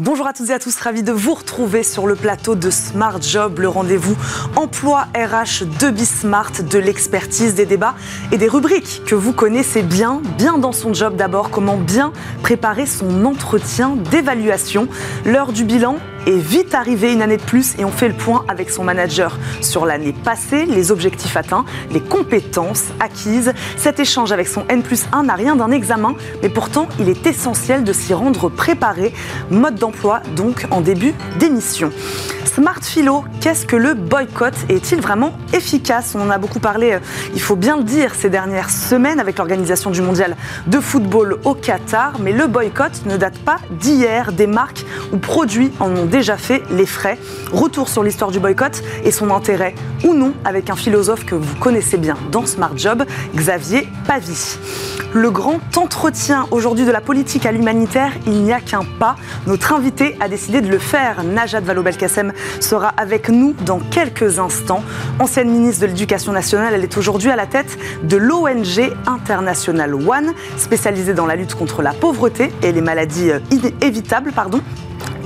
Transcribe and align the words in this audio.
Bonjour 0.00 0.26
à 0.26 0.32
toutes 0.32 0.50
et 0.50 0.52
à 0.52 0.58
tous, 0.58 0.76
ravi 0.80 1.04
de 1.04 1.12
vous 1.12 1.34
retrouver 1.34 1.84
sur 1.84 2.08
le 2.08 2.16
plateau 2.16 2.56
de 2.56 2.68
Smart 2.68 3.22
Job, 3.22 3.60
le 3.60 3.68
rendez-vous 3.68 4.16
emploi 4.56 5.06
RH 5.14 5.66
de 5.78 5.88
Bismart, 5.88 6.50
de 6.68 6.78
l'expertise, 6.80 7.54
des 7.54 7.64
débats 7.64 7.94
et 8.32 8.36
des 8.36 8.48
rubriques 8.48 9.02
que 9.06 9.14
vous 9.14 9.32
connaissez 9.32 9.84
bien, 9.84 10.20
bien 10.36 10.58
dans 10.58 10.72
son 10.72 10.92
job 10.92 11.14
d'abord, 11.14 11.50
comment 11.50 11.76
bien 11.76 12.12
préparer 12.42 12.86
son 12.86 13.24
entretien 13.24 13.94
d'évaluation. 14.10 14.88
L'heure 15.24 15.52
du 15.52 15.62
bilan 15.62 15.98
est 16.26 16.38
vite 16.38 16.74
arrivée 16.74 17.12
une 17.12 17.22
année 17.22 17.36
de 17.36 17.42
plus 17.42 17.74
et 17.78 17.84
on 17.84 17.90
fait 17.90 18.08
le 18.08 18.14
point 18.14 18.44
avec 18.48 18.70
son 18.70 18.84
manager 18.84 19.38
sur 19.60 19.86
l'année 19.86 20.12
passée, 20.12 20.66
les 20.66 20.90
objectifs 20.90 21.36
atteints, 21.36 21.64
les 21.90 22.00
compétences 22.00 22.84
acquises. 23.00 23.52
Cet 23.76 24.00
échange 24.00 24.32
avec 24.32 24.48
son 24.48 24.64
N 24.68 24.82
plus 24.82 25.06
1 25.12 25.24
n'a 25.24 25.34
rien 25.34 25.56
d'un 25.56 25.70
examen, 25.70 26.14
mais 26.42 26.48
pourtant 26.48 26.88
il 26.98 27.08
est 27.08 27.26
essentiel 27.26 27.84
de 27.84 27.92
s'y 27.92 28.14
rendre 28.14 28.48
préparé. 28.48 29.12
Mode 29.50 29.76
d'emploi 29.76 30.20
donc 30.36 30.66
en 30.70 30.80
début 30.80 31.14
d'émission. 31.38 31.90
Smart 32.54 32.80
Philo, 32.80 33.24
qu'est-ce 33.40 33.66
que 33.66 33.74
le 33.74 33.94
boycott 33.94 34.54
Est-il 34.68 35.00
vraiment 35.00 35.32
efficace? 35.52 36.14
On 36.16 36.20
en 36.20 36.30
a 36.30 36.38
beaucoup 36.38 36.60
parlé, 36.60 36.92
euh, 36.92 36.98
il 37.34 37.40
faut 37.40 37.56
bien 37.56 37.76
le 37.76 37.82
dire, 37.82 38.14
ces 38.14 38.30
dernières 38.30 38.70
semaines 38.70 39.18
avec 39.18 39.38
l'organisation 39.38 39.90
du 39.90 40.02
mondial 40.02 40.36
de 40.68 40.78
football 40.78 41.40
au 41.42 41.54
Qatar. 41.54 42.20
Mais 42.20 42.30
le 42.30 42.46
boycott 42.46 43.06
ne 43.06 43.16
date 43.16 43.38
pas 43.38 43.56
d'hier. 43.70 44.30
Des 44.30 44.46
marques 44.46 44.84
ou 45.12 45.18
produits 45.18 45.72
en 45.80 45.90
ont 45.96 46.04
déjà 46.14 46.36
fait 46.36 46.62
les 46.70 46.86
frais. 46.86 47.18
Retour 47.52 47.88
sur 47.88 48.04
l'histoire 48.04 48.30
du 48.30 48.38
boycott 48.38 48.84
et 49.04 49.10
son 49.10 49.32
intérêt 49.32 49.74
ou 50.04 50.14
non 50.14 50.32
avec 50.44 50.70
un 50.70 50.76
philosophe 50.76 51.26
que 51.26 51.34
vous 51.34 51.56
connaissez 51.56 51.96
bien 51.96 52.16
dans 52.30 52.46
Smart 52.46 52.70
Job, 52.76 53.02
Xavier 53.34 53.88
Pavie. 54.06 54.56
Le 55.12 55.32
grand 55.32 55.58
entretien 55.76 56.46
aujourd'hui 56.52 56.84
de 56.84 56.92
la 56.92 57.00
politique 57.00 57.46
à 57.46 57.52
l'humanitaire, 57.52 58.12
il 58.26 58.44
n'y 58.44 58.52
a 58.52 58.60
qu'un 58.60 58.84
pas. 59.00 59.16
Notre 59.48 59.72
invité 59.72 60.16
a 60.20 60.28
décidé 60.28 60.60
de 60.60 60.68
le 60.68 60.78
faire. 60.78 61.24
Najat 61.24 61.60
Vallaud-Belkacem 61.60 62.32
sera 62.60 62.90
avec 62.90 63.28
nous 63.28 63.52
dans 63.66 63.80
quelques 63.80 64.38
instants. 64.38 64.84
Ancienne 65.18 65.50
ministre 65.50 65.82
de 65.82 65.86
l'Éducation 65.86 66.30
nationale, 66.30 66.74
elle 66.74 66.84
est 66.84 66.96
aujourd'hui 66.96 67.30
à 67.30 67.36
la 67.36 67.46
tête 67.46 67.76
de 68.04 68.16
l'ONG 68.16 68.92
International 69.08 69.92
One, 69.94 70.32
spécialisée 70.58 71.12
dans 71.12 71.26
la 71.26 71.34
lutte 71.34 71.56
contre 71.56 71.82
la 71.82 71.92
pauvreté 71.92 72.52
et 72.62 72.70
les 72.70 72.82
maladies 72.82 73.32
inévitables. 73.50 74.30
Pardon 74.30 74.60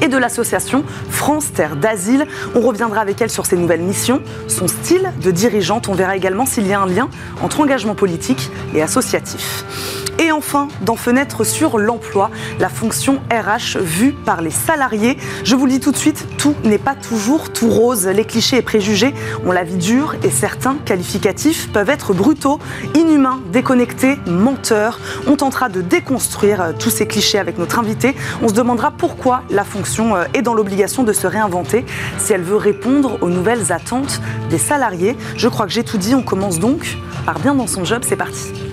et 0.02 0.08
de 0.08 0.16
l'association 0.16 0.84
France 1.10 1.52
Terre 1.52 1.76
d'Asile. 1.76 2.26
On 2.54 2.60
reviendra 2.60 3.00
avec 3.00 3.20
elle 3.20 3.30
sur 3.30 3.46
ses 3.46 3.56
nouvelles 3.56 3.82
missions, 3.82 4.22
son 4.46 4.68
style 4.68 5.12
de 5.22 5.30
dirigeante. 5.30 5.88
On 5.88 5.94
verra 5.94 6.16
également 6.16 6.46
s'il 6.46 6.66
y 6.66 6.72
a 6.72 6.80
un 6.80 6.86
lien 6.86 7.08
entre 7.42 7.60
engagement 7.60 7.94
politique 7.94 8.50
et 8.74 8.82
associatif. 8.82 9.64
Et 10.20 10.32
enfin, 10.32 10.68
dans 10.82 10.96
Fenêtre 10.96 11.44
sur 11.44 11.78
l'emploi, 11.78 12.30
la 12.58 12.68
fonction 12.68 13.20
RH 13.30 13.78
vue 13.78 14.12
par 14.12 14.42
les 14.42 14.50
salariés. 14.50 15.16
Je 15.44 15.54
vous 15.54 15.66
le 15.66 15.72
dis 15.72 15.80
tout 15.80 15.92
de 15.92 15.96
suite, 15.96 16.26
tout 16.38 16.54
n'est 16.64 16.78
pas 16.78 16.96
toujours 16.96 17.52
tout 17.52 17.68
rose. 17.68 18.06
Les 18.06 18.24
clichés 18.24 18.56
et 18.56 18.62
préjugés 18.62 19.14
ont 19.46 19.52
la 19.52 19.62
vie 19.62 19.76
dure 19.76 20.16
et 20.24 20.30
certains 20.30 20.76
qualificatifs 20.84 21.70
peuvent 21.72 21.90
être 21.90 22.14
brutaux, 22.14 22.58
inhumains, 22.96 23.40
déconnectés, 23.52 24.16
menteurs. 24.26 24.98
On 25.28 25.36
tentera 25.36 25.68
de 25.68 25.82
déconstruire 25.82 26.60
euh, 26.60 26.72
tous 26.76 26.90
ces 26.90 27.06
clichés 27.06 27.38
avec 27.38 27.56
notre 27.58 27.78
invité. 27.78 28.16
On 28.42 28.48
se 28.48 28.54
demandera 28.54 28.90
pourquoi 28.90 29.42
la 29.50 29.62
fonction 29.62 30.16
euh, 30.16 30.24
est 30.34 30.42
dans 30.42 30.54
l'obligation 30.54 31.04
de 31.04 31.12
se 31.12 31.28
réinventer 31.28 31.84
si 32.18 32.32
elle 32.32 32.42
veut 32.42 32.56
répondre 32.56 33.18
aux 33.20 33.30
nouvelles 33.30 33.72
attentes 33.72 34.20
des 34.50 34.58
salariés. 34.58 35.16
Je 35.36 35.48
crois 35.48 35.66
que 35.66 35.72
j'ai 35.72 35.84
tout 35.84 35.98
dit. 35.98 36.14
On 36.16 36.22
commence 36.22 36.58
donc 36.58 36.98
par 37.24 37.38
bien 37.38 37.54
dans 37.54 37.68
son 37.68 37.84
job. 37.84 38.02
C'est 38.04 38.16
parti. 38.16 38.67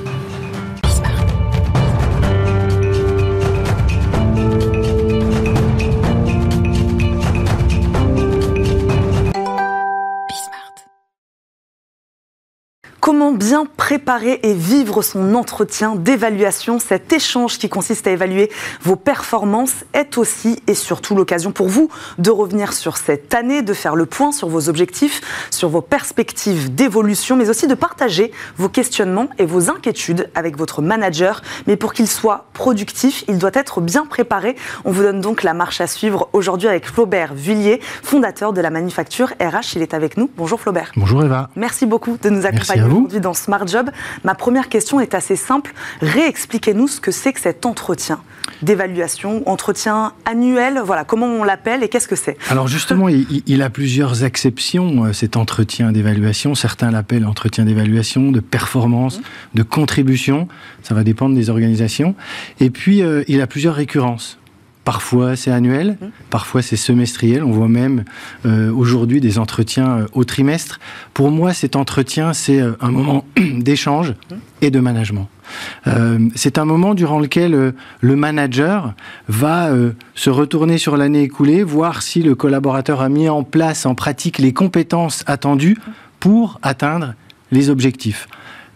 Comment 13.05 13.33
bien 13.33 13.67
préparer 13.77 14.39
et 14.41 14.55
vivre 14.55 15.03
son 15.03 15.35
entretien 15.35 15.95
d'évaluation? 15.95 16.79
Cet 16.79 17.13
échange 17.13 17.59
qui 17.59 17.69
consiste 17.69 18.07
à 18.07 18.09
évaluer 18.09 18.49
vos 18.81 18.95
performances 18.95 19.85
est 19.93 20.17
aussi 20.17 20.57
et 20.65 20.73
surtout 20.73 21.13
l'occasion 21.13 21.51
pour 21.51 21.67
vous 21.67 21.87
de 22.17 22.31
revenir 22.31 22.73
sur 22.73 22.97
cette 22.97 23.35
année, 23.35 23.61
de 23.61 23.73
faire 23.73 23.95
le 23.95 24.07
point 24.07 24.31
sur 24.31 24.49
vos 24.49 24.69
objectifs, 24.69 25.21
sur 25.51 25.69
vos 25.69 25.81
perspectives 25.81 26.73
d'évolution, 26.73 27.35
mais 27.35 27.47
aussi 27.47 27.67
de 27.67 27.75
partager 27.75 28.31
vos 28.57 28.69
questionnements 28.69 29.27
et 29.37 29.45
vos 29.45 29.69
inquiétudes 29.69 30.31
avec 30.33 30.57
votre 30.57 30.81
manager. 30.81 31.43
Mais 31.67 31.75
pour 31.75 31.93
qu'il 31.93 32.07
soit 32.07 32.45
productif, 32.53 33.23
il 33.27 33.37
doit 33.37 33.51
être 33.53 33.81
bien 33.81 34.07
préparé. 34.07 34.55
On 34.83 34.89
vous 34.91 35.03
donne 35.03 35.21
donc 35.21 35.43
la 35.43 35.53
marche 35.53 35.79
à 35.79 35.85
suivre 35.85 36.27
aujourd'hui 36.33 36.69
avec 36.69 36.87
Flaubert 36.87 37.35
Villiers, 37.35 37.81
fondateur 38.01 38.51
de 38.51 38.61
la 38.61 38.71
manufacture 38.71 39.27
RH. 39.39 39.75
Il 39.75 39.83
est 39.83 39.93
avec 39.93 40.17
nous. 40.17 40.27
Bonjour 40.35 40.59
Flaubert. 40.59 40.91
Bonjour 40.95 41.23
Eva. 41.23 41.51
Merci 41.55 41.85
beaucoup 41.85 42.17
de 42.19 42.29
nous 42.31 42.47
accompagner 42.47 42.94
aujourd'hui 42.95 43.19
dans 43.19 43.33
Smart 43.33 43.67
Job. 43.67 43.89
Ma 44.23 44.35
première 44.35 44.69
question 44.69 44.99
est 44.99 45.13
assez 45.13 45.35
simple. 45.35 45.73
Réexpliquez-nous 46.01 46.87
ce 46.87 46.99
que 46.99 47.11
c'est 47.11 47.33
que 47.33 47.39
cet 47.39 47.65
entretien 47.65 48.19
d'évaluation, 48.61 49.47
entretien 49.49 50.13
annuel, 50.25 50.81
voilà, 50.83 51.03
comment 51.03 51.25
on 51.25 51.43
l'appelle 51.43 51.83
et 51.83 51.89
qu'est-ce 51.89 52.07
que 52.07 52.15
c'est? 52.15 52.37
Alors 52.49 52.67
justement, 52.67 53.09
il, 53.09 53.61
a 53.61 53.69
plusieurs 53.69 54.23
exceptions, 54.23 55.05
euh, 55.05 55.13
cet 55.13 55.35
entretien 55.35 55.91
d'évaluation. 55.91 56.55
Certains 56.55 56.91
l'appellent 56.91 57.25
entretien 57.25 57.65
d'évaluation, 57.65 58.31
de 58.31 58.39
performance, 58.39 59.19
de 59.53 59.63
contribution, 59.63 60.47
ça 60.83 60.93
va 60.93 61.03
dépendre 61.03 61.35
des 61.35 61.49
organisations. 61.49 62.15
Et 62.59 62.69
puis, 62.69 63.01
euh, 63.01 63.23
il 63.27 63.41
a 63.41 63.47
plusieurs 63.47 63.75
récurrences. 63.75 64.37
Parfois 64.85 65.35
c'est 65.35 65.49
annuel, 65.49 65.97
mmh. 65.99 66.05
parfois 66.29 66.61
c'est 66.61 66.75
semestriel. 66.75 67.43
On 67.43 67.51
voit 67.51 67.67
même 67.67 68.05
euh, 68.45 68.71
aujourd'hui 68.71 69.19
des 69.19 69.39
entretiens 69.39 69.97
euh, 69.97 70.05
au 70.13 70.23
trimestre. 70.23 70.79
Pour 71.15 71.31
moi, 71.31 71.53
cet 71.53 71.75
entretien, 71.75 72.33
c'est 72.33 72.61
euh, 72.61 72.73
un 72.79 72.91
moment 72.91 73.25
d'échange 73.57 74.11
mmh. 74.11 74.35
et 74.61 74.69
de 74.69 74.79
management. 74.79 75.27
c'est 76.35 76.57
un 76.57 76.65
moment 76.65 76.93
durant 76.93 77.19
lequel 77.19 77.73
le 78.01 78.15
manager 78.15 78.93
va 79.27 79.69
se 80.15 80.29
retourner 80.31 80.79
sur 80.79 80.97
l'année 80.97 81.21
écoulée, 81.21 81.61
voir 81.63 82.01
si 82.01 82.23
le 82.23 82.33
collaborateur 82.33 83.01
a 83.01 83.09
mis 83.09 83.29
en 83.29 83.43
place 83.43 83.85
en 83.85 83.93
pratique 83.93 84.39
les 84.39 84.53
compétences 84.53 85.23
attendues 85.27 85.77
pour 86.19 86.59
atteindre 86.63 87.13
les 87.51 87.69
objectifs. 87.69 88.27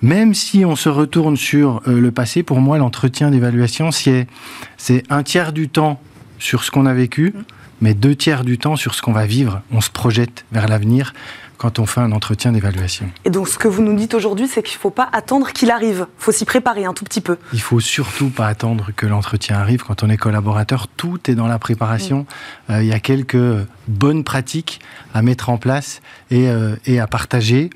Même 0.01 0.33
si 0.33 0.63
on 0.63 0.75
se 0.75 0.89
retourne 0.89 1.35
sur 1.35 1.81
euh, 1.87 1.99
le 1.99 2.11
passé, 2.11 2.43
pour 2.43 2.61
moi, 2.61 2.77
l'entretien 2.77 3.31
d'évaluation, 3.31 3.91
c'est 3.91 4.27
un 5.09 5.23
tiers 5.23 5.51
du 5.51 5.67
temps 5.67 6.01
sur 6.37 6.63
ce 6.63 6.71
qu'on 6.71 6.85
a 6.85 6.93
vécu, 6.93 7.33
mais 7.81 7.93
deux 7.93 8.15
tiers 8.15 8.43
du 8.45 8.57
temps 8.57 8.77
sur 8.77 8.95
ce 8.95 9.01
qu'on 9.01 9.11
va 9.11 9.25
vivre. 9.25 9.61
On 9.71 9.81
se 9.81 9.89
projette 9.89 10.45
vers 10.51 10.67
l'avenir 10.67 11.13
quand 11.59 11.77
on 11.77 11.85
fait 11.85 11.99
un 11.99 12.13
entretien 12.13 12.53
d'évaluation. 12.53 13.11
Et 13.25 13.29
donc, 13.29 13.49
ce 13.49 13.59
que 13.59 13.67
vous 13.67 13.83
nous 13.83 13.93
dites 13.93 14.13
aujourd'hui, 14.13 14.47
c'est 14.47 14.63
qu'il 14.63 14.77
ne 14.77 14.81
faut 14.81 14.89
pas 14.89 15.07
attendre 15.11 15.51
qu'il 15.51 15.69
arrive. 15.69 16.07
Il 16.19 16.23
faut 16.23 16.31
s'y 16.31 16.45
préparer 16.45 16.85
un 16.85 16.93
tout 16.93 17.03
petit 17.03 17.21
peu. 17.21 17.37
Il 17.53 17.61
faut 17.61 17.81
surtout 17.81 18.29
pas 18.29 18.47
attendre 18.47 18.91
que 18.95 19.05
l'entretien 19.05 19.57
arrive. 19.57 19.83
Quand 19.83 20.01
on 20.01 20.09
est 20.09 20.17
collaborateur, 20.17 20.87
tout 20.87 21.19
est 21.29 21.35
dans 21.35 21.47
la 21.47 21.59
préparation. 21.59 22.25
Mm. 22.69 22.71
Euh, 22.71 22.83
il 22.83 22.87
y 22.87 22.93
a 22.93 22.99
quelques 22.99 23.67
bonnes 23.89 24.23
pratiques 24.23 24.79
à 25.13 25.21
mettre 25.21 25.49
en 25.49 25.57
place 25.57 26.01
et, 26.31 26.49
euh, 26.49 26.77
et 26.85 26.99
à 26.99 27.07
partager. 27.07 27.69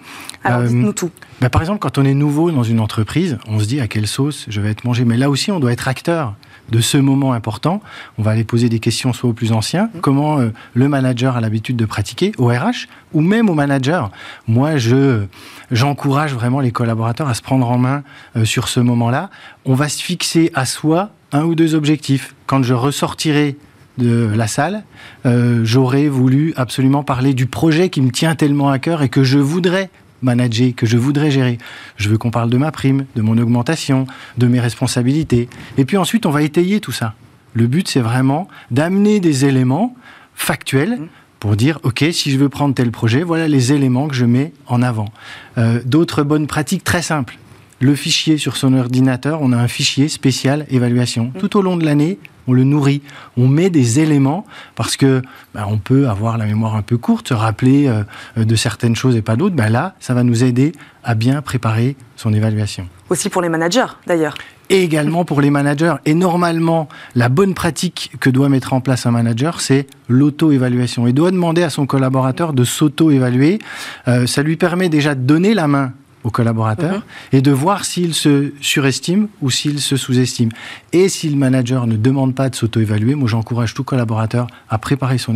Alors, 0.46 0.62
euh, 0.62 0.68
dites-nous 0.68 0.94
tout. 0.94 1.12
Bah, 1.42 1.50
par 1.50 1.62
exemple, 1.62 1.80
quand 1.80 1.98
on 1.98 2.06
est 2.06 2.14
nouveau 2.14 2.52
dans 2.52 2.64
une 2.64 2.80
entreprise, 2.80 3.38
on 3.48 3.60
se 3.60 3.66
dit 3.66 3.82
à 3.82 3.88
quelle 3.90 4.08
sauce 4.08 4.46
je 4.48 4.62
vais 4.62 4.70
être 4.70 4.86
mangé? 4.86 5.04
Mais 5.04 5.18
là 5.18 5.30
aussi, 5.30 5.52
on 5.52 5.60
doit 5.60 5.74
être 5.74 5.90
acteur 5.90 6.36
de 6.70 6.80
ce 6.80 6.98
moment 6.98 7.34
important. 7.34 7.82
On 8.18 8.24
va 8.24 8.32
aller 8.32 8.44
poser 8.44 8.70
des 8.70 8.80
questions 8.80 9.14
soit 9.14 9.30
aux 9.30 9.34
plus 9.34 9.52
anciens, 9.52 9.86
mmh. 9.94 10.00
comment 10.02 10.40
euh, 10.40 10.50
le 10.74 10.88
manager 10.88 11.38
a 11.38 11.42
l'habitude 11.42 11.76
de 11.76 11.86
pratiquer, 11.86 12.32
au 12.38 12.48
RH, 12.48 12.88
ou 13.14 13.22
même 13.22 13.50
au 13.50 13.54
manager? 13.54 14.12
Moi, 14.48 14.78
je 14.78 15.26
j'encourage 15.72 16.34
vraiment 16.34 16.60
les 16.60 16.72
collaborateurs 16.72 17.28
à 17.28 17.34
se 17.34 17.42
prendre 17.42 17.70
en 17.70 17.78
main 17.78 18.04
euh, 18.36 18.46
sur 18.46 18.68
ce 18.68 18.80
moment-là. 18.80 19.30
On 19.66 19.74
va 19.74 19.90
se 19.90 20.02
fixer 20.02 20.52
à 20.54 20.66
soi 20.66 21.12
un 21.32 21.44
ou 21.44 21.56
deux 21.56 21.76
objectifs. 21.76 22.36
Quand 22.46 22.64
je 22.64 22.74
ressortirai 22.74 23.58
de 23.98 24.32
la 24.36 24.48
salle, 24.48 24.84
euh, 25.26 25.62
j'aurais 25.64 26.08
voulu 26.08 26.54
absolument 26.56 27.04
parler 27.04 27.34
du 27.34 27.46
projet 27.46 27.90
qui 27.90 28.02
me 28.02 28.12
tient 28.12 28.36
tellement 28.36 28.70
à 28.70 28.80
cœur 28.80 29.02
et 29.02 29.10
que 29.10 29.24
je 29.24 29.38
voudrais 29.38 29.90
manager, 30.24 30.74
que 30.76 30.86
je 30.86 30.98
voudrais 30.98 31.32
gérer. 31.32 31.58
Je 31.98 32.10
veux 32.10 32.18
qu'on 32.18 32.32
parle 32.32 32.50
de 32.50 32.58
ma 32.58 32.72
prime, 32.72 33.06
de 33.16 33.22
mon 33.22 33.38
augmentation, 33.38 34.08
de 34.38 34.48
mes 34.48 34.60
responsabilités. 34.60 35.50
Et 35.78 35.86
puis 35.86 35.98
ensuite, 35.98 36.26
on 36.26 36.32
va 36.32 36.42
étayer 36.42 36.80
tout 36.80 36.92
ça. 36.92 37.14
Le 37.54 37.68
but, 37.68 37.88
c'est 37.88 38.00
vraiment 38.00 38.48
d'amener 38.72 39.20
des 39.20 39.46
éléments 39.46 39.96
factuels 40.36 41.00
mmh. 41.00 41.08
pour 41.40 41.56
dire, 41.56 41.80
OK, 41.84 42.04
si 42.12 42.32
je 42.32 42.38
veux 42.38 42.50
prendre 42.50 42.74
tel 42.74 42.92
projet, 42.92 43.24
voilà 43.24 43.48
les 43.48 43.74
éléments 43.74 44.08
que 44.08 44.16
je 44.16 44.26
mets 44.26 44.54
en 44.68 44.82
avant. 44.82 45.10
Euh, 45.58 45.80
d'autres 45.86 46.24
bonnes 46.24 46.48
pratiques 46.48 46.84
très 46.84 47.02
simples. 47.02 47.38
Le 47.84 47.96
fichier 47.96 48.38
sur 48.38 48.56
son 48.56 48.74
ordinateur, 48.76 49.42
on 49.42 49.52
a 49.52 49.58
un 49.58 49.68
fichier 49.68 50.08
spécial 50.08 50.66
évaluation. 50.70 51.34
Mmh. 51.36 51.40
Tout 51.40 51.58
au 51.58 51.62
long 51.62 51.76
de 51.76 51.84
l'année, 51.84 52.18
on 52.48 52.54
le 52.54 52.64
nourrit, 52.64 53.02
on 53.36 53.50
met 53.50 53.70
des 53.70 54.00
éléments 54.00 54.46
parce 54.76 54.96
que 54.96 55.22
bah, 55.54 55.68
on 55.70 55.80
peut 55.80 56.08
avoir 56.08 56.38
la 56.38 56.46
mémoire 56.46 56.78
un 56.78 56.82
peu 56.82 56.98
courte, 56.98 57.28
se 57.28 57.34
rappeler 57.34 57.90
euh, 57.90 58.46
de 58.46 58.56
certaines 58.56 58.96
choses 58.96 59.18
et 59.18 59.22
pas 59.22 59.36
d'autres. 59.36 59.58
Bah, 59.58 59.68
là, 59.68 59.96
ça 60.00 60.14
va 60.14 60.24
nous 60.24 60.46
aider 60.46 60.72
à 61.04 61.14
bien 61.14 61.42
préparer 61.42 61.98
son 62.16 62.34
évaluation. 62.34 62.88
Aussi 63.10 63.28
pour 63.30 63.42
les 63.42 63.50
managers, 63.50 63.98
d'ailleurs. 64.08 64.36
Et 64.70 64.82
également 64.82 65.26
pour 65.26 65.42
les 65.42 65.50
managers. 65.50 65.96
Et 66.06 66.14
normalement, 66.14 66.88
la 67.16 67.28
bonne 67.28 67.54
pratique 67.54 68.12
que 68.22 68.30
doit 68.30 68.48
mettre 68.48 68.72
en 68.72 68.80
place 68.80 69.06
un 69.06 69.12
manager, 69.12 69.60
c'est 69.60 69.88
l'auto-évaluation. 70.08 71.06
Il 71.06 71.14
doit 71.14 71.32
demander 71.32 71.64
à 71.64 71.70
son 71.70 71.86
collaborateur 71.86 72.54
de 72.54 72.64
s'auto-évaluer. 72.64 73.60
Euh, 74.08 74.26
ça 74.26 74.42
lui 74.42 74.56
permet 74.56 74.88
déjà 74.88 75.16
de 75.16 75.22
donner 75.22 75.54
la 75.54 75.68
main 75.68 75.92
au 76.24 76.30
collaborateur 76.30 76.96
mhm. 76.96 77.04
et 77.34 77.42
de 77.42 77.52
voir 77.52 77.86
s'il 77.86 78.14
se 78.14 78.54
surestime 78.62 79.28
ou 79.42 79.50
s'il 79.50 79.80
se 79.80 79.98
sous-estime. 79.98 80.50
Et 80.92 81.10
si 81.10 81.30
le 81.30 81.36
manager 81.36 81.88
ne 81.88 81.96
demande 81.96 82.36
pas 82.36 82.50
de 82.50 82.56
s'auto-évaluer, 82.56 83.16
moi 83.16 83.28
j'encourage 83.28 83.74
tout 83.74 83.84
collaborateur 83.84 84.48
à 84.70 84.78
préparer 84.78 85.18
son, 85.18 85.36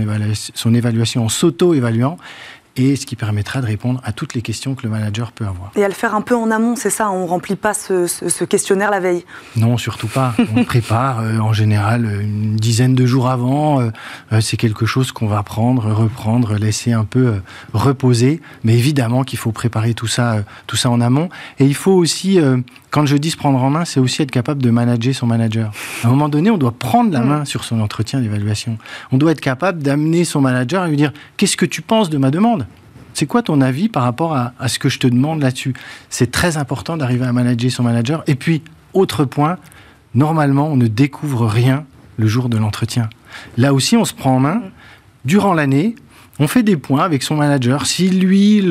son 0.53 0.73
évaluation 0.73 1.25
en 1.25 1.29
s'auto-évaluant 1.29 2.17
et 2.77 2.95
ce 2.95 3.05
qui 3.05 3.15
permettra 3.15 3.61
de 3.61 3.65
répondre 3.65 4.01
à 4.03 4.11
toutes 4.11 4.33
les 4.33 4.41
questions 4.41 4.75
que 4.75 4.83
le 4.83 4.89
manager 4.89 5.31
peut 5.31 5.45
avoir. 5.45 5.71
Et 5.75 5.83
à 5.83 5.87
le 5.87 5.93
faire 5.93 6.15
un 6.15 6.21
peu 6.21 6.35
en 6.35 6.51
amont, 6.51 6.75
c'est 6.75 6.89
ça 6.89 7.09
On 7.09 7.23
ne 7.23 7.27
remplit 7.27 7.55
pas 7.55 7.73
ce, 7.73 8.43
questionnaire 8.43 8.91
la 8.91 8.99
veille 8.99 9.25
Non, 9.55 9.77
surtout 9.77 10.07
pas. 10.07 10.33
On 10.55 10.63
prépare 10.63 11.19
euh, 11.19 11.39
en 11.39 11.53
général 11.53 12.05
une 12.21 12.55
dizaine 12.55 12.95
de 12.95 13.05
jours 13.05 13.29
avant. 13.29 13.81
Euh, 13.81 13.89
euh, 14.31 14.41
c'est 14.41 14.57
quelque 14.57 14.85
chose 14.85 15.11
qu'on 15.11 15.27
va 15.27 15.43
prendre, 15.43 15.91
reprendre, 15.91 16.55
laisser 16.55 16.93
un 16.93 17.05
peu 17.05 17.35
reposer. 17.73 18.41
Mais 18.63 18.77
évidemment 18.77 19.23
qu'il 19.23 19.39
faut 19.39 19.51
préparer 19.51 19.93
tout 19.93 20.07
ça, 20.07 20.43
tout 20.67 20.75
ça 20.75 20.89
en 20.89 21.01
amont. 21.01 21.29
Et 21.59 21.65
il 21.65 21.75
faut 21.75 21.93
aussi 21.93 22.39
quand 22.89 23.05
je 23.05 23.17
dis 23.17 23.31
se 23.31 23.37
prendre 23.37 23.61
en 23.61 23.69
main, 23.69 23.85
c'est 23.85 23.99
aussi 23.99 24.21
être 24.21 24.31
capable 24.31 24.61
de 24.61 24.69
manager 24.69 25.13
son 25.13 25.27
manager. 25.27 25.71
À 26.03 26.07
un 26.07 26.09
moment 26.09 26.29
donné, 26.29 26.49
on 26.49 26.57
doit 26.57 26.71
prendre 26.71 27.11
la 27.11 27.21
mm. 27.21 27.27
main 27.27 27.45
sur 27.45 27.63
son 27.63 27.79
entretien 27.81 28.21
d'évaluation. 28.21 28.77
On 29.11 29.17
doit 29.17 29.31
être 29.31 29.41
capable 29.41 29.83
d'amener 29.83 30.23
son 30.23 30.41
manager 30.41 30.83
à 30.83 30.87
lui 30.87 30.97
dire 30.97 31.11
Qu'est-ce 31.35 31.57
que 31.57 31.65
tu 31.65 31.81
penses 31.81 32.09
de 32.09 32.17
ma 32.17 32.31
demande? 32.31 32.65
C'est 33.13 33.25
quoi 33.25 33.41
ton 33.41 33.61
avis 33.61 33.89
par 33.89 34.03
rapport 34.03 34.35
à, 34.35 34.67
ce 34.67 34.77
que 34.77 34.89
je 34.89 34.99
te 34.99 35.07
demande 35.07 35.41
là-dessus? 35.41 35.73
C'est 36.09 36.29
très 36.29 36.57
important 36.57 36.97
d'arriver 36.97 37.25
à 37.25 37.33
manager 37.33 37.71
son 37.71 37.81
manager. 37.81 38.23
Et 38.27 38.35
puis, 38.35 38.61
autre 38.93 39.25
point, 39.25 39.57
normalement, 40.13 40.67
on 40.67 40.77
ne 40.77 40.85
découvre 40.85 41.47
rien 41.47 41.85
le 42.17 42.27
jour 42.27 42.47
de 42.47 42.57
l'entretien. 42.57 43.09
Là 43.57 43.73
aussi, 43.73 43.97
on 43.97 44.05
se 44.05 44.13
prend 44.13 44.35
en 44.35 44.39
main. 44.39 44.61
Durant 45.25 45.55
l'année, 45.55 45.95
on 46.39 46.47
fait 46.47 46.63
des 46.63 46.77
points 46.77 47.03
avec 47.03 47.23
son 47.23 47.35
manager. 47.35 47.85
Si 47.85 48.09
lui 48.09 48.61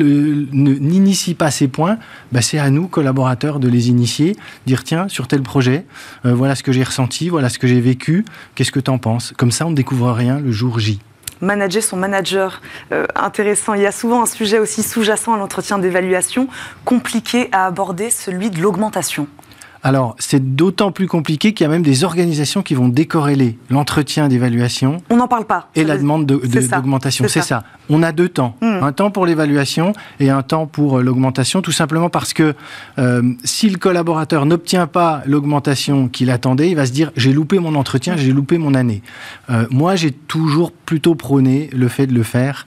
n'initie 0.51 1.33
pas 1.33 1.51
ces 1.51 1.67
points, 1.67 1.97
bah 2.31 2.41
c'est 2.41 2.59
à 2.59 2.69
nous, 2.69 2.87
collaborateurs, 2.87 3.59
de 3.59 3.67
les 3.67 3.89
initier, 3.89 4.35
dire 4.65 4.83
tiens, 4.83 5.07
sur 5.07 5.27
tel 5.27 5.41
projet, 5.41 5.85
euh, 6.25 6.33
voilà 6.33 6.55
ce 6.55 6.63
que 6.63 6.71
j'ai 6.71 6.83
ressenti, 6.83 7.29
voilà 7.29 7.49
ce 7.49 7.59
que 7.59 7.67
j'ai 7.67 7.81
vécu, 7.81 8.25
qu'est-ce 8.55 8.71
que 8.71 8.79
tu 8.79 8.91
en 8.91 8.97
penses? 8.97 9.33
Comme 9.37 9.51
ça, 9.51 9.65
on 9.65 9.71
ne 9.71 9.75
découvre 9.75 10.11
rien 10.11 10.39
le 10.39 10.51
jour 10.51 10.79
J 10.79 10.99
manager 11.41 11.83
son 11.83 11.97
manager. 11.97 12.61
Euh, 12.91 13.05
intéressant. 13.15 13.73
Il 13.75 13.81
y 13.81 13.85
a 13.85 13.91
souvent 13.91 14.23
un 14.23 14.25
sujet 14.25 14.59
aussi 14.59 14.83
sous-jacent 14.83 15.33
à 15.33 15.37
l'entretien 15.37 15.77
d'évaluation, 15.77 16.47
compliqué 16.85 17.49
à 17.51 17.65
aborder, 17.65 18.09
celui 18.09 18.49
de 18.49 18.59
l'augmentation. 18.59 19.27
Alors, 19.83 20.15
c'est 20.19 20.55
d'autant 20.55 20.91
plus 20.91 21.07
compliqué 21.07 21.53
qu'il 21.53 21.65
y 21.65 21.67
a 21.67 21.71
même 21.71 21.83
des 21.83 22.03
organisations 22.03 22.61
qui 22.61 22.73
vont 22.73 22.87
décorréler 22.87 23.57
l'entretien 23.69 24.27
d'évaluation. 24.27 24.97
On 25.09 25.17
n'en 25.17 25.27
parle 25.27 25.45
pas. 25.45 25.69
Et 25.75 25.83
la 25.83 25.97
demande 25.97 26.25
d'augmentation. 26.25 27.25
De, 27.25 27.29
c'est 27.29 27.41
ça. 27.41 27.63
On 27.89 28.03
a 28.03 28.11
deux 28.11 28.29
temps. 28.29 28.55
Hmm. 28.61 28.83
Un 28.83 28.91
temps 28.91 29.11
pour 29.11 29.25
l'évaluation 29.25 29.93
et 30.19 30.29
un 30.29 30.41
temps 30.41 30.65
pour 30.65 30.97
euh, 30.97 31.01
l'augmentation, 31.01 31.61
tout 31.61 31.71
simplement 31.71 32.09
parce 32.09 32.33
que 32.33 32.53
euh, 32.99 33.21
si 33.43 33.69
le 33.69 33.77
collaborateur 33.77 34.45
n'obtient 34.45 34.87
pas 34.87 35.21
l'augmentation 35.25 36.07
qu'il 36.07 36.31
attendait, 36.31 36.69
il 36.69 36.75
va 36.75 36.85
se 36.85 36.91
dire 36.91 37.11
j'ai 37.15 37.31
loupé 37.31 37.59
mon 37.59 37.75
entretien, 37.75 38.17
j'ai 38.17 38.33
loupé 38.33 38.57
mon 38.57 38.73
année. 38.73 39.01
Euh, 39.49 39.67
moi, 39.69 39.95
j'ai 39.95 40.11
toujours 40.11 40.71
plutôt 40.71 41.15
prôné 41.15 41.69
le 41.73 41.87
fait 41.87 42.07
de 42.07 42.13
le 42.13 42.23
faire 42.23 42.65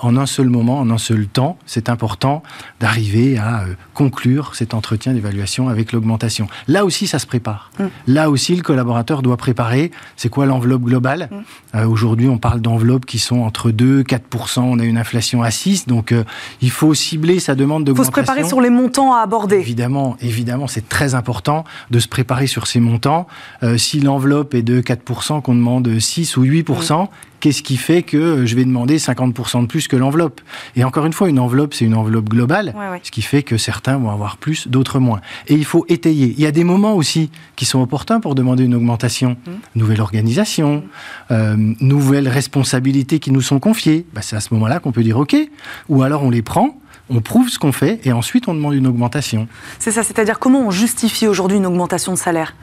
en 0.00 0.16
un 0.16 0.26
seul 0.26 0.48
moment, 0.48 0.80
en 0.80 0.90
un 0.90 0.98
seul 0.98 1.26
temps. 1.26 1.58
C'est 1.66 1.88
important 1.88 2.42
d'arriver 2.80 3.38
à 3.38 3.64
conclure 3.94 4.54
cet 4.54 4.74
entretien 4.74 5.12
d'évaluation 5.12 5.68
avec 5.68 5.92
l'augmentation. 5.92 6.41
Là 6.68 6.84
aussi, 6.84 7.06
ça 7.06 7.18
se 7.18 7.26
prépare. 7.26 7.70
Mm. 7.78 7.84
Là 8.06 8.30
aussi, 8.30 8.54
le 8.54 8.62
collaborateur 8.62 9.22
doit 9.22 9.36
préparer. 9.36 9.90
C'est 10.16 10.28
quoi 10.28 10.46
l'enveloppe 10.46 10.82
globale 10.82 11.28
mm. 11.30 11.76
euh, 11.76 11.86
Aujourd'hui, 11.86 12.28
on 12.28 12.38
parle 12.38 12.60
d'enveloppes 12.60 13.06
qui 13.06 13.18
sont 13.18 13.40
entre 13.40 13.70
2 13.70 14.02
4% 14.02 14.60
On 14.60 14.78
a 14.78 14.84
une 14.84 14.98
inflation 14.98 15.42
à 15.42 15.50
6 15.50 15.86
Donc, 15.86 16.12
euh, 16.12 16.24
il 16.60 16.70
faut 16.70 16.94
cibler 16.94 17.40
sa 17.40 17.54
demande 17.54 17.84
d'augmentation. 17.84 18.12
Il 18.12 18.14
faut 18.14 18.20
se 18.20 18.24
préparer 18.24 18.48
sur 18.48 18.60
les 18.60 18.70
montants 18.70 19.14
à 19.14 19.20
aborder. 19.20 19.56
Évidemment, 19.56 20.16
évidemment, 20.20 20.66
c'est 20.66 20.88
très 20.88 21.14
important 21.14 21.64
de 21.90 21.98
se 21.98 22.08
préparer 22.08 22.46
sur 22.46 22.66
ces 22.66 22.80
montants. 22.80 23.26
Euh, 23.62 23.76
si 23.78 24.00
l'enveloppe 24.00 24.54
est 24.54 24.62
de 24.62 24.80
4 24.80 25.40
qu'on 25.42 25.54
demande 25.54 25.98
6 25.98 26.36
ou 26.36 26.42
8 26.42 26.62
qu'est-ce 27.42 27.62
qui 27.62 27.76
fait 27.76 28.02
que 28.04 28.46
je 28.46 28.54
vais 28.54 28.64
demander 28.64 28.98
50% 28.98 29.62
de 29.62 29.66
plus 29.66 29.88
que 29.88 29.96
l'enveloppe? 29.96 30.40
Et 30.76 30.84
encore 30.84 31.04
une 31.04 31.12
fois, 31.12 31.28
une 31.28 31.40
enveloppe, 31.40 31.74
c'est 31.74 31.84
une 31.84 31.94
enveloppe 31.94 32.28
globale, 32.28 32.72
ce 33.02 33.10
qui 33.10 33.20
fait 33.20 33.42
que 33.42 33.58
certains 33.58 33.98
vont 33.98 34.10
avoir 34.10 34.36
plus, 34.36 34.68
d'autres 34.68 35.00
moins. 35.00 35.20
Et 35.48 35.54
il 35.54 35.64
faut 35.64 35.84
étayer. 35.88 36.34
Il 36.38 36.40
y 36.40 36.46
a 36.46 36.52
des 36.52 36.64
moments 36.64 36.94
aussi 36.94 37.30
qui 37.56 37.64
sont 37.64 37.82
opportuns 37.82 38.20
pour 38.20 38.36
demander 38.36 38.64
une 38.64 38.76
augmentation. 38.76 39.30
Mmh. 39.30 39.50
Nouvelle 39.74 40.00
organisation, 40.00 40.76
mmh. 40.76 40.82
euh, 41.32 41.56
nouvelles 41.80 42.28
responsabilités 42.28 43.18
qui 43.18 43.32
nous 43.32 43.42
sont 43.42 43.58
confiées. 43.58 44.06
Bah, 44.14 44.22
c'est 44.22 44.36
à 44.36 44.40
ce 44.40 44.54
moment-là 44.54 44.78
qu'on 44.78 44.92
peut 44.92 45.02
dire 45.02 45.18
OK. 45.18 45.36
Ou 45.88 46.02
alors 46.02 46.22
on 46.22 46.30
les 46.30 46.42
prend 46.42 46.76
on 47.10 47.20
prouve 47.20 47.48
ce 47.48 47.58
qu'on 47.58 47.72
fait 47.72 48.00
et 48.04 48.12
ensuite 48.12 48.48
on 48.48 48.54
demande 48.54 48.74
une 48.74 48.86
augmentation. 48.86 49.48
C'est 49.78 49.90
ça, 49.90 50.02
c'est-à-dire 50.02 50.38
comment 50.38 50.60
on 50.60 50.70
justifie 50.70 51.26
aujourd'hui 51.26 51.58
une 51.58 51.66
augmentation 51.66 52.12
de 52.12 52.18
salaire? 52.18 52.54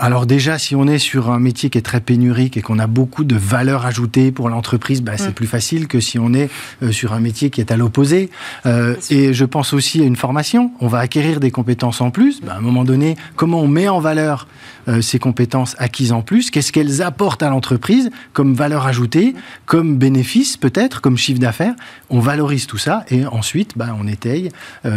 Alors 0.00 0.24
déjà, 0.24 0.56
si 0.56 0.74
on 0.74 0.86
est 0.86 0.98
sur 0.98 1.30
un 1.30 1.38
métier 1.38 1.68
qui 1.68 1.76
est 1.76 1.82
très 1.82 2.00
pénurique 2.00 2.56
et 2.56 2.62
qu'on 2.62 2.78
a 2.78 2.86
beaucoup 2.86 3.22
de 3.22 3.36
valeur 3.36 3.84
ajoutée 3.84 4.32
pour 4.32 4.48
l'entreprise, 4.48 5.02
bah, 5.02 5.12
c'est 5.18 5.28
mm. 5.28 5.34
plus 5.34 5.46
facile 5.46 5.88
que 5.88 6.00
si 6.00 6.18
on 6.18 6.32
est 6.32 6.48
euh, 6.82 6.90
sur 6.90 7.12
un 7.12 7.20
métier 7.20 7.50
qui 7.50 7.60
est 7.60 7.70
à 7.70 7.76
l'opposé. 7.76 8.30
Euh, 8.64 8.96
et 9.10 9.34
je 9.34 9.44
pense 9.44 9.74
aussi 9.74 10.00
à 10.00 10.06
une 10.06 10.16
formation. 10.16 10.72
On 10.80 10.88
va 10.88 11.00
acquérir 11.00 11.38
des 11.38 11.50
compétences 11.50 12.00
en 12.00 12.10
plus. 12.10 12.40
Bah, 12.40 12.54
à 12.54 12.56
un 12.56 12.60
moment 12.62 12.84
donné, 12.84 13.16
comment 13.36 13.60
on 13.60 13.68
met 13.68 13.90
en 13.90 14.00
valeur 14.00 14.48
euh, 14.88 15.02
ces 15.02 15.18
compétences 15.18 15.76
acquises 15.78 16.12
en 16.12 16.22
plus? 16.22 16.50
Qu'est-ce 16.50 16.72
qu'elles 16.72 17.02
apportent 17.02 17.42
à 17.42 17.50
l'entreprise 17.50 18.08
comme 18.32 18.54
valeur 18.54 18.86
ajoutée, 18.86 19.34
comme 19.66 19.98
bénéfice 19.98 20.56
peut-être, 20.56 21.02
comme 21.02 21.18
chiffre 21.18 21.40
d'affaires? 21.40 21.74
On 22.08 22.20
valorise 22.20 22.66
tout 22.66 22.78
ça 22.78 23.04
et 23.10 23.26
ensuite, 23.26 23.76
bah, 23.76 23.94
on 24.00 24.06
étaye 24.06 24.48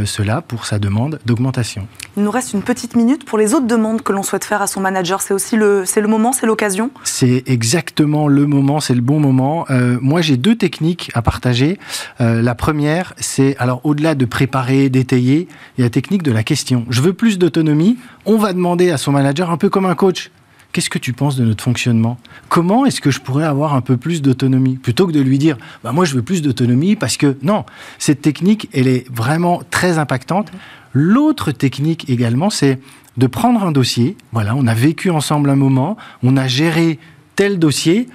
cela 0.06 0.42
pour 0.42 0.66
sa 0.66 0.80
demande 0.80 1.20
d'augmentation. 1.26 1.88
Il 2.16 2.24
nous 2.24 2.32
reste 2.32 2.54
une 2.54 2.62
petite 2.62 2.96
minute 2.96 3.26
pour 3.26 3.38
les 3.38 3.54
autres 3.54 3.68
demandes 3.68 4.02
que 4.02 4.14
l'on 4.14 4.24
souhaite 4.24 4.46
faire 4.46 4.62
à 4.62 4.68
son 4.68 4.80
manager 4.80 4.93
c'est 5.22 5.34
aussi 5.34 5.56
le, 5.56 5.84
c'est 5.86 6.02
le 6.02 6.08
moment, 6.08 6.34
c'est 6.34 6.46
l'occasion 6.46 6.92
C'est 7.04 7.44
exactement 7.48 8.28
le 8.28 8.46
moment, 8.46 8.80
c'est 8.80 8.96
le 8.96 9.02
bon 9.02 9.20
moment. 9.20 9.66
Euh, 9.70 9.98
moi, 10.02 10.22
j'ai 10.22 10.38
deux 10.38 10.56
techniques 10.56 11.12
à 11.14 11.22
partager. 11.22 11.80
Euh, 12.22 12.42
la 12.42 12.56
première, 12.56 13.14
c'est, 13.18 13.56
alors 13.58 13.82
au-delà 13.84 14.16
de 14.16 14.26
préparer, 14.26 14.90
d'étayer, 14.90 15.48
il 15.78 15.82
y 15.82 15.84
a 15.84 15.86
la 15.86 15.90
technique 15.90 16.24
de 16.24 16.32
la 16.32 16.44
question. 16.44 16.86
Je 16.90 17.02
veux 17.02 17.14
plus 17.14 17.38
d'autonomie. 17.40 17.98
On 18.26 18.38
va 18.38 18.54
demander 18.54 18.92
à 18.92 18.98
son 18.98 19.12
manager, 19.12 19.52
un 19.52 19.58
peu 19.58 19.70
comme 19.70 19.86
un 19.86 19.96
coach, 19.96 20.32
qu'est-ce 20.74 20.90
que 20.90 21.00
tu 21.00 21.14
penses 21.14 21.36
de 21.38 21.46
notre 21.46 21.64
fonctionnement? 21.64 22.18
Comment 22.50 22.86
est-ce 22.86 23.00
que 23.00 23.12
je 23.12 23.22
pourrais 23.22 23.46
avoir 23.46 23.76
un 23.76 23.82
peu 23.82 23.96
plus 23.96 24.22
d'autonomie? 24.22 24.76
Plutôt 24.76 25.08
que 25.08 25.12
de 25.12 25.22
lui 25.22 25.38
dire, 25.38 25.58
bah 25.84 25.92
moi 25.92 26.04
je 26.04 26.16
veux 26.16 26.24
plus 26.24 26.42
d'autonomie 26.42 26.96
parce 26.96 27.16
que 27.16 27.38
non, 27.42 27.64
cette 28.00 28.22
technique, 28.22 28.70
elle 28.74 28.88
est 28.88 29.10
vraiment 29.12 29.62
très 29.70 29.98
impactante. 30.00 30.52
L'autre 30.94 31.52
technique 31.52 32.10
également, 32.10 32.50
c'est 32.50 32.80
de 33.18 33.28
prendre 33.28 33.64
un 33.64 33.72
dossier. 33.72 34.18
Voilà, 34.32 34.56
on 34.56 34.68
a 34.68 34.74
vécu 34.74 35.10
ensemble 35.10 35.50
un 35.50 35.56
moment, 35.56 35.98
on 36.24 36.38
a 36.38 36.48
géré 36.48 37.00
tel 37.36 37.60
dossier. 37.60 38.08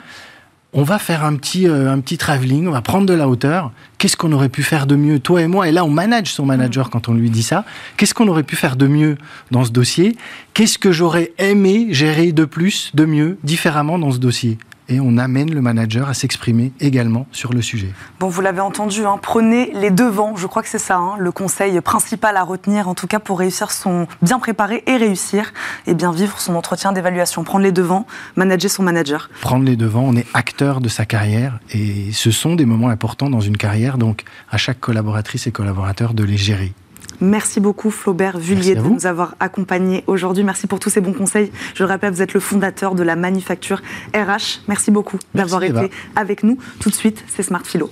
On 0.74 0.82
va 0.82 0.98
faire 0.98 1.24
un 1.24 1.34
petit, 1.36 1.66
euh, 1.66 1.90
un 1.90 1.98
petit 2.00 2.18
travelling, 2.18 2.68
on 2.68 2.72
va 2.72 2.82
prendre 2.82 3.06
de 3.06 3.14
la 3.14 3.26
hauteur. 3.26 3.72
Qu'est-ce 3.96 4.18
qu'on 4.18 4.32
aurait 4.32 4.50
pu 4.50 4.62
faire 4.62 4.86
de 4.86 4.96
mieux, 4.96 5.18
toi 5.18 5.40
et 5.40 5.46
moi? 5.46 5.66
Et 5.66 5.72
là, 5.72 5.82
on 5.82 5.90
manage 5.90 6.32
son 6.34 6.44
manager 6.44 6.90
quand 6.90 7.08
on 7.08 7.14
lui 7.14 7.30
dit 7.30 7.42
ça. 7.42 7.64
Qu'est-ce 7.96 8.12
qu'on 8.12 8.28
aurait 8.28 8.42
pu 8.42 8.54
faire 8.54 8.76
de 8.76 8.86
mieux 8.86 9.16
dans 9.50 9.64
ce 9.64 9.70
dossier? 9.70 10.14
Qu'est-ce 10.52 10.78
que 10.78 10.92
j'aurais 10.92 11.32
aimé 11.38 11.88
gérer 11.90 12.32
de 12.32 12.44
plus, 12.44 12.90
de 12.92 13.06
mieux, 13.06 13.38
différemment 13.44 13.98
dans 13.98 14.10
ce 14.10 14.18
dossier? 14.18 14.58
Et 14.88 15.00
on 15.00 15.18
amène 15.18 15.52
le 15.52 15.60
manager 15.60 16.08
à 16.08 16.14
s'exprimer 16.14 16.72
également 16.80 17.26
sur 17.32 17.52
le 17.52 17.62
sujet. 17.62 17.92
Bon, 18.20 18.28
vous 18.28 18.40
l'avez 18.40 18.60
entendu, 18.60 19.04
hein, 19.04 19.18
prenez 19.20 19.70
les 19.74 19.90
devants. 19.90 20.36
Je 20.36 20.46
crois 20.46 20.62
que 20.62 20.68
c'est 20.68 20.78
ça, 20.78 20.96
hein, 20.96 21.16
le 21.18 21.32
conseil 21.32 21.80
principal 21.80 22.36
à 22.36 22.42
retenir, 22.42 22.88
en 22.88 22.94
tout 22.94 23.06
cas 23.06 23.18
pour 23.18 23.38
réussir 23.38 23.70
son 23.70 24.06
bien 24.22 24.38
préparer 24.38 24.82
et 24.86 24.96
réussir, 24.96 25.52
et 25.86 25.94
bien 25.94 26.12
vivre 26.12 26.40
son 26.40 26.54
entretien 26.54 26.92
d'évaluation. 26.92 27.44
Prendre 27.44 27.64
les 27.64 27.72
devants, 27.72 28.06
manager 28.36 28.70
son 28.70 28.82
manager. 28.82 29.30
Prendre 29.40 29.64
les 29.64 29.76
devants, 29.76 30.04
on 30.04 30.16
est 30.16 30.26
acteur 30.34 30.80
de 30.80 30.88
sa 30.88 31.04
carrière 31.04 31.58
et 31.70 32.12
ce 32.12 32.30
sont 32.30 32.54
des 32.54 32.66
moments 32.66 32.88
importants 32.88 33.30
dans 33.30 33.40
une 33.40 33.56
carrière, 33.56 33.98
donc 33.98 34.24
à 34.50 34.56
chaque 34.56 34.80
collaboratrice 34.80 35.46
et 35.46 35.52
collaborateur 35.52 36.14
de 36.14 36.24
les 36.24 36.36
gérer. 36.36 36.72
Merci 37.20 37.60
beaucoup 37.60 37.90
Flaubert 37.90 38.38
Vullier 38.38 38.74
de 38.74 38.80
nous 38.80 39.06
avoir 39.06 39.34
accompagnés 39.40 40.04
aujourd'hui. 40.06 40.44
Merci 40.44 40.66
pour 40.66 40.78
tous 40.78 40.90
ces 40.90 41.00
bons 41.00 41.12
conseils. 41.12 41.50
Je 41.74 41.82
le 41.82 41.88
rappelle, 41.88 42.12
vous 42.12 42.22
êtes 42.22 42.34
le 42.34 42.40
fondateur 42.40 42.94
de 42.94 43.02
la 43.02 43.16
manufacture 43.16 43.82
RH. 44.14 44.60
Merci 44.68 44.90
beaucoup 44.90 45.18
d'avoir 45.34 45.62
été 45.64 45.90
avec 46.16 46.42
nous. 46.42 46.58
Tout 46.80 46.90
de 46.90 46.94
suite, 46.94 47.24
c'est 47.28 47.42
Smart 47.42 47.64
Philo. 47.64 47.90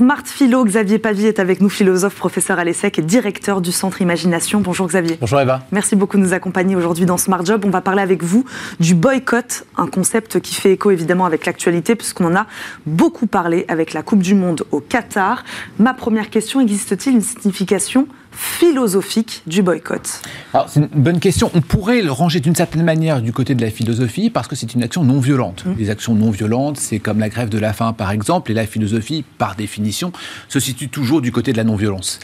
Smart 0.00 0.22
Philo, 0.24 0.64
Xavier 0.64 0.98
Pavie 0.98 1.26
est 1.26 1.40
avec 1.40 1.60
nous, 1.60 1.68
philosophe, 1.68 2.14
professeur 2.14 2.58
à 2.58 2.64
l'ESSEC 2.64 2.98
et 2.98 3.02
directeur 3.02 3.60
du 3.60 3.70
Centre 3.70 4.00
Imagination. 4.00 4.62
Bonjour 4.62 4.86
Xavier. 4.86 5.18
Bonjour 5.20 5.38
Eva. 5.42 5.60
Merci 5.72 5.94
beaucoup 5.94 6.16
de 6.16 6.22
nous 6.22 6.32
accompagner 6.32 6.74
aujourd'hui 6.74 7.04
dans 7.04 7.18
Smart 7.18 7.44
Job. 7.44 7.66
On 7.66 7.70
va 7.70 7.82
parler 7.82 8.00
avec 8.00 8.22
vous 8.22 8.46
du 8.78 8.94
boycott, 8.94 9.66
un 9.76 9.86
concept 9.86 10.40
qui 10.40 10.54
fait 10.54 10.72
écho 10.72 10.90
évidemment 10.90 11.26
avec 11.26 11.44
l'actualité 11.44 11.96
puisqu'on 11.96 12.28
en 12.28 12.34
a 12.34 12.46
beaucoup 12.86 13.26
parlé 13.26 13.66
avec 13.68 13.92
la 13.92 14.02
Coupe 14.02 14.22
du 14.22 14.34
Monde 14.34 14.62
au 14.70 14.80
Qatar. 14.80 15.44
Ma 15.78 15.92
première 15.92 16.30
question, 16.30 16.62
existe-t-il 16.62 17.16
une 17.16 17.20
signification 17.20 18.08
philosophique 18.32 19.42
du 19.46 19.62
boycott 19.62 20.22
Alors, 20.54 20.68
c'est 20.68 20.80
une 20.80 20.86
bonne 20.86 21.20
question. 21.20 21.50
On 21.54 21.60
pourrait 21.60 22.02
le 22.02 22.12
ranger 22.12 22.40
d'une 22.40 22.54
certaine 22.54 22.84
manière 22.84 23.22
du 23.22 23.32
côté 23.32 23.54
de 23.54 23.62
la 23.62 23.70
philosophie 23.70 24.30
parce 24.30 24.48
que 24.48 24.56
c'est 24.56 24.74
une 24.74 24.82
action 24.82 25.04
non 25.04 25.20
violente. 25.20 25.64
Mmh. 25.64 25.74
Les 25.78 25.90
actions 25.90 26.14
non 26.14 26.30
violentes, 26.30 26.76
c'est 26.76 26.98
comme 26.98 27.18
la 27.18 27.28
grève 27.28 27.48
de 27.48 27.58
la 27.58 27.72
faim 27.72 27.92
par 27.92 28.10
exemple, 28.10 28.50
et 28.50 28.54
la 28.54 28.66
philosophie, 28.66 29.24
par 29.38 29.56
définition, 29.56 30.12
se 30.48 30.60
situe 30.60 30.88
toujours 30.88 31.20
du 31.20 31.32
côté 31.32 31.52
de 31.52 31.56
la 31.56 31.64
non-violence. 31.64 32.20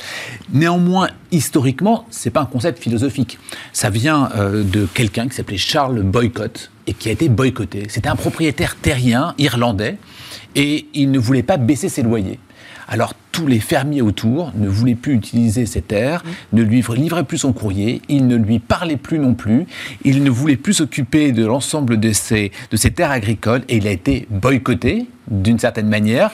Néanmoins, 0.53 1.09
historiquement, 1.33 2.07
c'est 2.11 2.31
pas 2.31 2.41
un 2.41 2.47
concept 2.47 2.83
philosophique. 2.83 3.39
Ça 3.73 3.91
vient 3.91 4.31
euh, 4.37 4.63
de 4.63 4.87
quelqu'un 4.87 5.29
qui 5.29 5.37
s'appelait 5.37 5.57
Charles 5.57 6.03
Boycott 6.03 6.71
et 6.87 6.95
qui 6.95 7.09
a 7.09 7.13
été 7.13 7.29
boycotté. 7.29 7.85
C'était 7.89 8.09
un 8.09 8.17
propriétaire 8.17 8.77
terrien 8.77 9.35
irlandais 9.39 9.99
et 10.55 10.87
il 10.95 11.11
ne 11.11 11.19
voulait 11.19 11.43
pas 11.43 11.57
baisser 11.57 11.89
ses 11.89 12.03
loyers. 12.03 12.39
Alors 12.89 13.15
tous 13.33 13.47
les 13.47 13.61
fermiers 13.61 14.01
autour 14.01 14.53
ne 14.55 14.69
voulaient 14.69 14.95
plus 14.95 15.15
utiliser 15.15 15.67
ces 15.67 15.83
terres, 15.83 16.25
ne 16.53 16.63
lui 16.63 16.83
livraient 16.97 17.25
plus 17.25 17.39
son 17.39 17.53
courrier, 17.53 18.01
ils 18.09 18.27
ne 18.27 18.37
lui 18.37 18.61
parlaient 18.61 18.97
plus 18.97 19.19
non 19.19 19.35
plus, 19.35 19.67
il 20.05 20.23
ne 20.23 20.31
voulait 20.31 20.57
plus 20.57 20.75
s'occuper 20.75 21.33
de 21.33 21.45
l'ensemble 21.45 21.99
de 21.99 22.13
ces, 22.13 22.53
de 22.71 22.77
ces 22.77 22.93
terres 22.93 23.11
agricoles 23.11 23.63
et 23.69 23.77
il 23.77 23.87
a 23.87 23.91
été 23.91 24.27
boycotté 24.31 25.07
d'une 25.29 25.59
certaine 25.59 25.89
manière. 25.89 26.31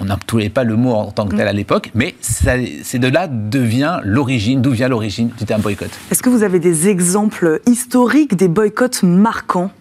On 0.00 0.04
n'employait 0.04 0.48
pas 0.48 0.64
le 0.64 0.76
mot 0.76 0.92
en 0.92 1.10
tant 1.10 1.26
que 1.26 1.36
tel 1.36 1.48
à 1.48 1.52
l'époque, 1.52 1.90
mais 1.94 2.14
c'est 2.20 2.98
de 2.98 3.08
là 3.08 3.26
devient 3.26 3.98
l'origine, 4.04 4.62
d'où 4.62 4.70
vient 4.70 4.88
l'origine 4.88 5.30
du 5.36 5.44
terme 5.44 5.60
boycott. 5.60 5.90
Est-ce 6.10 6.22
que 6.22 6.30
vous 6.30 6.44
avez 6.44 6.60
des 6.60 6.88
exemples 6.88 7.60
historiques 7.66 8.36
des 8.36 8.48
boycotts 8.48 9.02
marquants? 9.02 9.72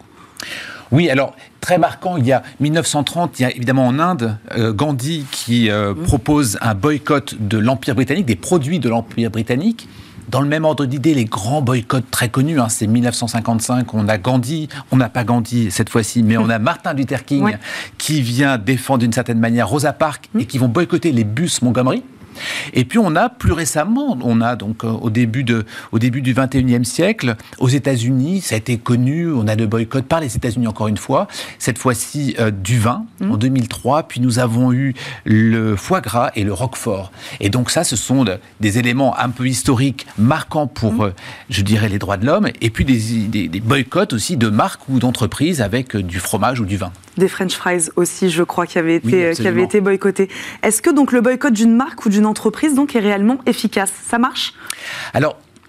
Oui, 0.95 1.09
alors 1.09 1.35
très 1.59 1.77
marquant, 1.77 2.15
il 2.15 2.25
y 2.25 2.31
a 2.31 2.41
1930, 2.61 3.37
il 3.39 3.43
y 3.43 3.45
a 3.45 3.53
évidemment 3.53 3.85
en 3.85 3.99
Inde 3.99 4.37
euh, 4.57 4.71
Gandhi 4.71 5.25
qui 5.29 5.69
euh, 5.69 5.93
mmh. 5.93 6.03
propose 6.03 6.57
un 6.61 6.73
boycott 6.73 7.35
de 7.37 7.57
l'Empire 7.57 7.95
britannique, 7.95 8.25
des 8.25 8.37
produits 8.37 8.79
de 8.79 8.87
l'Empire 8.87 9.29
britannique. 9.29 9.89
Dans 10.29 10.39
le 10.39 10.47
même 10.47 10.63
ordre 10.63 10.85
d'idée, 10.85 11.13
les 11.13 11.25
grands 11.25 11.61
boycotts 11.61 12.09
très 12.09 12.29
connus, 12.29 12.61
hein, 12.61 12.69
c'est 12.69 12.87
1955, 12.87 13.93
on 13.93 14.07
a 14.07 14.17
Gandhi, 14.17 14.69
on 14.91 14.95
n'a 14.95 15.09
pas 15.09 15.25
Gandhi 15.25 15.69
cette 15.69 15.89
fois-ci, 15.89 16.23
mais 16.23 16.37
on 16.37 16.49
a 16.49 16.59
Martin 16.59 16.93
Luther 16.93 17.25
King 17.25 17.57
qui 17.97 18.21
vient 18.21 18.57
défendre 18.57 18.99
d'une 18.99 19.13
certaine 19.13 19.39
manière 19.39 19.67
Rosa 19.67 19.91
Parks 19.91 20.29
mmh. 20.33 20.39
et 20.39 20.45
qui 20.45 20.57
vont 20.59 20.69
boycotter 20.69 21.11
les 21.11 21.25
bus 21.25 21.61
Montgomery. 21.61 22.03
Et 22.73 22.85
puis 22.85 22.99
on 22.99 23.15
a 23.15 23.29
plus 23.29 23.51
récemment, 23.51 24.17
on 24.21 24.41
a 24.41 24.55
donc 24.55 24.83
euh, 24.83 24.89
au 24.89 25.09
début, 25.09 25.43
de, 25.43 25.65
au 25.91 25.99
début 25.99 26.21
du 26.21 26.33
21e 26.33 26.83
siècle, 26.83 27.35
aux 27.59 27.67
États-Unis, 27.67 28.41
ça 28.41 28.55
a 28.55 28.57
été 28.57 28.77
connu, 28.77 29.31
on 29.31 29.47
a 29.47 29.55
le 29.55 29.67
boycott 29.67 30.05
par 30.05 30.19
les 30.19 30.35
États-Unis 30.35 30.67
encore 30.67 30.87
une 30.87 30.97
fois, 30.97 31.27
cette 31.59 31.77
fois-ci 31.77 32.35
euh, 32.39 32.51
du 32.51 32.79
vin 32.79 33.05
mmh. 33.19 33.31
en 33.31 33.37
2003, 33.37 34.03
puis 34.03 34.21
nous 34.21 34.39
avons 34.39 34.73
eu 34.73 34.93
le 35.25 35.75
foie 35.75 36.01
gras 36.01 36.31
et 36.35 36.43
le 36.43 36.53
roquefort. 36.53 37.11
Et 37.39 37.49
donc 37.49 37.69
ça, 37.69 37.83
ce 37.83 37.95
sont 37.95 38.25
des 38.59 38.77
éléments 38.77 39.17
un 39.17 39.29
peu 39.29 39.47
historiques 39.47 40.05
marquants 40.17 40.67
pour, 40.67 40.93
mmh. 40.93 41.01
euh, 41.01 41.09
je 41.49 41.61
dirais, 41.61 41.89
les 41.89 41.99
droits 41.99 42.17
de 42.17 42.25
l'homme, 42.25 42.47
et 42.61 42.69
puis 42.69 42.85
des, 42.85 43.47
des 43.47 43.59
boycotts 43.59 44.13
aussi 44.13 44.37
de 44.37 44.49
marques 44.49 44.87
ou 44.89 44.99
d'entreprises 44.99 45.61
avec 45.61 45.95
du 45.95 46.19
fromage 46.19 46.59
ou 46.59 46.65
du 46.65 46.77
vin 46.77 46.91
des 47.17 47.27
French 47.27 47.55
fries 47.55 47.89
aussi, 47.95 48.29
je 48.29 48.43
crois, 48.43 48.65
qui 48.65 48.77
avaient 48.77 48.95
été, 48.95 49.31
qui 49.33 49.47
avaient 49.47 49.63
été 49.63 49.81
boycottés. 49.81 50.29
Est-ce 50.63 50.81
que 50.81 50.89
donc 50.89 51.11
le 51.11 51.21
boycott 51.21 51.53
d'une 51.53 51.75
marque 51.75 52.05
ou 52.05 52.09
d'une 52.09 52.25
entreprise 52.25 52.75
donc 52.75 52.96
est 52.96 53.00
réellement 53.00 53.38
efficace. 53.46 53.91
Ça 54.05 54.17
marche? 54.17 54.53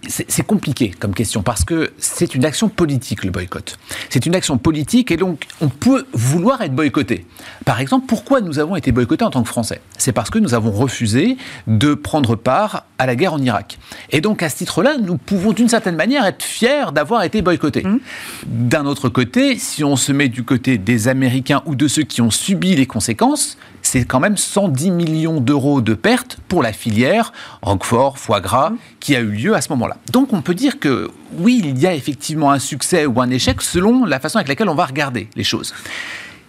C'est 0.09 0.47
compliqué 0.47 0.93
comme 0.99 1.15
question 1.15 1.43
parce 1.43 1.65
que 1.65 1.93
c'est 1.99 2.35
une 2.35 2.45
action 2.45 2.69
politique 2.69 3.25
le 3.25 3.31
boycott. 3.31 3.79
C'est 4.11 4.27
une 4.27 4.35
action 4.35 4.59
politique 4.59 5.11
et 5.11 5.17
donc 5.17 5.45
on 5.61 5.69
peut 5.69 6.07
vouloir 6.13 6.63
être 6.63 6.75
boycotté. 6.75 7.27
Par 7.65 7.81
exemple, 7.81 8.07
pourquoi 8.07 8.41
nous 8.41 8.59
avons 8.59 8.77
été 8.77 8.93
boycottés 8.93 9.25
en 9.25 9.31
tant 9.31 9.43
que 9.43 9.49
Français? 9.49 9.81
C'est 9.99 10.13
parce 10.13 10.31
que 10.31 10.39
nous 10.39 10.55
avons 10.55 10.71
refusé 10.71 11.37
de 11.67 11.95
prendre 11.95 12.37
part 12.37 12.85
à 12.99 13.07
la 13.07 13.17
guerre 13.17 13.35
en 13.35 13.39
Irak. 13.39 13.79
Et 14.11 14.21
donc 14.21 14.43
à 14.43 14.49
ce 14.49 14.57
titre-là, 14.57 14.97
nous 14.99 15.17
pouvons 15.17 15.53
d'une 15.53 15.69
certaine 15.69 15.97
manière 15.97 16.25
être 16.25 16.43
fiers 16.43 16.93
d'avoir 16.95 17.23
été 17.23 17.43
boycottés. 17.43 17.83
Mmh. 17.83 17.99
D'un 18.47 18.87
autre 18.87 19.09
côté, 19.09 19.59
si 19.59 19.85
on 19.85 19.97
se 19.97 20.13
met 20.13 20.29
du 20.29 20.45
côté 20.45 20.79
des 20.79 21.09
Américains 21.09 21.63
ou 21.67 21.75
de 21.75 21.89
ceux 21.89 22.03
qui 22.03 22.21
ont 22.23 22.31
subi 22.31 22.75
les 22.75 22.87
conséquences, 22.87 23.59
c'est 23.83 24.05
quand 24.05 24.21
même 24.21 24.37
110 24.37 24.91
millions 24.91 25.41
d'euros 25.41 25.81
de 25.81 25.95
pertes 25.95 26.39
pour 26.49 26.63
la 26.63 26.73
filière 26.73 27.33
Roquefort, 27.63 28.19
foie 28.19 28.41
gras, 28.41 28.71
mmh. 28.71 28.79
qui 29.01 29.17
a 29.17 29.21
eu 29.21 29.31
lieu 29.31 29.55
à 29.55 29.61
ce 29.61 29.69
moment-là. 29.71 29.96
Donc 30.13 30.33
on 30.33 30.43
peut 30.43 30.55
dire 30.55 30.79
que 30.79 31.11
oui, 31.39 31.61
il 31.65 31.79
y 31.79 31.87
a 31.87 31.95
effectivement 31.95 32.51
un 32.51 32.59
succès 32.59 33.07
ou 33.07 33.21
un 33.21 33.31
échec 33.31 33.63
selon 33.63 34.05
la 34.05 34.21
façon 34.21 34.39
avec 34.39 34.49
laquelle 34.49 34.69
on 34.69 34.75
va 34.75 34.87
regarder 34.87 35.29
les 35.37 35.45
choses. 35.45 35.75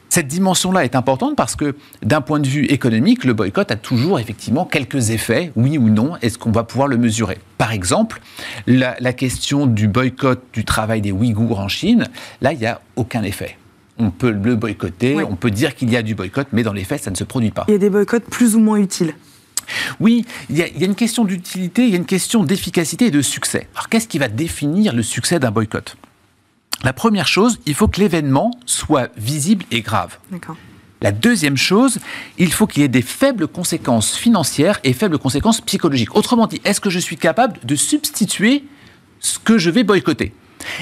Cette 0.10 0.28
dimension-là 0.28 0.86
est 0.86 0.96
importante 0.96 1.36
parce 1.36 1.56
que 1.56 1.76
d'un 2.02 2.22
point 2.22 2.40
de 2.40 2.48
vue 2.48 2.66
économique, 2.66 3.26
le 3.26 3.34
boycott 3.34 3.70
a 3.72 3.76
toujours 3.76 4.20
effectivement 4.20 4.66
quelques 4.66 5.10
effets, 5.10 5.52
oui 5.56 5.78
ou 5.78 5.90
non, 5.90 6.14
est-ce 6.22 6.38
qu'on 6.38 6.52
va 6.52 6.64
pouvoir 6.64 6.88
le 6.88 6.98
mesurer? 6.98 7.38
Par 7.58 7.74
exemple, 7.74 8.22
la, 8.68 8.96
question 9.14 9.68
du 9.68 9.88
boycott 9.88 10.42
du 10.54 10.64
travail 10.64 11.02
des 11.02 11.12
Ouïghours 11.12 11.60
en 11.60 11.68
Chine, 11.68 12.08
là, 12.42 12.54
il 12.54 12.60
n'y 12.60 12.66
a 12.66 12.82
aucun 12.96 13.24
effet 13.24 13.58
on 14.00 14.12
peut 14.12 14.30
le 14.30 14.56
boycotter, 14.56 15.16
on 15.24 15.36
peut 15.36 15.50
dire 15.50 15.74
qu'il 15.74 15.90
y 15.90 15.98
a 15.98 16.04
du 16.04 16.14
boycott, 16.14 16.48
mais 16.52 16.62
dans 16.62 16.72
les 16.72 16.84
faits, 16.84 17.04
ça 17.04 17.10
ne 17.10 17.16
se 17.16 17.24
produit 17.24 17.50
pas. 17.50 17.66
Il 17.68 17.72
y 17.72 17.76
a 17.76 17.80
des 17.80 17.90
boycotts 17.90 18.26
plus 18.26 18.56
ou 18.56 18.60
moins 18.60 18.78
utiles. 18.78 19.16
Oui, 20.00 20.26
il 20.50 20.58
y, 20.58 20.64
a, 20.64 20.68
une 20.86 20.96
question 20.96 21.26
d'utilité, 21.26 21.84
il 21.84 21.90
y 21.90 21.94
a 21.94 21.98
une 21.98 22.06
question 22.06 22.44
d'efficacité 22.44 23.08
et 23.08 23.12
de 23.12 23.22
succès. 23.22 23.68
Alors 23.74 23.90
qu'est-ce 23.90 24.08
qui 24.08 24.20
va 24.20 24.28
définir 24.28 24.94
le 24.94 25.04
succès 25.04 25.40
d'un 25.40 25.52
boycott? 25.52 25.98
La 26.84 26.94
première 26.94 27.28
chose, 27.28 27.60
il 27.66 27.74
faut 27.74 27.88
que 27.88 28.00
l'événement 28.00 28.52
soit 28.66 29.10
visible 29.18 29.66
et 29.72 29.82
grave. 29.82 30.18
La 31.02 31.12
deuxième 31.12 31.58
chose, 31.58 32.00
il 32.38 32.52
faut 32.52 32.66
qu'il 32.68 32.82
y 32.82 32.86
ait 32.86 32.90
des 32.90 33.02
faibles 33.02 33.48
conséquences 33.48 34.16
financières 34.16 34.80
et 34.84 34.94
faibles 34.94 35.20
conséquences 35.20 35.62
psychologiques. 35.62 36.16
Autrement 36.16 36.48
dit, 36.48 36.62
est-ce 36.64 36.82
que 36.82 36.90
je 36.90 37.00
suis 37.00 37.18
capable 37.18 37.60
de 37.64 37.76
substituer 37.76 38.64
ce 39.20 39.38
que 39.40 39.58
je 39.58 39.70
vais 39.70 39.84
boycotter? 39.84 40.34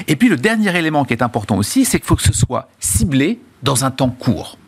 Et 0.08 0.16
puis 0.16 0.28
le 0.28 0.36
dernier 0.36 0.76
élément 0.76 1.04
qui 1.04 1.12
est 1.12 1.22
important 1.22 1.56
aussi, 1.56 1.84
c'est 1.84 1.98
qu'il 1.98 2.06
faut 2.06 2.16
que 2.16 2.22
ce 2.22 2.32
soit 2.32 2.68
ciblé 2.80 3.40
dans 3.62 3.84
un 3.84 3.90
temps 3.90 4.10
court. 4.10 4.58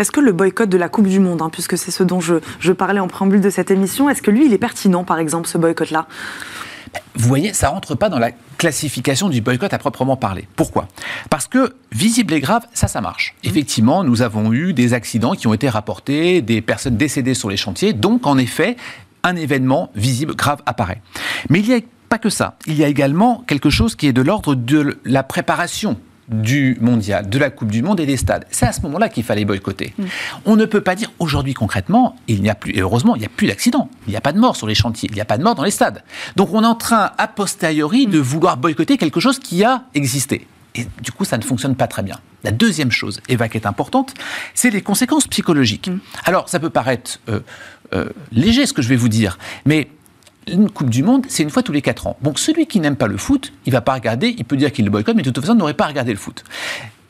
Est-ce 0.00 0.10
que 0.10 0.20
le 0.20 0.32
boycott 0.32 0.66
de 0.66 0.78
la 0.78 0.88
Coupe 0.88 1.06
du 1.06 1.20
Monde, 1.20 1.42
hein, 1.42 1.50
puisque 1.52 1.76
c'est 1.76 1.90
ce 1.90 2.02
dont 2.02 2.20
je, 2.20 2.72
parlais 2.72 3.00
en 3.00 3.06
préambule 3.06 3.42
de 3.42 3.50
cette 3.50 3.70
émission, 3.70 4.08
est-ce 4.08 4.22
que 4.22 4.30
lui, 4.30 4.46
il 4.46 4.52
est 4.54 4.58
pertinent, 4.58 5.04
par 5.04 5.18
exemple, 5.18 5.46
ce 5.46 5.58
boycott-là? 5.58 6.06
Vous 7.16 7.28
voyez, 7.28 7.52
ça 7.52 7.68
rentre 7.68 7.94
pas 7.94 8.08
dans 8.08 8.18
la 8.18 8.30
classification 8.56 9.28
du 9.28 9.42
boycott 9.42 9.74
à 9.74 9.78
proprement 9.78 10.16
parler. 10.16 10.48
Pourquoi? 10.56 10.88
Parce 11.28 11.46
que 11.46 11.74
visible 11.92 12.32
et 12.32 12.40
grave, 12.40 12.62
ça, 12.72 12.88
ça 12.88 13.02
marche. 13.02 13.34
Mmh. 13.44 13.48
Effectivement, 13.48 14.02
nous 14.02 14.22
avons 14.22 14.54
eu 14.54 14.72
des 14.72 14.94
accidents 14.94 15.34
qui 15.34 15.46
ont 15.46 15.52
été 15.52 15.68
rapportés, 15.68 16.40
des 16.40 16.62
personnes 16.62 16.96
décédées 16.96 17.34
sur 17.34 17.50
les 17.50 17.58
chantiers, 17.58 17.92
donc 17.92 18.26
en 18.26 18.38
effet, 18.38 18.76
un 19.22 19.36
événement 19.36 19.90
visible, 19.94 20.34
grave 20.34 20.62
apparaît. 20.64 21.02
Mais 21.50 21.60
il 21.60 21.66
y 21.68 21.74
a 21.74 21.80
pas 22.08 22.16
que 22.16 22.30
ça. 22.30 22.56
Il 22.66 22.74
y 22.74 22.84
a 22.84 22.88
également 22.88 23.44
quelque 23.46 23.68
chose 23.68 23.96
qui 23.96 24.06
est 24.06 24.14
de 24.14 24.22
l'ordre 24.22 24.54
de 24.54 24.98
la 25.04 25.22
préparation 25.22 25.98
du 26.30 26.78
mondial, 26.80 27.28
de 27.28 27.38
la 27.38 27.50
Coupe 27.50 27.70
du 27.70 27.82
Monde 27.82 28.00
et 28.00 28.06
des 28.06 28.16
stades. 28.16 28.46
C'est 28.50 28.66
à 28.66 28.72
ce 28.72 28.80
moment-là 28.82 29.08
qu'il 29.08 29.24
fallait 29.24 29.44
boycotter. 29.44 29.92
Mm. 29.98 30.04
On 30.46 30.56
ne 30.56 30.64
peut 30.64 30.80
pas 30.80 30.94
dire 30.94 31.12
aujourd'hui 31.18 31.54
concrètement, 31.54 32.16
il 32.28 32.40
n'y 32.40 32.48
a 32.48 32.54
plus, 32.54 32.72
et 32.72 32.80
heureusement, 32.80 33.16
il 33.16 33.18
n'y 33.18 33.26
a 33.26 33.30
plus 33.30 33.48
d'accidents, 33.48 33.90
il 34.06 34.10
n'y 34.10 34.16
a 34.16 34.20
pas 34.20 34.32
de 34.32 34.38
morts 34.38 34.56
sur 34.56 34.66
les 34.66 34.74
chantiers, 34.74 35.08
il 35.10 35.14
n'y 35.14 35.20
a 35.20 35.24
pas 35.24 35.38
de 35.38 35.42
morts 35.42 35.54
dans 35.54 35.64
les 35.64 35.70
stades. 35.70 36.02
Donc 36.36 36.52
on 36.52 36.62
est 36.62 36.66
en 36.66 36.74
train, 36.74 37.10
a 37.18 37.28
posteriori, 37.28 38.06
de 38.06 38.18
vouloir 38.18 38.56
boycotter 38.56 38.96
quelque 38.96 39.20
chose 39.20 39.38
qui 39.38 39.64
a 39.64 39.84
existé. 39.94 40.46
Et 40.76 40.86
du 41.02 41.10
coup, 41.10 41.24
ça 41.24 41.36
ne 41.36 41.42
fonctionne 41.42 41.74
pas 41.74 41.88
très 41.88 42.02
bien. 42.02 42.16
La 42.44 42.52
deuxième 42.52 42.92
chose, 42.92 43.20
Eva, 43.28 43.48
qui 43.48 43.58
est 43.58 43.66
importante, 43.66 44.14
c'est 44.54 44.70
les 44.70 44.82
conséquences 44.82 45.26
psychologiques. 45.26 45.88
Mm. 45.88 45.98
Alors, 46.24 46.48
ça 46.48 46.60
peut 46.60 46.70
paraître 46.70 47.18
euh, 47.28 47.40
euh, 47.92 48.08
léger 48.30 48.66
ce 48.66 48.72
que 48.72 48.82
je 48.82 48.88
vais 48.88 48.96
vous 48.96 49.08
dire, 49.08 49.38
mais 49.66 49.88
une 50.50 50.70
Coupe 50.70 50.90
du 50.90 51.02
Monde, 51.02 51.24
c'est 51.28 51.42
une 51.42 51.50
fois 51.50 51.62
tous 51.62 51.72
les 51.72 51.82
4 51.82 52.06
ans. 52.06 52.16
Donc 52.22 52.38
celui 52.38 52.66
qui 52.66 52.80
n'aime 52.80 52.96
pas 52.96 53.06
le 53.06 53.16
foot, 53.16 53.52
il 53.66 53.72
va 53.72 53.80
pas 53.80 53.94
regarder, 53.94 54.34
il 54.36 54.44
peut 54.44 54.56
dire 54.56 54.72
qu'il 54.72 54.84
le 54.84 54.90
boycotte, 54.90 55.16
mais 55.16 55.22
de 55.22 55.30
toute 55.30 55.42
façon, 55.42 55.54
il 55.54 55.58
n'aurait 55.58 55.74
pas 55.74 55.86
regardé 55.86 56.12
le 56.12 56.18
foot. 56.18 56.44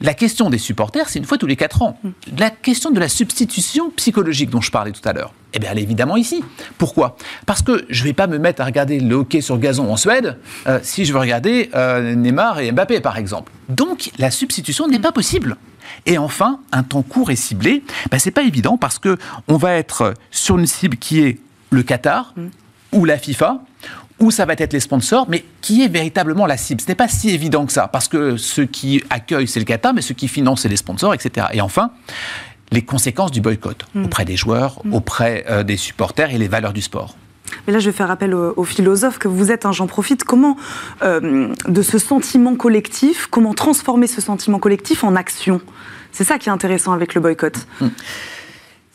La 0.03 0.15
question 0.15 0.49
des 0.49 0.57
supporters, 0.57 1.11
c'est 1.11 1.19
une 1.19 1.27
fois 1.27 1.37
tous 1.37 1.47
les 1.47 1.57
4 1.57 1.83
ans. 1.83 2.01
La 2.39 2.49
question 2.49 2.91
de 2.91 2.99
la 2.99 3.09
substitution 3.09 3.91
psychologique 3.91 4.49
dont 4.49 4.63
je 4.63 4.71
parlais 4.71 4.93
tout 4.93 5.07
à 5.07 5.13
l'heure, 5.13 5.35
eh 5.53 5.59
bien, 5.59 5.71
elle 5.73 5.79
est 5.79 5.83
évidemment 5.83 6.17
ici. 6.17 6.43
Pourquoi? 6.79 7.17
Parce 7.45 7.61
que 7.61 7.85
je 7.91 8.03
ne 8.03 8.09
vais 8.09 8.13
pas 8.15 8.27
me 8.27 8.39
mettre 8.39 8.63
à 8.63 8.65
regarder 8.65 8.99
le 8.99 9.15
hockey 9.15 9.43
sur 9.43 9.59
gazon 9.59 9.93
en 9.93 9.97
Suède 9.97 10.39
euh, 10.67 10.81
si 10.83 11.05
je 11.05 11.13
veux 11.13 11.19
regarder 11.19 11.71
euh, 11.75 12.15
Neymar 12.15 12.61
et 12.61 12.73
Mbappé, 12.73 13.01
par 13.01 13.19
exemple. 13.19 13.53
Donc, 13.69 14.11
la 14.19 14.31
substitution 14.31 14.89
n'est 14.89 14.99
pas 14.99 15.13
possible. 15.13 15.57
Et 16.07 16.17
enfin, 16.17 16.61
un 16.73 16.83
temps 16.83 17.03
court 17.03 17.31
et 17.31 17.37
ciblé, 17.37 17.83
ben, 18.11 18.19
c'est 18.19 18.31
pas 18.31 18.43
évident 18.43 18.79
parce 18.79 18.99
que 18.99 19.19
on 19.49 19.59
va 19.59 19.75
être 19.75 20.15
sur 20.31 20.59
une 20.59 20.67
cible 20.67 20.97
qui 20.97 21.21
est 21.21 21.39
le 21.71 21.83
Qatar, 21.83 22.35
ou 22.93 23.05
la 23.05 23.19
FIFA, 23.19 23.61
ou 24.19 24.31
ça 24.31 24.45
va 24.45 24.53
être 24.59 24.73
les 24.73 24.81
sponsors, 24.81 25.27
mais 25.29 25.45
qui 25.63 25.83
est 25.83 25.89
véritablement 25.89 26.45
la 26.47 26.57
cible 26.57 26.81
Ce 26.81 26.87
n'est 26.89 26.95
pas 26.95 27.09
si 27.09 27.31
évident 27.31 27.65
que 27.67 27.73
ça, 27.73 27.89
parce 27.89 28.07
que 28.09 28.37
ceux 28.37 28.67
qui 28.67 29.03
accueillent, 29.11 29.49
c'est 29.49 29.61
le 29.61 29.65
Qatar, 29.65 29.95
mais 29.95 30.03
ceux 30.03 30.15
qui 30.15 30.29
financent, 30.29 30.63
c'est 30.63 30.69
les 30.69 30.77
sponsors, 30.77 31.15
etc. 31.15 31.47
Et 31.53 31.61
enfin, 31.61 31.91
les 32.73 32.83
conséquences 32.83 33.31
du 33.31 33.41
boycott 33.41 33.85
Mm. 33.95 34.05
auprès 34.05 34.25
des 34.25 34.37
joueurs, 34.37 34.83
auprès 34.93 35.45
euh, 35.49 35.63
des 35.63 35.77
supporters 35.77 36.31
et 36.35 36.39
les 36.39 36.49
valeurs 36.49 36.73
du 36.73 36.83
sport. 36.83 37.17
Mais 37.67 37.73
là, 37.73 37.79
je 37.81 37.91
vais 37.91 37.97
faire 37.97 38.11
appel 38.11 38.33
au, 38.35 38.53
au 38.57 38.65
philosophe 38.65 39.19
que 39.19 39.27
vous 39.27 39.51
êtes. 39.51 39.67
hein, 39.67 39.73
J'en 39.73 39.87
profite. 39.89 40.23
Comment, 40.23 40.57
euh, 41.03 41.49
de 41.67 41.83
ce 41.83 41.99
sentiment 41.99 42.55
collectif, 42.55 43.27
comment 43.29 43.55
transformer 43.55 44.07
ce 44.07 44.21
sentiment 44.21 44.59
collectif 44.61 45.03
en 45.03 45.17
action? 45.17 45.61
C'est 46.13 46.23
ça 46.25 46.39
qui 46.39 46.49
est 46.49 46.53
intéressant 46.53 46.93
avec 46.93 47.15
le 47.15 47.21
boycott. 47.21 47.67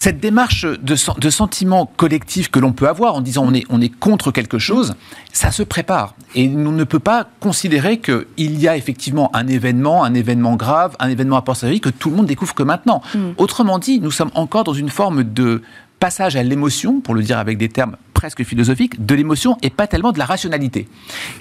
Cette 0.05 0.19
démarche 0.19 0.67
de, 0.67 0.95
sen- 0.95 1.15
de 1.19 1.29
sentiment 1.31 1.87
collectif 1.97 2.51
que 2.51 2.59
l'on 2.59 2.73
peut 2.73 2.87
avoir 2.87 3.15
en 3.15 3.21
disant 3.21 3.43
on 3.43 3.55
est, 3.55 3.63
on 3.69 3.81
est 3.81 3.89
contre 3.89 4.29
quelque 4.29 4.59
chose, 4.59 4.93
ça 5.33 5.49
se 5.49 5.63
prépare. 5.63 6.13
Et 6.35 6.47
on 6.47 6.71
ne 6.71 6.83
peut 6.83 6.99
pas 6.99 7.27
considérer 7.39 7.97
qu'il 7.97 8.27
y 8.37 8.67
a 8.67 8.77
effectivement 8.77 9.35
un 9.35 9.47
événement, 9.47 10.03
un 10.03 10.13
événement 10.13 10.57
grave, 10.57 10.95
un 10.99 11.09
événement 11.09 11.37
à 11.37 11.41
posteriori 11.41 11.81
que 11.81 11.89
tout 11.89 12.11
le 12.11 12.17
monde 12.17 12.27
découvre 12.27 12.53
que 12.53 12.61
maintenant. 12.61 13.01
Autrement 13.37 13.79
dit, 13.79 13.99
nous 13.99 14.11
sommes 14.11 14.29
encore 14.35 14.63
dans 14.63 14.75
une 14.75 14.89
forme 14.89 15.23
de 15.23 15.63
passage 15.99 16.35
à 16.35 16.43
l'émotion, 16.43 16.99
pour 17.01 17.15
le 17.15 17.23
dire 17.23 17.39
avec 17.39 17.57
des 17.57 17.69
termes 17.69 17.95
presque 18.15 18.43
philosophiques, 18.43 19.05
de 19.05 19.13
l'émotion 19.13 19.57
et 19.61 19.69
pas 19.69 19.85
tellement 19.85 20.11
de 20.11 20.17
la 20.17 20.25
rationalité. 20.25 20.87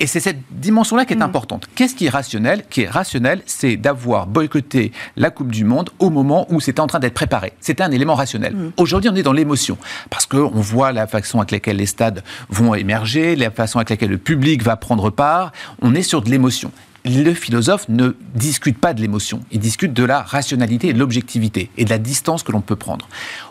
Et 0.00 0.06
c'est 0.06 0.20
cette 0.20 0.40
dimension-là 0.50 1.06
qui 1.06 1.14
est 1.14 1.22
importante. 1.22 1.66
Qu'est-ce 1.74 1.94
qui 1.94 2.06
est 2.06 2.10
rationnel 2.10 2.64
Qui 2.68 2.82
est 2.82 2.88
rationnel, 2.88 3.40
c'est 3.46 3.76
d'avoir 3.76 4.26
boycotté 4.26 4.92
la 5.16 5.30
Coupe 5.30 5.50
du 5.50 5.64
Monde 5.64 5.88
au 5.98 6.10
moment 6.10 6.46
où 6.50 6.60
c'était 6.60 6.80
en 6.80 6.86
train 6.86 6.98
d'être 6.98 7.14
préparé. 7.14 7.54
C'était 7.60 7.82
un 7.82 7.90
élément 7.90 8.14
rationnel. 8.14 8.54
Aujourd'hui, 8.76 9.08
on 9.10 9.16
est 9.16 9.22
dans 9.22 9.32
l'émotion 9.32 9.78
parce 10.10 10.26
qu'on 10.26 10.60
voit 10.60 10.92
la 10.92 11.06
façon 11.06 11.38
avec 11.38 11.52
laquelle 11.52 11.76
les 11.76 11.86
stades 11.86 12.22
vont 12.50 12.74
émerger, 12.74 13.36
la 13.36 13.50
façon 13.50 13.78
avec 13.78 13.88
laquelle 13.88 14.10
le 14.10 14.18
public 14.18 14.62
va 14.62 14.76
prendre 14.76 15.08
part. 15.08 15.52
On 15.80 15.94
est 15.94 16.02
sur 16.02 16.20
de 16.20 16.28
l'émotion. 16.28 16.72
Le 17.06 17.34
philosophe 17.34 17.86
ne 17.90 18.16
discute 18.34 18.78
pas 18.78 18.94
de 18.94 19.02
l'émotion, 19.02 19.40
il 19.52 19.60
discute 19.60 19.92
de 19.92 20.04
la 20.04 20.22
rationalité 20.22 20.88
et 20.88 20.92
de 20.94 20.98
l'objectivité 20.98 21.70
et 21.76 21.84
de 21.84 21.90
la 21.90 21.98
distance 21.98 22.42
que 22.42 22.50
l'on 22.50 22.62
peut 22.62 22.76
prendre. 22.76 23.08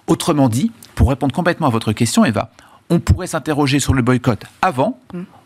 Autrement 0.08 0.50
dit, 0.50 0.72
pour 0.96 1.10
répondre 1.10 1.36
complètement 1.36 1.68
à 1.68 1.70
votre 1.70 1.94
question, 1.94 2.26
Eva, 2.26 2.50
on 2.90 3.00
pourrait 3.00 3.28
s'interroger 3.28 3.80
sur 3.80 3.94
le 3.94 4.02
boycott. 4.02 4.44
Avant, 4.62 5.00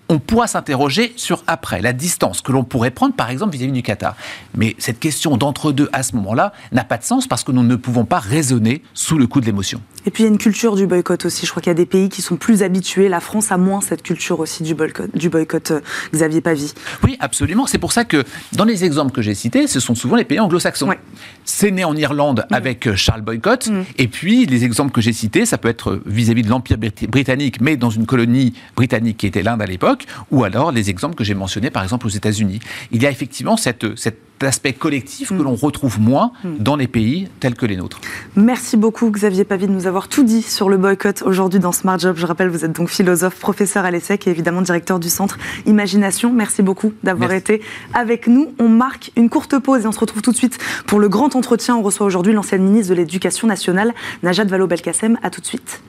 on 0.10 0.20
pourra 0.20 0.48
s'interroger 0.48 1.14
sur 1.16 1.44
après, 1.48 1.82
la 1.82 1.94
distance 1.94 2.42
que 2.42 2.52
l'on 2.52 2.64
pourrait 2.64 2.92
prendre 2.92 3.14
par 3.14 3.30
exemple 3.30 3.56
vis-à-vis 3.56 3.72
du 3.72 3.84
Qatar. 3.84 4.16
Mais 4.56 4.76
cette 4.78 5.00
question 5.00 5.38
d'entre-deux 5.38 5.90
à 5.92 6.04
ce 6.04 6.16
moment-là 6.16 6.54
n'a 6.72 6.84
pas 6.84 6.98
de 6.98 7.04
sens 7.04 7.28
parce 7.28 7.44
que 7.44 7.52
nous 7.52 7.64
ne 7.64 7.76
pouvons 7.76 8.06
pas 8.06 8.20
raisonner 8.20 8.82
sous 8.94 9.18
le 9.18 9.28
coup 9.28 9.42
de 9.42 9.46
l'émotion. 9.46 9.82
Et 10.06 10.12
puis 10.12 10.24
il 10.24 10.28
y 10.28 10.30
a 10.30 10.32
une 10.32 10.38
culture 10.38 10.76
du 10.76 10.88
boycott 10.88 11.26
aussi. 11.26 11.46
Je 11.46 11.52
crois 11.52 11.62
qu'il 11.62 11.70
y 11.70 11.72
a 11.72 11.76
des 11.76 11.86
pays 11.86 12.08
qui 12.08 12.22
sont 12.22 12.38
plus 12.38 12.64
habitués. 12.64 13.10
La 13.10 13.20
France 13.20 13.52
a 13.52 13.58
moins 13.58 13.82
cette 13.82 14.04
culture 14.04 14.40
aussi 14.40 14.64
du 14.64 14.74
boycott, 14.74 15.16
du 15.16 15.30
boycott 15.30 15.72
euh, 15.72 15.82
Xavier 16.14 16.40
Pavie. 16.40 16.74
Oui, 17.04 17.18
absolument. 17.20 17.68
C'est 17.68 17.78
pour 17.78 17.92
ça 17.92 18.06
que 18.06 18.24
dans 18.54 18.64
les 18.64 18.86
exemples 18.86 19.12
que 19.12 19.22
j'ai 19.22 19.36
cités, 19.36 19.68
ce 19.68 19.82
sont 19.82 19.96
souvent 19.96 20.16
les 20.16 20.24
pays 20.24 20.40
anglo-saxons. 20.40 20.88
Ouais. 20.88 21.00
C'est 21.44 21.72
né 21.72 21.84
en 21.84 21.96
Irlande 21.96 22.46
avec 22.52 22.88
euh, 22.88 22.96
Charles 22.96 23.22
Boycott. 23.22 23.70
Et 23.98 24.08
puis, 24.08 24.46
les 24.46 24.64
exemples 24.64 24.92
que 24.92 25.02
j'ai 25.02 25.14
cités, 25.14 25.46
ça 25.46 25.58
peut 25.58 25.68
être 25.68 26.02
vis-à-vis 26.06 26.44
de 26.44 26.50
l'Empire 26.50 26.78
brit- 26.78 27.08
britannique, 27.10 27.60
mais 27.60 27.76
dans 27.76 27.90
une 27.90 28.06
colonie 28.06 28.54
britannique 28.76 29.18
qui 29.18 29.28
était 29.28 29.44
l'Inde 29.44 29.62
à 29.62 29.66
l'époque, 29.66 29.97
ou 30.32 30.44
alors 30.44 30.72
les 30.72 30.90
exemples 30.90 31.16
que 31.16 31.24
j'ai 31.24 31.36
mentionnés, 31.36 31.70
par 31.70 31.84
exemple, 31.84 32.06
aux 32.06 32.12
États-Unis. 32.12 32.60
Il 32.92 33.02
y 33.02 33.06
a 33.06 33.12
effectivement 33.12 33.58
cette, 33.58 33.98
cet 33.98 34.18
aspect 34.46 34.74
collectif 34.74 35.30
que 35.30 35.42
l'on 35.42 35.56
retrouve 35.56 36.00
moins 36.00 36.32
dans 36.60 36.76
les 36.76 36.88
pays 36.88 37.28
tels 37.40 37.56
que 37.56 37.66
les 37.66 37.76
nôtres. 37.76 38.00
Merci 38.36 38.78
beaucoup 38.78 39.10
Xavier 39.10 39.44
Pavie 39.44 39.68
de 39.68 39.72
nous 39.72 39.88
avoir 39.88 40.08
tout 40.08 40.24
dit 40.24 40.42
sur 40.42 40.70
le 40.70 40.78
boycott 40.78 41.24
aujourd'hui 41.24 41.60
dans 41.60 41.72
Smart 41.72 41.98
Job. 41.98 42.16
Je 42.18 42.26
rappelle, 42.26 42.50
vous 42.50 42.66
êtes 42.66 42.74
donc 42.74 42.90
philosophe, 42.90 43.40
professeur 43.40 43.86
à 43.86 43.92
l'ESSEC 43.92 44.28
et 44.28 44.30
évidemment 44.30 44.62
directeur 44.62 45.00
du 45.00 45.10
centre 45.10 45.38
Imagination. 45.66 46.32
Merci 46.32 46.62
beaucoup 46.62 46.94
d'avoir 47.04 47.32
été 47.32 47.62
avec 47.94 48.28
nous. 48.28 48.54
On 48.60 48.70
marque 48.70 49.12
une 49.16 49.30
courte 49.30 49.58
pause 49.60 49.84
et 49.84 49.88
on 49.88 49.92
se 49.92 50.00
retrouve 50.00 50.22
tout 50.22 50.32
de 50.32 50.38
suite 50.38 50.58
pour 50.86 51.00
le 51.00 51.10
grand 51.10 51.36
entretien. 51.36 51.76
On 51.76 51.82
reçoit 51.82 52.06
aujourd'hui 52.06 52.34
l'ancienne 52.34 52.64
ministre 52.64 52.94
de 52.94 52.98
l'Éducation 52.98 53.48
nationale, 53.48 53.94
Najat 54.24 54.46
Vallaud-Belkacem. 54.46 55.18
À 55.24 55.30
tout 55.30 55.42
de 55.42 55.46
suite. 55.46 55.82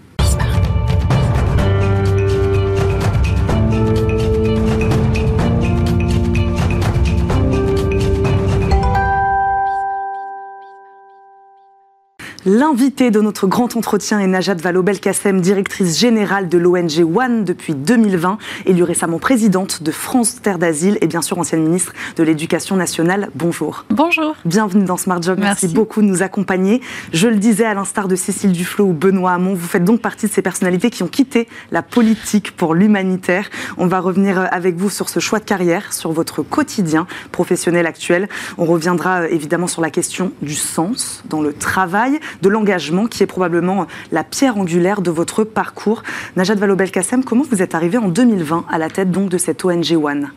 L'invité 12.50 13.10
de 13.10 13.20
notre 13.20 13.46
grand 13.46 13.76
entretien 13.76 14.20
est 14.20 14.26
Najat 14.26 14.54
Vallaud-Belkacem, 14.54 15.42
directrice 15.42 15.98
générale 15.98 16.48
de 16.48 16.56
l'ONG 16.56 17.04
One 17.14 17.44
depuis 17.44 17.74
2020, 17.74 18.38
élue 18.64 18.84
récemment 18.84 19.18
présidente 19.18 19.82
de 19.82 19.90
France 19.90 20.40
Terre 20.40 20.58
d'Asile 20.58 20.96
et 21.02 21.08
bien 21.08 21.20
sûr 21.20 21.38
ancienne 21.38 21.62
ministre 21.62 21.92
de 22.16 22.22
l'Éducation 22.22 22.74
nationale. 22.74 23.28
Bonjour. 23.34 23.84
Bonjour. 23.90 24.34
Bienvenue 24.46 24.84
dans 24.84 24.96
Smart 24.96 25.20
Job. 25.20 25.38
Merci, 25.38 25.66
Merci. 25.66 25.74
beaucoup 25.76 26.00
de 26.00 26.06
nous 26.06 26.22
accompagner. 26.22 26.80
Je 27.12 27.28
le 27.28 27.36
disais, 27.36 27.66
à 27.66 27.74
l'instar 27.74 28.08
de 28.08 28.16
Cécile 28.16 28.52
Duflot 28.52 28.86
ou 28.86 28.92
Benoît 28.94 29.32
Hamon, 29.32 29.52
vous 29.52 29.68
faites 29.68 29.84
donc 29.84 30.00
partie 30.00 30.24
de 30.24 30.32
ces 30.32 30.40
personnalités 30.40 30.88
qui 30.88 31.02
ont 31.02 31.08
quitté 31.08 31.48
la 31.70 31.82
politique 31.82 32.56
pour 32.56 32.74
l'humanitaire. 32.74 33.50
On 33.76 33.88
va 33.88 34.00
revenir 34.00 34.48
avec 34.50 34.76
vous 34.76 34.88
sur 34.88 35.10
ce 35.10 35.20
choix 35.20 35.38
de 35.38 35.44
carrière, 35.44 35.92
sur 35.92 36.12
votre 36.12 36.42
quotidien 36.42 37.06
professionnel 37.30 37.84
actuel. 37.84 38.26
On 38.56 38.64
reviendra 38.64 39.24
euh, 39.24 39.28
évidemment 39.30 39.66
sur 39.66 39.82
la 39.82 39.90
question 39.90 40.32
du 40.40 40.54
sens 40.54 41.22
dans 41.28 41.42
le 41.42 41.52
travail, 41.52 42.18
de 42.42 42.48
l'engagement, 42.48 43.06
qui 43.06 43.22
est 43.22 43.26
probablement 43.26 43.86
la 44.12 44.24
pierre 44.24 44.56
angulaire 44.58 45.00
de 45.00 45.10
votre 45.10 45.44
parcours. 45.44 46.02
Najat 46.36 46.54
Vallaud-Belkacem, 46.54 47.24
comment 47.24 47.44
vous 47.50 47.62
êtes 47.62 47.74
arrivée 47.74 47.98
en 47.98 48.08
2020 48.08 48.66
à 48.70 48.78
la 48.78 48.90
tête 48.90 49.10
donc 49.10 49.28
de 49.28 49.38
cette 49.38 49.64
ONG 49.64 49.92
One? 49.92 50.30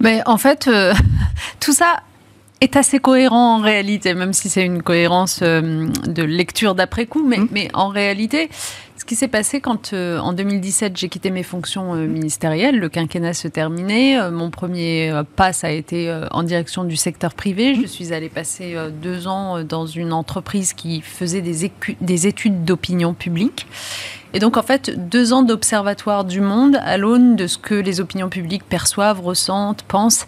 Mais 0.00 0.22
en 0.26 0.38
fait, 0.38 0.68
euh, 0.68 0.94
tout 1.60 1.72
ça 1.72 2.00
est 2.60 2.76
assez 2.76 2.98
cohérent 2.98 3.56
en 3.56 3.60
réalité, 3.60 4.14
même 4.14 4.32
si 4.32 4.48
c'est 4.48 4.64
une 4.64 4.82
cohérence 4.82 5.40
euh, 5.42 5.88
de 6.06 6.22
lecture 6.22 6.74
d'après 6.74 7.06
coup. 7.06 7.24
Mais, 7.26 7.38
mais 7.52 7.68
en 7.72 7.88
réalité, 7.88 8.48
ce 8.96 9.04
qui 9.04 9.14
s'est 9.14 9.28
passé 9.28 9.60
quand, 9.60 9.92
euh, 9.92 10.18
en 10.18 10.32
2017, 10.32 10.96
j'ai 10.96 11.08
quitté 11.08 11.30
mes 11.30 11.44
fonctions 11.44 11.94
euh, 11.94 12.06
ministérielles, 12.06 12.78
le 12.78 12.88
quinquennat 12.88 13.32
se 13.32 13.46
terminait. 13.46 14.18
euh, 14.18 14.32
mon 14.32 14.50
premier 14.50 15.10
euh, 15.10 15.22
pas, 15.22 15.52
ça 15.52 15.68
a 15.68 15.70
été 15.70 16.10
euh, 16.10 16.26
en 16.32 16.42
direction 16.42 16.82
du 16.82 16.96
secteur 16.96 17.34
privé. 17.34 17.76
Je 17.76 17.86
suis 17.86 18.12
allée 18.12 18.28
passer 18.28 18.74
deux 19.00 19.28
ans 19.28 19.62
dans 19.62 19.86
une 19.86 20.12
entreprise 20.12 20.72
qui 20.72 21.00
faisait 21.00 21.42
des, 21.42 21.70
des 22.00 22.26
études 22.26 22.64
d'opinion 22.64 23.14
publique. 23.14 23.66
Et 24.34 24.40
donc, 24.40 24.56
en 24.56 24.62
fait, 24.62 25.08
deux 25.08 25.32
ans 25.32 25.42
d'observatoire 25.42 26.24
du 26.24 26.40
monde 26.40 26.76
à 26.82 26.98
l'aune 26.98 27.36
de 27.36 27.46
ce 27.46 27.56
que 27.56 27.74
les 27.74 28.00
opinions 28.00 28.28
publiques 28.28 28.64
perçoivent, 28.64 29.20
ressentent, 29.20 29.82
pensent. 29.82 30.26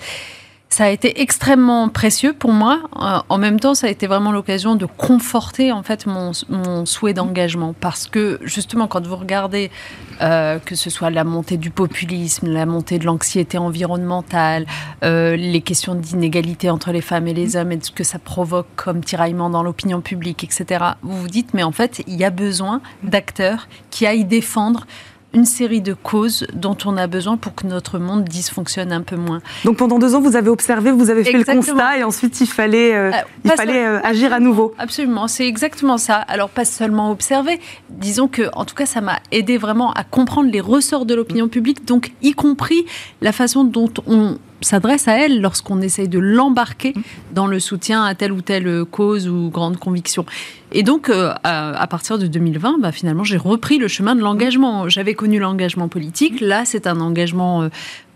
Ça 0.73 0.85
a 0.85 0.89
été 0.89 1.21
extrêmement 1.21 1.89
précieux 1.89 2.33
pour 2.33 2.53
moi. 2.53 2.81
Euh, 2.97 3.19
En 3.29 3.39
même 3.39 3.59
temps, 3.59 3.75
ça 3.75 3.89
a 3.89 3.91
été 3.91 4.07
vraiment 4.07 4.31
l'occasion 4.31 4.77
de 4.77 4.87
conforter 4.87 5.73
en 5.73 5.83
fait 5.83 6.07
mon, 6.07 6.33
souhait 6.87 7.13
d'engagement, 7.13 7.75
parce 7.79 8.07
que 8.07 8.39
justement, 8.43 8.87
quand 8.87 9.05
vous 9.05 9.17
regardez 9.17 9.73
euh, 10.23 10.61
que 10.61 10.77
ce 10.77 10.89
soit 10.89 11.11
la 11.11 11.25
montée 11.25 11.57
du 11.57 11.71
populisme, 11.71 12.49
la 12.49 12.67
montée 12.67 13.01
de 13.01 13.05
l'anxiété 13.05 13.59
environnementale, 13.59 14.65
euh, 15.03 15.35
les 15.35 15.61
questions 15.61 15.97
d'inégalité 15.97 16.71
entre 16.71 16.93
les 16.93 17.01
femmes 17.01 17.27
et 17.27 17.35
les 17.35 17.57
hommes, 17.57 17.73
et 17.73 17.81
ce 17.83 17.91
que 17.91 18.05
ça 18.05 18.21
provoque 18.21 18.69
comme 18.77 19.03
tiraillement 19.03 19.51
dans 19.51 19.65
l'opinion 19.65 20.01
publique, 20.01 20.45
etc. 20.45 20.85
Vous 21.03 21.21
vous 21.21 21.29
dites, 21.29 21.53
mais 21.53 21.65
en 21.65 21.73
fait, 21.73 22.05
il 22.07 22.15
y 22.15 22.25
a 22.25 22.31
besoin 22.31 22.81
d'acteurs 23.03 23.67
qui 23.91 24.07
aillent 24.07 24.25
défendre 24.25 24.87
une 25.33 25.45
série 25.45 25.81
de 25.81 25.95
causes 25.95 26.47
dont 26.55 26.77
on 26.85 26.97
a 26.97 27.07
besoin 27.07 27.37
pour 27.37 27.55
que 27.55 27.67
notre 27.67 27.99
monde 27.99 28.25
dysfonctionne 28.25 28.93
un 28.93 29.03
peu 29.03 29.17
moins. 29.17 29.41
Donc 29.65 29.77
pendant 29.77 29.99
deux 29.99 30.15
ans, 30.15 30.21
vous 30.21 30.37
avez 30.37 30.49
observé, 30.49 30.91
vous 30.91 31.11
avez 31.11 31.23
fait 31.25 31.31
Exactement. 31.31 31.61
le 31.61 31.67
constat 31.67 31.99
et 31.99 32.05
ensuite 32.05 32.41
il 32.41 32.47
fallait, 32.47 32.95
euh, 32.95 33.11
Euh, 33.11 33.23
il 33.45 33.51
fallait 33.53 33.87
euh, 33.87 34.01
agir 34.03 34.33
à 34.33 34.41
nouveau. 34.41 34.75
Absolument, 34.79 35.29
c'est 35.29 35.47
exactement 35.47 35.99
ça. 35.99 36.17
Alors 36.17 36.49
pas 36.51 36.65
seulement 36.65 37.11
observer, 37.11 37.61
disons 37.91 38.29
que 38.29 38.43
en 38.55 38.65
tout 38.65 38.75
cas 38.75 38.87
ça 38.87 39.01
m'a 39.01 39.19
aidé 39.31 39.57
vraiment 39.57 39.93
à 39.93 40.05
comprendre 40.05 40.51
les 40.51 40.61
ressorts 40.61 41.07
de 41.07 41.15
l'opinion 41.15 41.49
publique, 41.49 41.85
donc 41.85 42.13
y 42.23 42.33
compris 42.33 42.85
la 43.21 43.33
façon 43.33 43.65
dont 43.65 43.93
on 44.07 44.39
s'adresse 44.61 45.09
à 45.09 45.19
elle 45.19 45.41
lorsqu'on 45.41 45.81
essaye 45.81 46.09
de 46.09 46.19
l'embarquer 46.19 46.95
dans 47.33 47.47
le 47.47 47.61
soutien 47.61 48.05
à 48.05 48.15
telle 48.15 48.33
ou 48.33 48.43
telle 48.43 48.85
cause 48.85 49.29
ou 49.29 49.51
grande 49.51 49.79
conviction. 49.79 50.25
Et 50.73 50.83
donc, 50.83 51.09
euh, 51.09 51.33
à, 51.43 51.81
à 51.81 51.87
partir 51.87 52.19
de 52.19 52.27
2020, 52.27 52.79
bah, 52.79 52.93
finalement, 52.93 53.25
j'ai 53.25 53.37
repris 53.37 53.79
le 53.79 53.89
chemin 53.89 54.15
de 54.15 54.21
l'engagement. 54.21 54.89
J'avais 54.89 55.15
connu 55.15 55.39
l'engagement 55.39 55.89
politique. 55.89 56.41
Là, 56.41 56.65
c'est 56.65 56.87
un 56.87 57.01
engagement 57.01 57.63
euh, 57.63 57.69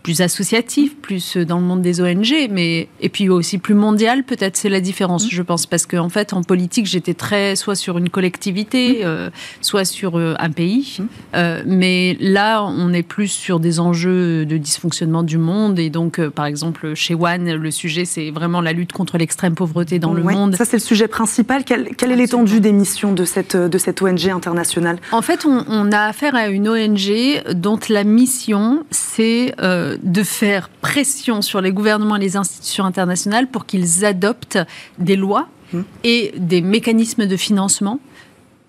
plus 0.05 0.21
associatif, 0.21 0.95
plus 0.97 1.35
euh, 1.35 1.45
dans 1.45 1.57
le 1.57 1.63
monde 1.63 1.81
des 1.81 1.99
ONG, 1.99 2.31
mais 2.51 2.87
et 3.01 3.09
puis 3.09 3.27
aussi 3.27 3.57
plus 3.57 3.73
mondial. 3.73 4.23
Peut-être 4.23 4.55
c'est 4.55 4.69
la 4.69 4.79
différence, 4.79 5.27
je 5.27 5.41
pense, 5.41 5.65
parce 5.65 5.87
qu'en 5.87 6.09
fait, 6.09 6.31
en 6.33 6.43
politique, 6.43 6.85
j'étais 6.85 7.15
très 7.15 7.55
soit 7.55 7.73
sur 7.73 7.97
une 7.97 8.11
collectivité, 8.11 8.99
euh, 9.03 9.31
soit 9.61 9.83
sur 9.83 10.19
euh, 10.19 10.35
un 10.37 10.51
pays. 10.51 10.99
Euh, 11.33 11.63
mais 11.65 12.15
là, 12.19 12.63
on 12.63 12.93
est 12.93 13.01
plus 13.01 13.29
sur 13.29 13.59
des 13.59 13.79
enjeux 13.79 14.45
de 14.45 14.57
dysfonctionnement 14.57 15.23
du 15.23 15.39
monde. 15.39 15.79
Et 15.79 15.89
donc, 15.89 16.19
euh, 16.19 16.29
par 16.29 16.45
exemple, 16.45 16.93
chez 16.93 17.15
One, 17.15 17.51
le 17.55 17.71
sujet, 17.71 18.05
c'est 18.05 18.29
vraiment 18.29 18.61
la 18.61 18.73
lutte 18.73 18.93
contre 18.93 19.17
l'extrême 19.17 19.55
pauvreté 19.55 19.97
dans 19.97 20.13
le 20.13 20.21
Ouais, 20.21 20.35
monde. 20.35 20.55
Ça, 20.55 20.65
c'est 20.65 20.77
le 20.77 20.83
sujet 20.83 21.07
principal. 21.07 21.63
Quelle, 21.63 21.95
quelle 21.95 22.11
est 22.11 22.15
l'étendue 22.15 22.59
des 22.59 22.73
missions 22.73 23.11
de 23.11 23.25
cette, 23.25 23.57
de 23.57 23.77
cette 23.79 24.03
ONG 24.03 24.27
internationale? 24.27 24.99
En 25.11 25.23
fait, 25.23 25.47
on, 25.47 25.65
on 25.67 25.91
a 25.91 26.01
affaire 26.01 26.35
à 26.35 26.49
une 26.49 26.69
ONG 26.69 27.41
dont 27.55 27.79
la 27.89 28.03
mission, 28.03 28.85
c'est 28.91 29.55
euh, 29.95 29.97
de 30.03 30.23
faire 30.23 30.69
pression 30.69 31.41
sur 31.41 31.61
les 31.61 31.71
gouvernements 31.71 32.15
et 32.15 32.19
les 32.19 32.37
institutions 32.37 32.85
internationales 32.85 33.47
pour 33.47 33.65
qu'ils 33.65 34.05
adoptent 34.05 34.59
des 34.99 35.15
lois 35.15 35.47
mmh. 35.73 35.81
et 36.03 36.33
des 36.37 36.61
mécanismes 36.61 37.25
de 37.25 37.37
financement 37.37 37.99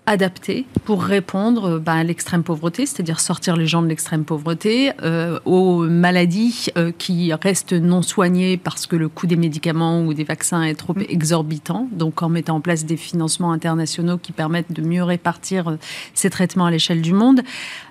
adaptés 0.07 0.65
pour 0.85 1.03
répondre 1.03 1.79
bah, 1.79 1.93
à 1.93 2.03
l'extrême 2.03 2.41
pauvreté, 2.41 2.85
c'est-à-dire 2.85 3.19
sortir 3.19 3.57
les 3.57 3.67
gens 3.67 3.81
de 3.81 3.87
l'extrême 3.87 4.23
pauvreté, 4.23 4.93
euh, 5.03 5.37
aux 5.43 5.83
maladies 5.83 6.67
euh, 6.77 6.91
qui 6.97 7.33
restent 7.33 7.73
non 7.73 8.01
soignées 8.01 8.55
parce 8.55 8.87
que 8.87 8.95
le 8.95 9.09
coût 9.09 9.27
des 9.27 9.35
médicaments 9.35 10.01
ou 10.01 10.13
des 10.13 10.23
vaccins 10.23 10.63
est 10.63 10.75
trop 10.75 10.93
mmh. 10.93 11.03
exorbitant. 11.09 11.89
Donc 11.91 12.23
en 12.23 12.29
mettant 12.29 12.55
en 12.55 12.61
place 12.61 12.85
des 12.85 12.97
financements 12.97 13.51
internationaux 13.51 14.17
qui 14.17 14.31
permettent 14.31 14.71
de 14.71 14.81
mieux 14.81 15.03
répartir 15.03 15.67
euh, 15.67 15.75
ces 16.13 16.29
traitements 16.29 16.65
à 16.65 16.71
l'échelle 16.71 17.01
du 17.01 17.13
monde, 17.13 17.41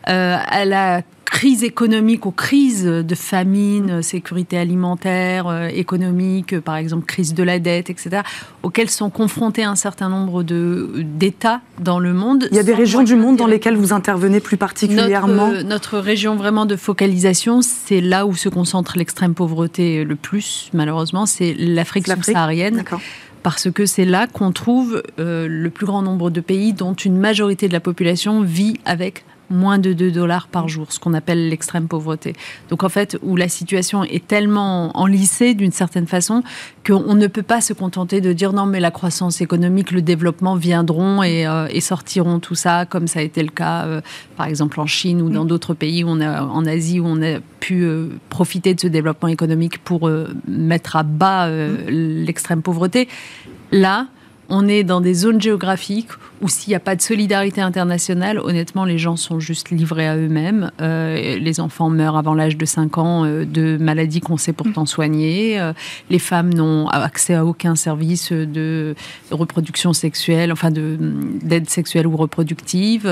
à 0.04 0.64
la 0.64 1.02
crise 1.26 1.64
économique, 1.64 2.24
aux 2.24 2.30
crises 2.30 2.84
de 2.84 3.14
famine, 3.14 4.02
sécurité 4.02 4.56
alimentaire, 4.56 5.48
euh, 5.48 5.66
économique, 5.66 6.58
par 6.60 6.76
exemple 6.76 7.04
crise 7.04 7.34
de 7.34 7.42
la 7.42 7.58
dette, 7.58 7.90
etc., 7.90 8.22
auxquelles 8.62 8.88
sont 8.88 9.10
confrontés 9.10 9.64
un 9.64 9.74
certain 9.74 10.08
nombre 10.08 10.42
d'États 10.42 11.60
dans 11.78 11.98
le 11.98 12.14
monde. 12.14 12.48
Il 12.50 12.56
y 12.56 12.60
a 12.60 12.62
des 12.62 12.74
régions 12.74 13.02
du 13.02 13.16
monde 13.16 13.36
dans 13.36 13.46
lesquelles 13.46 13.76
vous 13.76 13.92
intervenez 13.92 14.40
plus 14.40 14.56
particulièrement 14.56 15.48
Notre, 15.48 15.62
notre 15.64 15.98
région 15.98 16.36
vraiment 16.36 16.64
de 16.64 16.76
focalisation, 16.76 17.60
c'est 17.60 18.00
là 18.00 18.24
où 18.24 18.34
se 18.34 18.48
concentre 18.48 18.96
l'extrême 18.96 19.34
pauvreté 19.34 20.04
le 20.04 20.16
plus, 20.16 20.70
malheureusement, 20.72 21.26
c'est 21.26 21.54
l'Afrique 21.58 22.06
subsaharienne 22.06 22.84
parce 23.42 23.70
que 23.70 23.86
c'est 23.86 24.04
là 24.04 24.26
qu'on 24.26 24.50
trouve 24.50 25.04
euh, 25.20 25.46
le 25.48 25.70
plus 25.70 25.86
grand 25.86 26.02
nombre 26.02 26.30
de 26.30 26.40
pays 26.40 26.72
dont 26.72 26.94
une 26.94 27.16
majorité 27.16 27.68
de 27.68 27.72
la 27.72 27.78
population 27.78 28.40
vit 28.40 28.80
avec 28.84 29.24
moins 29.50 29.78
de 29.78 29.92
2 29.92 30.10
dollars 30.10 30.48
par 30.48 30.68
jour, 30.68 30.92
ce 30.92 30.98
qu'on 30.98 31.14
appelle 31.14 31.48
l'extrême 31.48 31.88
pauvreté. 31.88 32.34
Donc 32.70 32.82
en 32.82 32.88
fait, 32.88 33.18
où 33.22 33.36
la 33.36 33.48
situation 33.48 34.04
est 34.04 34.26
tellement 34.26 34.96
enlissée 34.96 35.54
d'une 35.54 35.72
certaine 35.72 36.06
façon 36.06 36.42
qu'on 36.86 37.14
ne 37.14 37.26
peut 37.26 37.42
pas 37.42 37.60
se 37.60 37.72
contenter 37.72 38.20
de 38.20 38.32
dire 38.32 38.52
non 38.52 38.66
mais 38.66 38.80
la 38.80 38.90
croissance 38.90 39.40
économique, 39.40 39.90
le 39.90 40.02
développement 40.02 40.56
viendront 40.56 41.22
et, 41.22 41.46
euh, 41.46 41.68
sortiront 41.80 42.40
tout 42.40 42.56
ça, 42.56 42.84
comme 42.84 43.06
ça 43.06 43.20
a 43.20 43.22
été 43.22 43.42
le 43.42 43.50
cas 43.50 43.84
euh, 43.84 44.00
par 44.36 44.46
exemple 44.46 44.80
en 44.80 44.86
Chine 44.86 45.22
ou 45.22 45.30
dans 45.30 45.44
mm. 45.44 45.48
d'autres 45.48 45.74
pays 45.74 46.02
où 46.02 46.08
on 46.08 46.20
a, 46.20 46.42
en 46.42 46.66
Asie 46.66 46.98
où 46.98 47.06
on 47.06 47.22
a 47.22 47.38
pu 47.60 47.82
euh, 47.82 48.08
profiter 48.28 48.74
de 48.74 48.80
ce 48.80 48.88
développement 48.88 49.28
économique 49.28 49.78
pour 49.78 50.10
mettre 50.48 50.96
à 50.96 51.02
bas 51.02 51.48
mm. 51.48 51.88
l'extrême 51.88 52.62
pauvreté. 52.62 53.08
Là, 53.72 54.06
on 54.48 54.68
est 54.68 54.84
dans 54.84 55.00
des 55.00 55.14
zones 55.14 55.40
géographiques 55.40 56.10
où 56.42 56.48
s'il 56.48 56.70
n'y 56.70 56.76
a 56.76 56.80
pas 56.80 56.96
de 56.96 57.02
solidarité 57.02 57.60
internationale, 57.60 58.38
honnêtement, 58.38 58.84
les 58.84 58.98
gens 58.98 59.16
sont 59.16 59.40
juste 59.40 59.70
livrés 59.70 60.06
à 60.06 60.16
eux-mêmes. 60.16 60.70
Euh, 60.80 61.38
les 61.38 61.60
enfants 61.60 61.88
meurent 61.88 62.16
avant 62.16 62.34
l'âge 62.34 62.56
de 62.56 62.64
5 62.64 62.98
ans 62.98 63.24
euh, 63.24 63.44
de 63.44 63.78
maladies 63.78 64.20
qu'on 64.20 64.36
sait 64.36 64.52
pourtant 64.52 64.82
mm. 64.82 64.86
soigner. 64.86 65.60
Euh, 65.60 65.72
les 66.10 66.18
femmes 66.18 66.52
n'ont 66.52 66.88
accès 66.88 67.34
à 67.34 67.44
aucun 67.44 67.74
service 67.74 68.32
de 68.32 68.94
reproduction 69.30 69.92
sexuelle, 69.92 70.52
enfin 70.52 70.70
d'aide 70.70 71.68
sexuelle 71.70 72.06
ou 72.06 72.16
reproductive. 72.16 73.08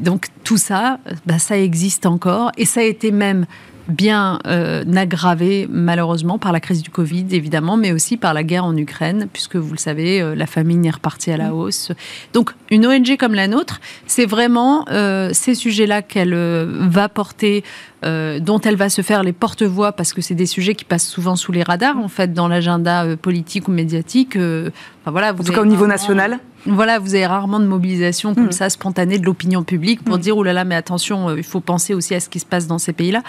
donc 0.00 0.26
tout 0.44 0.56
ça, 0.56 0.98
bah, 1.26 1.38
ça 1.38 1.58
existe 1.58 2.06
encore 2.06 2.50
et 2.56 2.64
ça 2.64 2.80
a 2.80 2.84
été 2.84 3.12
même 3.12 3.46
bien 3.88 4.38
euh, 4.46 4.84
aggravé 4.96 5.66
malheureusement 5.70 6.38
par 6.38 6.52
la 6.52 6.60
crise 6.60 6.82
du 6.82 6.90
Covid 6.90 7.26
évidemment, 7.30 7.76
mais 7.76 7.92
aussi 7.92 8.16
par 8.16 8.34
la 8.34 8.42
guerre 8.42 8.64
en 8.64 8.76
Ukraine, 8.76 9.28
puisque 9.32 9.56
vous 9.56 9.72
le 9.72 9.78
savez, 9.78 10.20
euh, 10.20 10.34
la 10.34 10.46
famine 10.46 10.84
est 10.84 10.90
repartie 10.90 11.30
à 11.30 11.36
la 11.36 11.50
mm. 11.50 11.52
hausse. 11.52 11.92
Donc 12.32 12.52
une 12.70 12.86
ONG 12.86 13.16
comme 13.18 13.34
la 13.34 13.48
nôtre, 13.48 13.80
c'est 14.06 14.26
vraiment 14.26 14.84
euh, 14.90 15.30
ces 15.32 15.54
sujets-là 15.54 16.02
qu'elle 16.02 16.34
va 16.34 17.08
porter 17.08 17.64
euh, 18.02 18.40
dont 18.40 18.60
elle 18.60 18.76
va 18.76 18.88
se 18.88 19.02
faire 19.02 19.22
les 19.22 19.34
porte-voix 19.34 19.92
parce 19.92 20.14
que 20.14 20.22
c'est 20.22 20.34
des 20.34 20.46
sujets 20.46 20.74
qui 20.74 20.86
passent 20.86 21.06
souvent 21.06 21.36
sous 21.36 21.52
les 21.52 21.62
radars 21.62 21.98
en 21.98 22.08
fait 22.08 22.32
dans 22.32 22.48
l'agenda 22.48 23.04
euh, 23.04 23.16
politique 23.16 23.68
ou 23.68 23.72
médiatique. 23.72 24.36
Euh, 24.36 24.70
voilà, 25.04 25.32
vous 25.32 25.42
en 25.42 25.44
tout 25.44 25.52
cas 25.52 25.60
au 25.60 25.66
niveau 25.66 25.86
national. 25.86 26.38
Voilà, 26.66 26.98
vous 26.98 27.14
avez 27.14 27.26
rarement 27.26 27.58
de 27.58 27.66
mobilisation 27.66 28.34
comme 28.34 28.46
hmm. 28.46 28.52
ça 28.52 28.70
spontanée 28.70 29.18
de 29.18 29.24
l'opinion 29.24 29.64
publique 29.64 30.04
pour 30.04 30.16
hmm. 30.16 30.20
dire 30.20 30.36
oh 30.36 30.42
là 30.42 30.52
là 30.52 30.64
mais 30.64 30.76
attention, 30.76 31.34
il 31.34 31.42
faut 31.42 31.60
penser 31.60 31.94
aussi 31.94 32.14
à 32.14 32.20
ce 32.20 32.28
qui 32.28 32.38
se 32.38 32.46
passe 32.46 32.66
dans 32.66 32.78
ces 32.78 32.92
pays-là. 32.92 33.22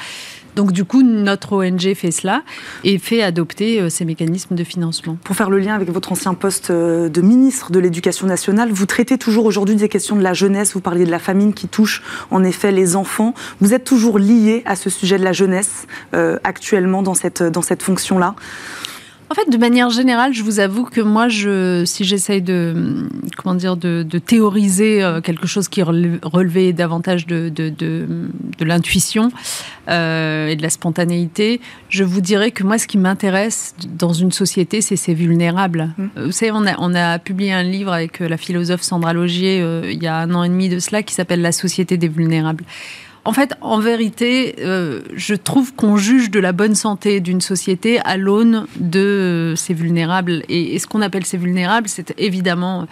Donc 0.57 0.73
du 0.73 0.83
coup, 0.83 1.01
notre 1.01 1.53
ONG 1.53 1.93
fait 1.93 2.11
cela 2.11 2.43
et 2.83 2.97
fait 2.97 3.21
adopter 3.23 3.89
ces 3.89 4.03
mécanismes 4.03 4.53
de 4.53 4.65
financement. 4.65 5.17
Pour 5.23 5.33
faire 5.33 5.49
le 5.49 5.59
lien 5.59 5.75
avec 5.75 5.89
votre 5.89 6.11
ancien 6.11 6.33
poste 6.33 6.73
de 6.73 7.21
ministre 7.21 7.71
de 7.71 7.79
l'Éducation 7.79 8.27
nationale, 8.27 8.69
vous 8.69 8.85
traitez 8.85 9.17
toujours 9.17 9.45
aujourd'hui 9.45 9.77
des 9.77 9.87
questions 9.87 10.17
de 10.17 10.21
la 10.21 10.33
jeunesse, 10.33 10.73
vous 10.73 10.81
parliez 10.81 11.05
de 11.05 11.11
la 11.11 11.19
famine 11.19 11.53
qui 11.53 11.69
touche 11.69 12.03
en 12.31 12.43
effet 12.43 12.73
les 12.73 12.97
enfants. 12.97 13.33
Vous 13.61 13.73
êtes 13.73 13.85
toujours 13.85 14.19
lié 14.19 14.60
à 14.65 14.75
ce 14.75 14.89
sujet 14.89 15.17
de 15.17 15.23
la 15.23 15.33
jeunesse 15.33 15.87
euh, 16.13 16.37
actuellement 16.43 17.01
dans 17.01 17.13
cette, 17.13 17.43
dans 17.43 17.61
cette 17.61 17.83
fonction-là? 17.83 18.35
En 19.29 19.33
fait, 19.33 19.49
de 19.49 19.57
manière 19.57 19.89
générale, 19.89 20.33
je 20.33 20.43
vous 20.43 20.59
avoue 20.59 20.83
que 20.83 20.99
moi, 20.99 21.29
je, 21.29 21.83
si 21.85 22.03
j'essaye 22.03 22.41
de, 22.41 23.07
comment 23.37 23.55
dire, 23.55 23.77
de, 23.77 24.03
théoriser 24.19 25.01
euh, 25.01 25.21
quelque 25.21 25.47
chose 25.47 25.69
qui 25.69 25.81
relevait 25.81 26.73
davantage 26.73 27.27
de, 27.27 27.47
de, 27.47 27.69
de, 27.69 28.65
l'intuition 28.65 29.31
euh, 29.87 30.47
et 30.47 30.57
de 30.57 30.61
la 30.61 30.69
spontanéité, 30.69 31.61
je 31.87 32.03
vous 32.03 32.19
dirais 32.19 32.51
que 32.51 32.65
moi, 32.65 32.77
ce 32.77 32.87
qui 32.87 32.97
m'intéresse 32.97 33.73
dans 33.97 34.11
une 34.11 34.33
société, 34.33 34.81
c'est 34.81 34.97
ces 34.97 35.13
vulnérables. 35.13 35.93
Mmh. 35.97 36.07
Vous 36.25 36.33
savez, 36.33 36.51
on 36.51 36.67
a, 36.67 36.75
on 36.79 36.93
a 36.93 37.17
publié 37.17 37.53
un 37.53 37.63
livre 37.63 37.93
avec 37.93 38.19
la 38.19 38.35
philosophe 38.35 38.81
Sandra 38.81 39.13
Logier 39.13 39.65
il 39.85 40.03
y 40.03 40.07
a 40.07 40.17
un 40.17 40.33
an 40.33 40.43
et 40.43 40.49
demi 40.49 40.67
de 40.67 40.79
cela 40.79 41.03
qui 41.03 41.13
s'appelle 41.13 41.41
La 41.41 41.53
société 41.53 41.95
des 41.95 42.09
vulnérables. 42.09 42.65
En 43.23 43.33
fait, 43.33 43.53
en 43.61 43.79
vérité, 43.79 44.55
euh, 44.59 45.01
je 45.13 45.35
trouve 45.35 45.75
qu'on 45.75 45.95
juge 45.95 46.31
de 46.31 46.39
la 46.39 46.53
bonne 46.53 46.73
santé 46.73 47.19
d'une 47.19 47.41
société 47.41 47.99
à 47.99 48.17
l'aune 48.17 48.65
de 48.79 49.53
ses 49.55 49.75
vulnérables. 49.75 50.43
Et, 50.49 50.79
ce 50.79 50.87
qu'on 50.87 51.01
appelle 51.01 51.25
ces 51.25 51.37
vulnérables, 51.37 51.87
c'est 51.87 52.15
évidemment 52.17 52.87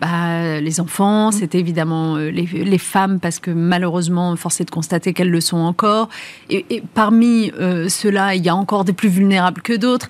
bah, 0.00 0.60
les 0.60 0.80
enfants, 0.80 1.30
c'est 1.32 1.54
évidemment 1.54 2.16
euh, 2.16 2.30
les, 2.30 2.78
femmes, 2.78 3.20
parce 3.20 3.38
que 3.38 3.50
malheureusement, 3.50 4.34
force 4.36 4.60
est 4.62 4.64
de 4.64 4.70
constater 4.70 5.12
qu'elles 5.12 5.30
le 5.30 5.42
sont 5.42 5.58
encore. 5.58 6.08
Et, 6.48 6.82
parmi 6.94 7.52
euh, 7.60 7.90
ceux-là, 7.90 8.34
il 8.34 8.44
y 8.44 8.48
a 8.48 8.56
encore 8.56 8.84
des 8.84 8.94
plus 8.94 9.10
vulnérables 9.10 9.60
que 9.60 9.74
d'autres. 9.74 10.08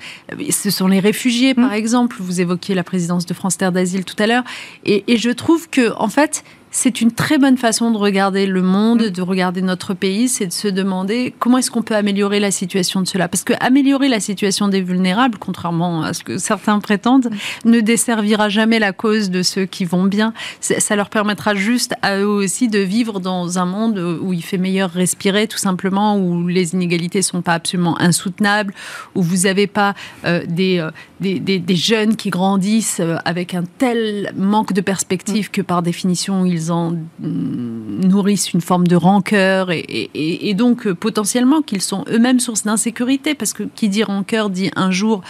Ce 0.50 0.70
sont 0.70 0.86
les 0.86 1.00
réfugiés, 1.00 1.52
par 1.52 1.70
mmh. 1.70 1.74
exemple. 1.74 2.16
Vous 2.20 2.40
évoquiez 2.40 2.76
la 2.76 2.84
présidence 2.84 3.26
de 3.26 3.34
France 3.34 3.58
Terre 3.58 3.72
d'Asile 3.72 4.04
tout 4.04 4.20
à 4.20 4.28
l'heure. 4.28 4.44
Et, 4.84 5.02
et 5.08 5.16
je 5.16 5.30
trouve 5.30 5.68
que, 5.68 5.92
en 5.96 6.08
fait, 6.08 6.44
c'est 6.76 7.00
une 7.00 7.12
très 7.12 7.38
bonne 7.38 7.56
façon 7.56 7.92
de 7.92 7.96
regarder 7.96 8.46
le 8.46 8.60
monde, 8.60 9.04
mm. 9.04 9.10
de 9.10 9.22
regarder 9.22 9.62
notre 9.62 9.94
pays, 9.94 10.28
c'est 10.28 10.46
de 10.46 10.52
se 10.52 10.66
demander 10.66 11.32
comment 11.38 11.58
est-ce 11.58 11.70
qu'on 11.70 11.82
peut 11.82 11.94
améliorer 11.94 12.40
la 12.40 12.50
situation 12.50 13.00
de 13.00 13.06
cela. 13.06 13.28
Parce 13.28 13.44
que 13.44 13.52
améliorer 13.60 14.08
la 14.08 14.18
situation 14.18 14.66
des 14.66 14.82
vulnérables, 14.82 15.38
contrairement 15.38 16.02
à 16.02 16.12
ce 16.12 16.24
que 16.24 16.36
certains 16.36 16.80
prétendent, 16.80 17.30
mm. 17.64 17.70
ne 17.70 17.80
desservira 17.80 18.48
jamais 18.48 18.80
la 18.80 18.92
cause 18.92 19.30
de 19.30 19.42
ceux 19.42 19.66
qui 19.66 19.84
vont 19.84 20.04
bien. 20.04 20.34
Ça 20.60 20.96
leur 20.96 21.10
permettra 21.10 21.54
juste 21.54 21.94
à 22.02 22.18
eux 22.18 22.26
aussi 22.26 22.68
de 22.68 22.80
vivre 22.80 23.20
dans 23.20 23.58
un 23.58 23.66
monde 23.66 23.98
où 24.20 24.32
il 24.32 24.42
fait 24.42 24.58
meilleur 24.58 24.90
respirer, 24.90 25.46
tout 25.46 25.58
simplement, 25.58 26.18
où 26.18 26.48
les 26.48 26.74
inégalités 26.74 27.22
sont 27.22 27.40
pas 27.40 27.54
absolument 27.54 27.98
insoutenables, 28.00 28.74
où 29.14 29.22
vous 29.22 29.44
n'avez 29.44 29.68
pas 29.68 29.94
euh, 30.24 30.42
euh, 30.58 30.90
des, 31.20 31.38
des, 31.40 31.76
jeunes 31.76 32.16
qui 32.16 32.30
grandissent 32.30 33.00
euh, 33.00 33.16
avec 33.24 33.54
un 33.54 33.62
tel 33.78 34.32
manque 34.36 34.72
de 34.72 34.80
perspective 34.80 35.46
mm. 35.46 35.52
que 35.52 35.62
par 35.62 35.82
définition 35.82 36.44
ils 36.44 36.63
en 36.70 36.96
nourrissent 37.20 38.52
une 38.52 38.60
forme 38.60 38.86
de 38.86 38.96
rancœur 38.96 39.68
et, 39.70 40.54
donc 40.54 40.86
euh, 40.86 40.94
potentiellement 40.94 41.62
qu'ils 41.62 41.82
sont 41.82 42.04
eux-mêmes 42.08 42.40
source 42.40 42.64
d'insécurité 42.64 43.34
parce 43.34 43.52
que 43.52 43.62
qui 43.62 43.88
dit 43.88 44.02
rancœur 44.02 44.50
dit 44.50 44.70
un 44.76 44.90
jour 44.90 45.22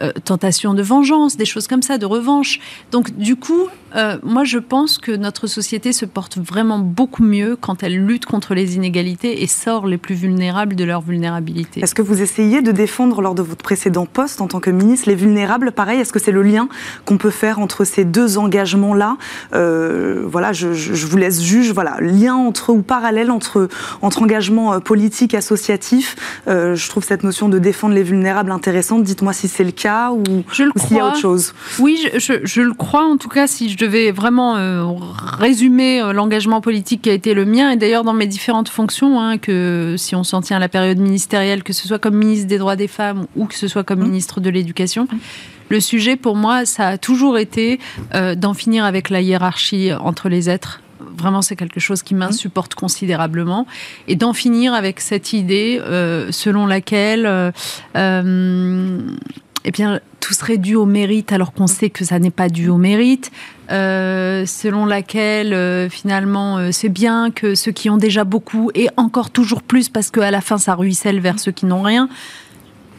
euh, 0.00 0.12
tentation 0.24 0.74
de 0.74 0.82
vengeance, 0.82 1.36
des 1.36 1.44
choses 1.44 1.66
comme 1.66 1.82
ça, 1.82 1.98
de 1.98 2.06
revanche. 2.06 2.60
Donc 2.92 3.16
du 3.16 3.34
coup, 3.34 3.68
euh, 3.96 4.18
moi 4.22 4.44
je 4.44 4.58
pense 4.58 4.98
que 4.98 5.12
notre 5.12 5.46
société 5.46 5.92
se 5.92 6.04
porte 6.04 6.38
vraiment 6.38 6.78
beaucoup 6.78 7.22
mieux 7.22 7.56
quand 7.60 7.82
elle 7.82 8.04
lutte 8.04 8.26
contre 8.26 8.54
les 8.54 8.76
inégalités 8.76 9.42
et 9.42 9.46
sort 9.46 9.86
les 9.86 9.98
plus 9.98 10.14
vulnérables 10.14 10.76
de 10.76 10.84
leur 10.84 11.00
vulnérabilité. 11.00 11.80
Est-ce 11.80 11.94
que 11.94 12.02
vous 12.02 12.20
essayez 12.20 12.62
de 12.62 12.72
défendre 12.72 13.22
lors 13.22 13.34
de 13.34 13.42
votre 13.42 13.62
précédent 13.62 14.06
poste 14.06 14.40
en 14.40 14.48
tant 14.48 14.60
que 14.60 14.70
ministre 14.70 15.08
les 15.08 15.14
vulnérables? 15.14 15.72
Pareil, 15.72 16.00
est-ce 16.00 16.12
que 16.12 16.18
c'est 16.18 16.32
le 16.32 16.42
lien 16.42 16.68
qu'on 17.04 17.18
peut 17.18 17.30
faire 17.30 17.58
entre 17.58 17.84
ces 17.84 18.04
deux 18.04 18.38
engagements-là? 18.38 19.16
Euh, 19.54 20.24
Voilà, 20.26 20.52
je, 20.52 20.66
vous 21.06 21.16
laisse 21.16 21.42
juge. 21.42 21.72
Voilà, 21.72 21.96
lien 22.00 22.34
entre 22.34 22.70
ou 22.70 22.82
parallèle 22.82 23.30
entre 23.30 23.68
entre 24.02 24.22
engagement 24.22 24.80
politique 24.80 25.34
associatif. 25.34 26.16
je 26.46 26.88
trouve 26.88 27.04
cette 27.04 27.22
notion 27.22 27.48
de 27.48 27.58
défendre 27.58 27.94
les 27.94 28.02
vulnérables 28.02 28.50
intéressante. 28.50 29.02
Dites-moi 29.02 29.32
si 29.32 29.48
c'est 29.48 29.64
le 29.64 29.72
cas 29.72 30.10
ou, 30.10 30.24
s'il 30.52 30.96
y 30.96 31.00
a 31.00 31.06
autre 31.06 31.18
chose 31.18 31.54
Oui, 31.78 32.08
je, 32.16 32.60
le 32.60 32.74
crois 32.74 33.04
en 33.04 33.16
tout 33.16 33.28
cas 33.28 33.46
si 33.46 33.70
je 33.70 33.77
devais 33.78 34.10
vraiment 34.10 34.56
euh, 34.56 34.84
résumer 35.38 36.00
euh, 36.00 36.12
l'engagement 36.12 36.60
politique 36.60 37.02
qui 37.02 37.10
a 37.10 37.12
été 37.12 37.34
le 37.34 37.44
mien 37.44 37.70
et 37.70 37.76
d'ailleurs 37.76 38.04
dans 38.04 38.12
mes 38.12 38.26
différentes 38.26 38.68
fonctions, 38.68 39.20
hein, 39.20 39.38
que 39.38 39.94
si 39.96 40.14
on 40.14 40.24
s'en 40.24 40.40
tient 40.40 40.56
à 40.56 40.60
la 40.60 40.68
période 40.68 40.98
ministérielle, 40.98 41.62
que 41.62 41.72
ce 41.72 41.86
soit 41.86 41.98
comme 41.98 42.16
ministre 42.16 42.48
des 42.48 42.58
droits 42.58 42.76
des 42.76 42.88
femmes 42.88 43.26
ou 43.36 43.46
que 43.46 43.54
ce 43.54 43.68
soit 43.68 43.84
comme 43.84 44.00
mmh. 44.00 44.04
ministre 44.04 44.40
de 44.40 44.50
l'éducation. 44.50 45.04
Mmh. 45.04 45.16
Le 45.70 45.80
sujet 45.80 46.16
pour 46.16 46.36
moi, 46.36 46.64
ça 46.64 46.88
a 46.88 46.98
toujours 46.98 47.38
été 47.38 47.78
euh, 48.14 48.34
d'en 48.34 48.54
finir 48.54 48.84
avec 48.84 49.10
la 49.10 49.20
hiérarchie 49.20 49.92
entre 49.92 50.28
les 50.28 50.50
êtres 50.50 50.80
Vraiment, 51.16 51.42
c'est 51.42 51.56
quelque 51.56 51.80
chose 51.80 52.02
qui 52.02 52.14
m'insupporte 52.14 52.74
considérablement. 52.74 53.66
Et 54.06 54.14
d'en 54.14 54.32
finir 54.32 54.74
avec 54.74 55.00
cette 55.00 55.32
idée 55.32 55.80
selon 56.30 56.66
laquelle 56.66 57.52
eh 59.64 59.70
bien, 59.70 60.00
tout 60.20 60.34
serait 60.34 60.58
dû 60.58 60.74
au 60.74 60.86
mérite, 60.86 61.32
alors 61.32 61.52
qu'on 61.52 61.66
sait 61.66 61.90
que 61.90 62.04
ça 62.04 62.18
n'est 62.18 62.30
pas 62.30 62.48
dû 62.48 62.68
au 62.68 62.76
mérite. 62.76 63.30
Euh, 63.70 64.46
selon 64.46 64.86
laquelle 64.86 65.52
euh, 65.52 65.90
finalement 65.90 66.56
euh, 66.56 66.70
c'est 66.72 66.88
bien 66.88 67.30
que 67.30 67.54
ceux 67.54 67.70
qui 67.70 67.90
ont 67.90 67.98
déjà 67.98 68.24
beaucoup 68.24 68.70
et 68.74 68.88
encore 68.96 69.28
toujours 69.28 69.62
plus 69.62 69.90
parce 69.90 70.10
qu'à 70.10 70.30
la 70.30 70.40
fin 70.40 70.56
ça 70.56 70.74
ruisselle 70.74 71.20
vers 71.20 71.38
ceux 71.38 71.52
qui 71.52 71.66
n'ont 71.66 71.82
rien. 71.82 72.08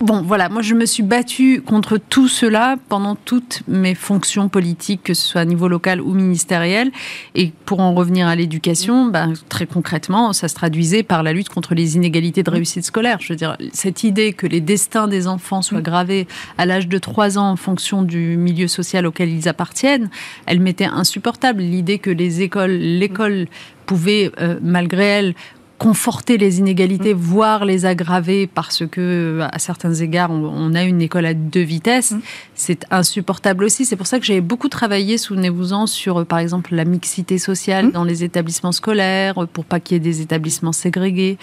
Bon, 0.01 0.21
voilà, 0.21 0.47
moi 0.47 0.61
je 0.61 0.75
me 0.75 0.85
suis 0.85 1.03
battue 1.03 1.61
contre 1.61 1.97
tout 1.97 2.29
cela 2.29 2.77
pendant 2.87 3.15
toutes 3.15 3.63
mes 3.67 3.95
fonctions 3.95 4.47
politiques, 4.47 5.03
que 5.03 5.13
ce 5.13 5.27
soit 5.27 5.41
à 5.41 5.45
niveau 5.45 5.67
local 5.67 5.99
ou 5.99 6.13
ministériel. 6.13 6.89
Et 7.35 7.51
pour 7.65 7.81
en 7.81 7.93
revenir 7.93 8.25
à 8.25 8.33
l'éducation, 8.37 9.07
ben, 9.07 9.33
très 9.49 9.65
concrètement, 9.65 10.31
ça 10.31 10.47
se 10.47 10.55
traduisait 10.55 11.03
par 11.03 11.21
la 11.21 11.33
lutte 11.33 11.49
contre 11.49 11.75
les 11.75 11.97
inégalités 11.97 12.43
de 12.43 12.49
réussite 12.49 12.85
scolaire. 12.85 13.17
Je 13.19 13.33
veux 13.33 13.35
dire, 13.35 13.57
cette 13.73 14.05
idée 14.05 14.31
que 14.31 14.47
les 14.47 14.61
destins 14.61 15.09
des 15.09 15.27
enfants 15.27 15.61
soient 15.61 15.81
gravés 15.81 16.29
à 16.57 16.65
l'âge 16.65 16.87
de 16.87 16.97
3 16.97 17.37
ans 17.37 17.49
en 17.51 17.57
fonction 17.57 18.01
du 18.01 18.37
milieu 18.37 18.69
social 18.69 19.05
auquel 19.05 19.27
ils 19.27 19.49
appartiennent, 19.49 20.09
elle 20.45 20.61
m'était 20.61 20.85
insupportable. 20.85 21.61
L'idée 21.61 21.99
que 21.99 22.09
les 22.09 22.41
écoles, 22.41 22.71
l'école 22.71 23.47
pouvait, 23.85 24.31
euh, 24.39 24.59
malgré 24.61 25.03
elle, 25.03 25.35
conforter 25.79 26.37
les 26.37 26.59
inégalités, 26.59 27.15
mm. 27.15 27.17
voire 27.17 27.65
les 27.65 27.85
aggraver 27.85 28.45
parce 28.45 28.85
que, 28.85 29.39
à 29.51 29.57
certains 29.57 29.93
égards, 29.95 30.29
on, 30.29 30.75
a 30.75 30.83
une 30.83 31.01
école 31.01 31.25
à 31.25 31.33
deux 31.33 31.61
vitesses, 31.61 32.11
mm. 32.11 32.21
C'est 32.59 32.85
insupportable 32.91 33.63
aussi. 33.63 33.85
C'est 33.85 33.95
pour 33.95 34.07
ça 34.07 34.19
que 34.19 34.25
j'avais 34.25 34.41
beaucoup 34.41 34.67
travaillé, 34.67 35.17
souvenez-vous-en, 35.17 35.87
sur, 35.87 36.25
par 36.25 36.39
exemple, 36.39 36.75
la 36.75 36.85
mixité 36.85 37.37
sociale 37.37 37.87
mm. 37.87 37.91
dans 37.91 38.03
les 38.03 38.23
établissements 38.23 38.73
scolaires, 38.73 39.47
pour 39.51 39.65
pas 39.65 39.79
qu'il 39.79 39.95
y 39.95 39.97
ait 39.97 39.99
des 39.99 40.21
établissements 40.21 40.73
ségrégés, 40.73 41.37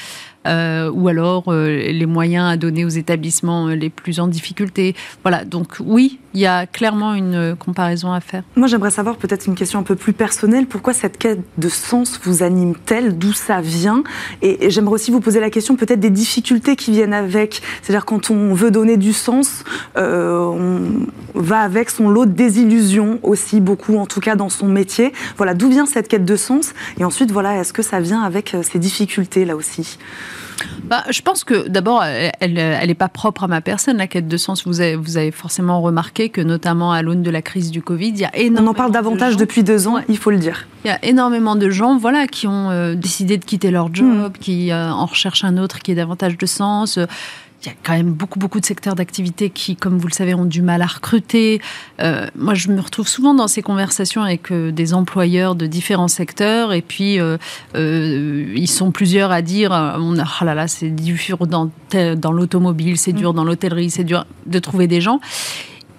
euh, 0.47 0.91
ou 0.91 1.09
alors 1.09 1.45
euh, 1.49 1.91
les 1.91 2.07
moyens 2.07 2.49
à 2.49 2.57
donner 2.57 2.85
aux 2.85 2.91
établissements 2.91 3.69
euh, 3.69 3.75
les 3.75 3.91
plus 3.91 4.21
en 4.21 4.29
difficulté. 4.29 4.95
Voilà, 5.23 5.45
donc 5.45 5.79
oui, 5.81 6.21
il 6.35 6.41
y 6.41 6.47
a 6.47 6.67
clairement 6.67 7.15
une 7.15 7.57
comparaison 7.57 8.13
à 8.13 8.21
faire. 8.21 8.43
Moi, 8.55 8.69
j'aimerais 8.69 8.91
savoir 8.91 9.17
peut-être 9.17 9.47
une 9.47 9.55
question 9.55 9.81
un 9.81 9.83
peu 9.83 9.97
plus 9.97 10.13
personnelle. 10.13 10.67
Pourquoi 10.67 10.93
cette 10.93 11.19
quête 11.19 11.41
de 11.59 11.69
sens 11.69 12.21
vous 12.23 12.43
anime-t-elle? 12.43 13.19
D'où 13.19 13.33
ça 13.33 13.61
vient? 13.61 14.05
Et, 14.43 14.71
j'aimerais 14.71 14.95
aussi 14.95 15.11
vous 15.11 15.21
poser 15.21 15.41
la 15.41 15.51
question 15.51 15.77
peut-être 15.77 16.01
des 16.01 16.11
difficultés 16.11 16.77
qui 16.77 16.93
viennent 16.93 17.15
avec. 17.15 17.63
C'est-à-dire 17.83 18.05
quand 18.05 18.31
on 18.31 18.55
veut 18.55 18.71
donner 18.71 18.97
du 18.97 19.13
sens, 19.13 19.65
on 19.97 21.06
va 21.37 21.61
avec 21.61 21.90
son 21.90 22.09
lot 22.09 22.27
de 22.27 22.33
désillusions 22.33 23.18
aussi, 23.22 23.61
beaucoup 23.61 23.96
en 23.99 24.07
tout 24.07 24.20
cas 24.20 24.37
dans 24.37 24.49
son 24.49 24.66
métier. 24.66 25.12
Voilà, 25.37 25.55
d'où 25.55 25.68
vient 25.68 25.87
cette 25.87 26.09
quête 26.09 26.25
de 26.25 26.37
sens 26.37 26.72
Et 26.99 27.05
ensuite, 27.05 27.31
voilà, 27.31 27.59
est-ce 27.59 27.72
que 27.72 27.83
ça 27.83 28.01
vient 28.01 28.22
avec 28.22 28.57
ces 28.62 28.79
difficultés 28.79 29.44
là 29.44 29.57
aussi? 29.57 29.99
Bah, 30.85 31.05
je 31.11 31.20
pense 31.20 31.44
que 31.44 31.68
d'abord, 31.68 32.03
elle 32.05 32.55
n'est 32.55 32.94
pas 32.94 33.09
propre 33.09 33.44
à 33.44 33.49
ma 33.49 33.61
personne, 33.61 33.96
la 33.99 34.07
quête 34.07 34.29
de 34.29 34.37
sens. 34.37 34.66
Vous 34.66 34.81
avez, 34.81 34.96
vous 34.96 35.16
avez 35.16 35.31
forcément 35.31 35.81
remarqué 35.83 36.29
que, 36.29 36.40
notamment 36.40 36.92
à 36.92 37.03
l'aune 37.03 37.22
de 37.22 37.31
la 37.31 37.42
crise 37.42 37.70
du 37.70 37.83
Covid, 37.83 38.09
il 38.09 38.20
y 38.20 38.25
a 38.25 38.37
énormément. 38.37 38.68
On 38.68 38.70
en 38.70 38.75
parle 38.75 38.92
davantage 38.92 39.37
depuis 39.37 39.62
deux 39.62 39.88
ans, 39.88 39.99
il 40.09 40.16
faut 40.16 40.31
le 40.31 40.38
dire. 40.38 40.66
Il 40.85 40.88
y 40.88 40.90
a 40.90 41.05
énormément 41.05 41.57
de 41.57 41.68
gens 41.70 41.99
voilà, 41.99 42.27
qui 42.27 42.46
ont 42.46 42.70
euh, 42.70 42.94
décidé 42.94 43.37
de 43.37 43.44
quitter 43.44 43.70
leur 43.70 43.94
job, 43.94 44.33
hmm. 44.33 44.38
qui 44.40 44.70
euh, 44.70 44.90
en 44.90 45.07
recherchent 45.07 45.44
un 45.44 45.59
autre 45.59 45.81
qui 45.81 45.92
ait 45.92 45.96
davantage 45.96 46.38
de 46.38 46.46
sens 46.46 46.99
il 47.62 47.69
y 47.69 47.71
a 47.71 47.75
quand 47.83 47.95
même 47.95 48.12
beaucoup, 48.12 48.38
beaucoup 48.38 48.61
de 48.61 48.66
secteurs 48.66 48.95
d'activité 48.95 49.51
qui, 49.51 49.77
comme 49.77 49.99
vous 49.99 50.07
le 50.07 50.12
savez, 50.12 50.35
ont 50.35 50.45
du 50.45 50.62
mal 50.62 50.83
à 50.83 50.87
recruter. 50.87 51.61
Euh, 52.01 52.27
moi, 52.37 52.55
je 52.55 52.69
me 52.69 52.81
retrouve 52.81 53.09
souvent 53.09 53.35
dans 53.35 53.49
ces 53.49 53.62
conversations 53.62 54.23
avec 54.23 54.53
euh, 54.53 54.71
des 54.71 54.95
employeurs 54.95 55.55
de 55.55 55.66
différents 55.66 56.09
secteurs, 56.09 56.73
et 56.73 56.83
puis 56.83 57.19
euh, 57.19 57.38
ils 57.75 58.69
sont 58.69 58.90
plusieurs 58.90 59.31
à 59.31 59.42
dire 59.42 59.71
on 59.73 60.19
a, 60.19 60.25
oh 60.40 60.45
là 60.45 60.55
là, 60.55 60.69
c'est 60.69 60.90
dur 60.90 61.47
dans, 61.47 61.71
dans 62.16 62.33
l'automobile, 62.33 62.99
c'est 62.99 63.12
dur 63.12 63.33
mm. 63.33 63.37
dans 63.37 63.45
l'hôtellerie, 63.45 63.90
c'est 63.90 64.05
dur 64.05 64.27
de 64.47 64.59
trouver 64.59 64.87
des 64.87 65.01
gens. 65.01 65.21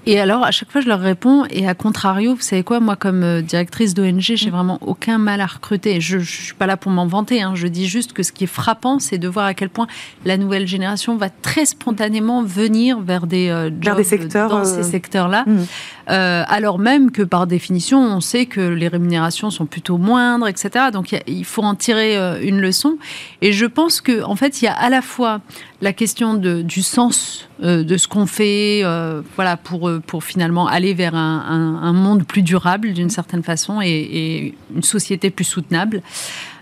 Et 0.07 0.21
alors, 0.21 0.45
à 0.45 0.51
chaque 0.51 0.71
fois, 0.71 0.79
je 0.79 0.87
leur 0.87 1.01
réponds, 1.01 1.43
et 1.49 1.67
à 1.67 1.75
contrario, 1.75 2.33
vous 2.33 2.41
savez 2.41 2.63
quoi, 2.63 2.79
moi, 2.79 2.95
comme 2.95 3.23
euh, 3.23 3.41
directrice 3.41 3.93
d'ONG, 3.93 4.21
j'ai 4.21 4.47
mm. 4.47 4.53
vraiment 4.53 4.77
aucun 4.79 5.17
mal 5.17 5.41
à 5.41 5.45
recruter. 5.45 5.99
Je 5.99 6.19
ne 6.19 6.23
suis 6.23 6.53
pas 6.53 6.65
là 6.65 6.77
pour 6.77 6.93
m'en 6.93 7.07
vanter, 7.07 7.41
hein. 7.41 7.55
je 7.55 7.67
dis 7.67 7.87
juste 7.87 8.13
que 8.13 8.23
ce 8.23 8.31
qui 8.31 8.45
est 8.45 8.47
frappant, 8.47 8.99
c'est 8.99 9.17
de 9.17 9.27
voir 9.27 9.45
à 9.45 9.53
quel 9.53 9.69
point 9.69 9.85
la 10.23 10.37
nouvelle 10.37 10.65
génération 10.65 11.17
va 11.17 11.29
très 11.29 11.65
spontanément 11.65 12.41
venir 12.41 13.01
vers 13.01 13.27
des, 13.27 13.49
euh, 13.49 13.69
des 13.69 14.03
secteurs, 14.05 14.49
dans 14.49 14.63
ces 14.63 14.79
euh, 14.79 14.83
secteurs-là. 14.83 15.43
Mm. 15.45 15.65
alors 16.07 16.79
même 16.79 17.11
que 17.11 17.23
par 17.23 17.45
définition, 17.45 17.99
on 17.99 18.21
sait 18.21 18.45
que 18.45 18.61
les 18.61 18.87
rémunérations 18.87 19.51
sont 19.51 19.65
plutôt 19.65 19.97
moindres, 19.97 20.47
etc. 20.47 20.85
Donc 20.93 21.13
il 21.27 21.43
faut 21.43 21.63
en 21.63 21.75
tirer 21.75 22.15
une 22.41 22.61
leçon. 22.61 22.97
Et 23.41 23.51
je 23.51 23.65
pense 23.65 23.99
que 23.99 24.23
en 24.23 24.37
fait, 24.37 24.61
il 24.61 24.65
y 24.65 24.67
a 24.69 24.73
à 24.73 24.89
la 24.89 25.01
fois 25.01 25.41
la 25.81 25.93
question 25.93 26.33
de, 26.33 26.61
du 26.61 26.81
sens 26.81 27.47
euh, 27.63 27.83
de 27.83 27.97
ce 27.97 28.07
qu'on 28.07 28.25
fait, 28.25 28.81
euh, 28.83 29.21
voilà, 29.35 29.57
pour, 29.57 29.87
euh, 29.87 29.99
pour 30.05 30.23
finalement 30.23 30.67
aller 30.67 30.93
vers 30.93 31.15
un, 31.15 31.93
monde 31.93 32.25
plus 32.25 32.41
durable 32.41 32.93
d'une 32.93 33.09
certaine 33.09 33.43
façon 33.43 33.81
et, 33.81 34.55
une 34.75 34.83
société 34.83 35.29
plus 35.29 35.45
soutenable. 35.45 36.01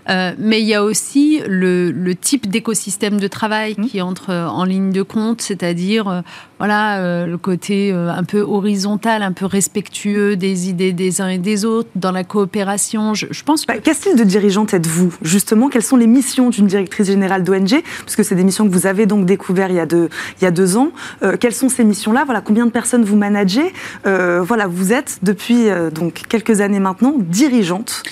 Euh, 0.08 0.32
mais 0.38 0.60
il 0.60 0.66
y 0.66 0.74
a 0.74 0.82
aussi 0.82 1.40
le, 1.46 1.90
le 1.90 2.14
type 2.14 2.48
d'écosystème 2.48 3.18
de 3.18 3.28
travail 3.28 3.74
mmh. 3.76 3.86
qui 3.86 4.00
entre 4.00 4.32
en 4.32 4.64
ligne 4.64 4.90
de 4.90 5.02
compte, 5.02 5.42
c'est-à-dire 5.42 6.08
euh, 6.08 6.20
voilà 6.58 7.00
euh, 7.00 7.26
le 7.26 7.38
côté 7.38 7.92
un 7.92 8.24
peu 8.24 8.40
horizontal, 8.40 9.22
un 9.22 9.32
peu 9.32 9.46
respectueux 9.46 10.36
des 10.36 10.68
idées 10.68 10.92
des 10.92 11.20
uns 11.20 11.28
et 11.28 11.38
des 11.38 11.64
autres, 11.64 11.88
dans 11.94 12.12
la 12.12 12.24
coopération. 12.24 13.14
Je, 13.14 13.26
je 13.30 13.42
pense. 13.42 13.66
Bah, 13.66 13.74
Quel 13.82 13.94
style 13.94 14.16
de 14.16 14.24
dirigeante 14.24 14.74
êtes-vous? 14.74 15.14
Justement 15.22 15.68
Quelles 15.68 15.82
sont 15.82 15.96
les 15.96 16.06
missions 16.06 16.50
d'une 16.50 16.66
directrice 16.66 17.06
générale 17.06 17.42
d'ONG 17.42 17.82
Parce 18.00 18.16
que 18.16 18.22
c'est 18.22 18.34
des 18.34 18.44
missions 18.44 18.66
que 18.66 18.72
vous 18.72 18.86
avez 18.86 19.06
donc 19.06 19.26
découvertes 19.26 19.70
il 19.70 19.76
y 19.76 19.80
a 19.80 19.86
deux, 19.86 20.08
il 20.40 20.44
y 20.44 20.46
a 20.46 20.50
deux 20.50 20.76
ans. 20.76 20.92
quelles 21.40 21.54
sont 21.54 21.68
ces 21.68 21.84
missions-là? 21.84 22.24
Voilà, 22.24 22.40
combien 22.40 22.66
de 22.66 22.70
personnes 22.70 23.04
vous 23.04 23.16
managez? 23.16 23.72
Voilà, 24.04 24.66
vous 24.66 24.92
êtes 24.92 25.18
depuis 25.22 25.66
donc 25.94 26.22
quelques 26.28 26.60
années 26.60 26.80
maintenant 26.80 27.14
dirigeante. 27.18 28.02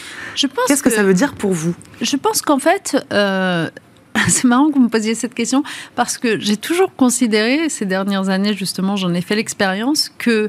Qu'est-ce 0.66 0.82
que, 0.82 0.90
ça 0.90 1.02
veut 1.02 1.14
dire 1.14 1.34
pour 1.34 1.52
vous? 1.52 1.74
Je 2.00 2.16
pense 2.16 2.42
qu'en 2.42 2.58
fait, 2.58 2.96
euh, 3.12 3.70
c'est 4.28 4.44
marrant 4.44 4.68
que 4.68 4.74
vous 4.74 4.84
me 4.84 4.88
posiez 4.88 5.14
cette 5.14 5.34
question 5.34 5.62
parce 5.94 6.18
que 6.18 6.38
j'ai 6.38 6.56
toujours 6.56 6.94
considéré 6.94 7.68
ces 7.68 7.86
dernières 7.86 8.28
années, 8.28 8.54
justement, 8.54 8.96
j'en 8.96 9.14
ai 9.14 9.20
fait 9.20 9.36
l'expérience 9.36 10.10
que 10.18 10.48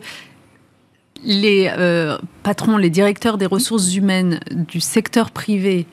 les 1.24 1.72
euh, 1.78 2.18
patrons, 2.44 2.78
les 2.78 2.90
directeurs 2.90 3.38
des 3.38 3.46
ressources 3.46 3.96
humaines 3.96 4.40
du 4.52 4.80
secteur 4.80 5.32
privé 5.32 5.88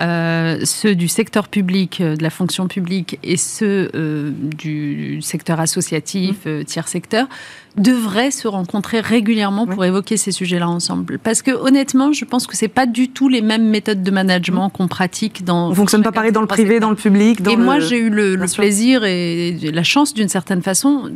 euh, 0.00 0.58
ceux 0.64 0.96
du 0.96 1.06
secteur 1.06 1.46
public, 1.46 2.02
de 2.02 2.20
la 2.20 2.30
fonction 2.30 2.66
publique 2.66 3.18
et 3.22 3.36
ceux 3.36 3.90
du 4.34 5.22
secteur 5.22 5.60
associatif, 5.60 6.44
mmh. 6.44 6.64
tiers 6.64 6.88
secteur, 6.88 7.28
devraient 7.76 8.30
se 8.30 8.46
rencontrer 8.46 9.00
régulièrement 9.00 9.66
pour 9.66 9.84
évoquer 9.84 10.16
ces 10.16 10.30
sujets-là 10.30 10.68
ensemble. 10.68 11.18
Parce 11.18 11.42
que 11.42 11.50
honnêtement, 11.50 12.12
je 12.12 12.24
pense 12.24 12.46
que 12.46 12.56
c'est 12.56 12.68
pas 12.68 12.86
du 12.86 13.08
tout 13.08 13.28
les 13.28 13.42
mêmes 13.42 13.68
méthodes 13.68 14.02
de 14.02 14.10
management 14.10 14.70
qu'on 14.70 14.86
pratique 14.86 15.44
dans. 15.44 15.70
On 15.70 15.74
fonctionne 15.74 16.02
pas 16.02 16.12
pareil 16.12 16.30
dans 16.30 16.40
le 16.40 16.46
privé, 16.46 16.78
dans 16.78 16.90
le 16.90 16.96
public. 16.96 17.42
Dans 17.42 17.50
et 17.50 17.56
moi, 17.56 17.80
j'ai 17.80 17.98
eu 17.98 18.10
le, 18.10 18.36
plaisir 18.54 19.04
et 19.04 19.58
la 19.72 19.82
chance, 19.82 20.14
d'une 20.14 20.28
certaine 20.28 20.62
façon, 20.62 21.10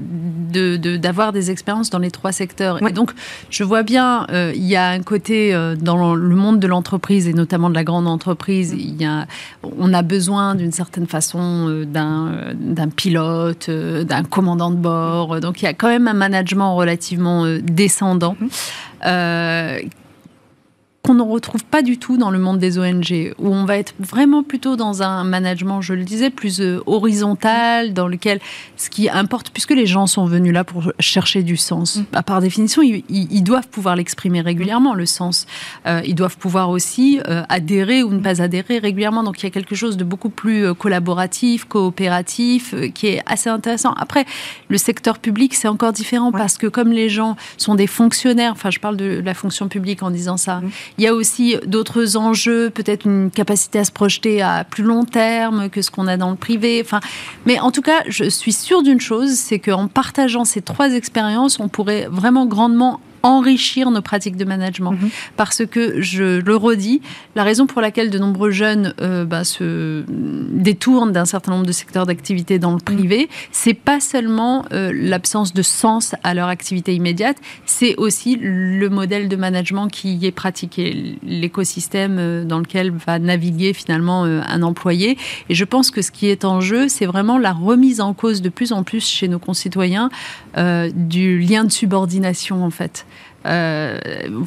d'avoir 0.51 1.33
de, 1.33 1.39
des 1.39 1.51
expériences 1.51 1.91
dans 1.91 1.99
les 1.99 2.11
trois 2.11 2.33
secteurs. 2.33 2.85
Et 2.87 2.93
donc, 2.93 3.13
je 3.51 3.63
vois 3.63 3.83
bien, 3.85 4.27
euh, 4.31 4.53
il 4.55 4.65
y 4.65 4.77
a 4.77 4.89
un 4.89 5.03
côté 5.03 5.55
euh, 5.55 5.77
dans 5.77 6.15
le 6.15 6.35
monde 6.35 6.59
de 6.59 6.67
l'entreprise 6.67 7.29
et 7.29 7.33
notamment 7.33 7.71
de 7.71 7.75
la 7.75 7.85
grande 7.85 8.09
entreprise, 8.09 8.75
il 8.77 9.01
y 9.01 9.05
a, 9.05 9.27
on 9.63 9.93
a 9.95 10.03
besoin 10.03 10.55
d'une 10.55 10.73
certaine 10.73 11.07
façon 11.07 11.67
euh, 11.69 11.85
d'un 11.85 12.89
pilote, 12.89 13.71
d'un 13.71 14.25
commandant 14.25 14.71
de 14.71 14.77
bord. 14.77 15.39
Donc, 15.41 15.63
il 15.63 15.67
y 15.67 15.69
a 15.69 15.75
quand 15.75 15.89
même 15.89 16.09
un 16.09 16.15
management 16.15 16.48
relativement 16.57 17.45
euh, 17.45 17.61
descendant. 17.63 18.37
Mhm. 18.41 18.49
Euh, 19.07 19.81
qu'on 21.03 21.15
ne 21.15 21.23
retrouve 21.23 21.65
pas 21.65 21.83
du 21.83 21.97
tout 21.97 22.17
dans 22.17 22.31
le 22.31 22.39
monde 22.39 22.59
des 22.59 22.79
ONG, 22.79 23.33
où 23.39 23.55
on 23.55 23.65
va 23.65 23.79
être 23.79 23.95
vraiment 24.01 24.43
plutôt 24.43 24.77
dans 24.77 25.03
un 25.03 25.25
management, 25.25 25.81
je 25.81 25.95
le 25.95 26.05
disais, 26.05 26.29
plus 26.29 26.61
euh, 26.61 26.83
horizontal, 26.87 27.95
dans 27.95 28.09
lequel 28.09 28.41
ce 28.77 28.91
qui 28.91 29.09
importe, 29.09 29.51
puisque 29.51 29.71
les 29.71 29.87
gens 29.87 30.07
sont 30.07 30.27
venus 30.27 30.53
là 30.53 30.65
pour 30.65 30.93
chercher 30.99 31.43
du 31.43 31.57
sens, 31.57 32.01
bah, 32.13 32.23
par 32.23 32.41
définition, 32.41 32.83
ils, 32.83 33.43
doivent 33.43 33.69
pouvoir 33.69 33.97
l'exprimer 33.97 34.41
régulièrement, 34.41 34.95
le 34.95 35.07
sens. 35.07 35.47
Euh, 35.87 36.03
ils 36.05 36.15
doivent 36.15 36.37
pouvoir 36.37 36.69
aussi 36.69 37.21
euh, 37.29 37.43
adhérer 37.49 38.03
ou 38.03 38.11
ne 38.11 38.21
pas 38.21 38.43
adhérer 38.43 38.79
régulièrement. 38.79 39.23
Donc 39.23 39.41
il 39.41 39.45
y 39.45 39.47
a 39.47 39.51
quelque 39.51 39.75
chose 39.75 39.97
de 39.97 40.05
beaucoup 40.05 40.31
plus 40.31 40.75
collaboratif, 40.75 41.65
coopératif, 41.65 42.75
qui 42.93 43.07
est 43.07 43.23
assez 43.25 43.49
intéressant. 43.49 43.93
Après, 43.93 44.27
le 44.69 44.77
secteur 44.77 45.19
public, 45.19 45.55
c'est 45.55 45.69
encore 45.69 45.93
différent, 45.93 46.33
parce 46.33 46.59
que 46.59 46.67
comme 46.67 46.91
les 46.91 47.09
gens 47.09 47.37
sont 47.57 47.77
des 47.77 47.87
fonctionnaires, 47.87 48.53
enfin 48.53 48.71
je 48.71 48.81
parle 48.81 48.97
de 48.97 49.23
la 49.25 49.35
fonction 49.35 49.69
publique 49.69 50.03
en 50.03 50.11
disant 50.11 50.37
ça, 50.37 50.57
mm. 50.57 50.71
Il 50.99 51.05
y 51.05 51.07
a 51.07 51.15
aussi 51.15 51.57
d'autres 51.65 52.17
enjeux, 52.17 52.71
peut-être 52.71 53.07
une 53.07 53.31
capacité 53.31 53.79
à 53.79 53.85
se 53.85 53.93
projeter 53.93 54.43
à 54.43 54.65
plus 54.65 54.83
long 54.83 55.05
terme 55.05 55.71
que 55.71 55.81
ce 55.81 55.93
qu'on 55.93 56.09
a 56.09 56.17
dans 56.17 56.31
le 56.31 56.37
privé. 56.37 56.83
Enfin, 56.85 56.99
mais 57.47 57.61
en 57.61 57.71
tout 57.71 57.83
cas, 57.83 58.03
je 58.09 58.29
suis 58.29 58.53
sûre 58.53 58.83
d'une 58.83 59.01
chose, 59.01 59.31
c'est 59.31 59.61
qu'en 59.61 59.87
partageant 59.87 60.45
ces 60.45 60.61
trois 60.61 60.93
expériences, 60.93 61.61
on 61.61 61.69
pourrait 61.69 62.09
vraiment 62.11 62.47
grandement 62.47 63.01
enrichir 63.23 63.91
nos 63.91 64.03
pratiques 64.03 64.37
de 64.37 64.45
management. 64.45 64.93
Mhm. 64.93 65.11
Parce 65.37 65.65
que, 65.67 66.01
je 66.01 66.41
le 66.41 66.57
redis, 66.57 67.01
la 67.35 67.45
raison 67.45 67.67
pour 67.67 67.81
laquelle 67.81 68.11
de 68.11 68.19
nombreux 68.19 68.51
jeunes 68.51 68.95
euh, 69.01 69.25
bah, 69.25 69.45
se 69.45 70.05
détournent 70.09 71.13
d'un 71.13 71.25
certain 71.25 71.53
nombre 71.53 71.67
de 71.67 71.73
secteurs 71.73 72.07
d'activité 72.07 72.59
dans 72.59 72.73
le 72.73 72.79
privé, 72.79 73.23
mhm. 73.23 73.27
c'est 73.53 73.75
pas 73.75 74.01
seulement 74.01 74.65
euh, 74.73 74.93
l'absence 74.95 75.53
de 75.53 75.63
sens 75.63 76.15
à 76.23 76.35
leur 76.35 76.49
activité 76.49 76.95
immédiate, 76.95 77.37
c'est 77.67 77.97
aussi 77.97 78.37
le 78.41 78.89
modèle 78.89 79.29
de 79.29 79.37
management 79.37 79.89
qui 79.89 80.15
y 80.15 80.27
est 80.27 80.33
pratiqué, 80.33 81.17
l'écosystème 81.23 82.17
euh, 82.19 82.45
dans 82.45 82.59
lequel 82.59 82.91
va 82.91 83.19
naviguer 83.19 83.73
finalement 83.73 84.25
un 84.25 84.63
employé. 84.63 85.19
Et 85.49 85.55
je 85.55 85.65
pense 85.65 85.91
que 85.91 86.03
ce 86.03 86.11
qui 86.11 86.27
est 86.27 86.45
en 86.45 86.61
jeu, 86.61 86.89
c'est 86.89 87.07
vraiment 87.07 87.39
la 87.39 87.53
remise 87.53 88.01
en 88.01 88.15
cause 88.15 88.43
de 88.43 88.49
plus 88.49 88.73
en 88.73 88.83
plus 88.83 89.07
chez 89.07 89.29
nos 89.29 89.39
concitoyens 89.39 90.11
du 90.95 91.39
lien 91.39 91.65
de 91.65 91.73
subordination 91.73 92.65
en 92.65 92.71
fait. 92.71 93.07
Euh, 93.49 93.99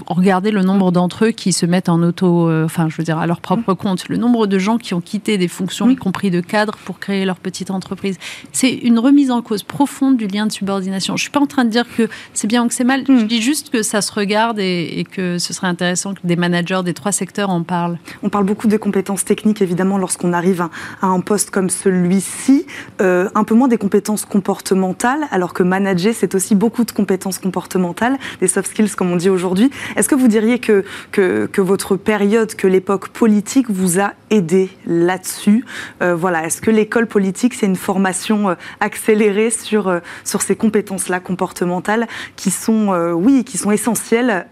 regardez 0.07 0.51
le 0.51 0.61
nombre 0.61 0.91
d'entre 0.91 1.25
eux 1.25 1.31
qui 1.31 1.53
se 1.53 1.65
mettent 1.65 1.89
en 1.89 2.01
auto, 2.03 2.49
euh, 2.49 2.65
enfin, 2.65 2.87
je 2.89 2.97
veux 2.97 3.03
dire, 3.03 3.17
à 3.17 3.27
leur 3.27 3.41
propre 3.41 3.73
compte. 3.73 4.07
Le 4.09 4.17
nombre 4.17 4.47
de 4.47 4.59
gens 4.59 4.77
qui 4.77 4.93
ont 4.93 5.01
quitté 5.01 5.37
des 5.37 5.47
fonctions, 5.47 5.89
y 5.89 5.95
compris 5.95 6.31
de 6.31 6.41
cadre, 6.41 6.77
pour 6.85 6.99
créer 6.99 7.25
leur 7.25 7.39
petite 7.39 7.71
entreprise. 7.71 8.17
C'est 8.51 8.71
une 8.71 8.99
remise 8.99 9.31
en 9.31 9.41
cause 9.41 9.63
profonde 9.63 10.17
du 10.17 10.27
lien 10.27 10.45
de 10.45 10.51
subordination. 10.51 11.17
Je 11.17 11.23
suis 11.23 11.31
pas 11.31 11.39
en 11.39 11.47
train 11.47 11.65
de 11.65 11.69
dire 11.69 11.85
que 11.95 12.07
c'est 12.33 12.47
bien 12.47 12.63
ou 12.63 12.67
que 12.67 12.73
c'est 12.73 12.83
mal. 12.83 13.03
Je 13.07 13.25
dis 13.25 13.41
juste 13.41 13.69
que 13.69 13.81
ça 13.81 14.01
se 14.01 14.11
regarde 14.11 14.59
et, 14.59 15.05
que 15.11 15.39
ce 15.39 15.53
serait 15.53 15.67
intéressant 15.67 16.13
que 16.13 16.19
des 16.23 16.35
managers 16.35 16.81
des 16.85 16.93
trois 16.93 17.11
secteurs 17.11 17.49
en 17.49 17.63
parlent. 17.63 17.97
On 18.23 18.29
parle 18.29 18.45
beaucoup 18.45 18.67
des 18.67 18.77
compétences 18.77 19.25
techniques, 19.25 19.61
évidemment, 19.61 19.97
lorsqu'on 19.97 20.33
arrive 20.33 20.61
à, 20.61 20.69
un 21.01 21.19
poste 21.21 21.49
comme 21.49 21.69
celui-ci. 21.69 22.65
Euh, 23.01 23.29
un 23.35 23.43
peu 23.43 23.55
moins 23.55 23.67
des 23.67 23.77
compétences 23.77 24.25
comportementales, 24.25 25.27
alors 25.31 25.53
que 25.53 25.63
manager, 25.63 26.13
c'est 26.15 26.35
aussi 26.35 26.55
beaucoup 26.55 26.83
de 26.83 26.91
compétences 26.91 27.39
comportementales, 27.39 28.17
des 28.39 28.47
soft 28.47 28.69
skills 28.69 28.90
comme 28.95 29.11
on 29.11 29.15
dit 29.15 29.29
aujourd'hui. 29.29 29.69
Est-ce 29.95 30.09
que 30.09 30.15
vous 30.15 30.27
diriez 30.27 30.59
que, 30.59 30.83
que, 31.11 31.61
votre 31.61 31.95
période, 31.95 32.55
que 32.55 32.67
l'époque 32.67 33.09
politique 33.09 33.69
vous 33.69 33.99
a 33.99 34.13
aidé 34.29 34.69
là-dessus? 34.85 35.65
Euh, 36.01 36.15
Voilà, 36.15 36.45
est-ce 36.45 36.61
que 36.61 36.71
l'école 36.71 37.07
politique, 37.07 37.53
c'est 37.53 37.65
une 37.65 37.75
formation 37.75 38.49
euh, 38.49 38.55
accélérée 38.79 39.51
sur, 39.51 39.87
euh, 39.87 39.99
sur 40.23 40.41
ces 40.41 40.55
compétences-là 40.55 41.19
comportementales 41.19 42.07
qui 42.35 42.51
sont, 42.51 42.89
oui, 43.13 43.43
qui 43.43 43.57
sont 43.57 43.71
essentielles 43.71 44.45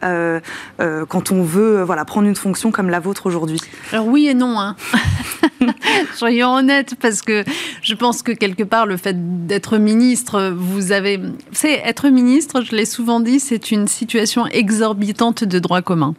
quand 1.10 1.32
on 1.32 1.44
veut 1.44 1.84
voilà, 1.84 2.06
prendre 2.06 2.28
une 2.28 2.36
fonction 2.36 2.72
comme 2.72 2.90
la 2.90 3.00
vôtre 3.00 3.26
aujourd'hui? 3.26 3.60
Alors 3.92 4.08
oui 4.08 4.28
et 4.28 4.34
non. 4.34 4.60
Hein. 4.60 4.76
Soyons 6.16 6.54
honnêtes, 6.56 6.96
parce 6.96 7.22
que 7.22 7.44
je 7.82 7.96
pense 7.96 8.22
que 8.22 8.32
quelque 8.32 8.64
part, 8.64 8.86
le 8.86 8.98
fait 8.98 9.48
d'être 9.48 9.78
ministre, 9.78 10.54
vous 10.56 10.92
avez... 10.92 11.18
Vous 11.18 11.34
savez, 11.54 11.82
être 11.84 12.10
ministre, 12.10 12.62
je 12.62 12.76
l'ai 12.76 12.86
souvent 12.86 13.20
dit, 13.20 13.40
c'est 13.40 13.72
une 13.72 13.88
situation 13.88 14.29
exorbitante 14.52 15.44
de 15.44 15.60
droit 15.60 15.82
commun. 15.82 16.14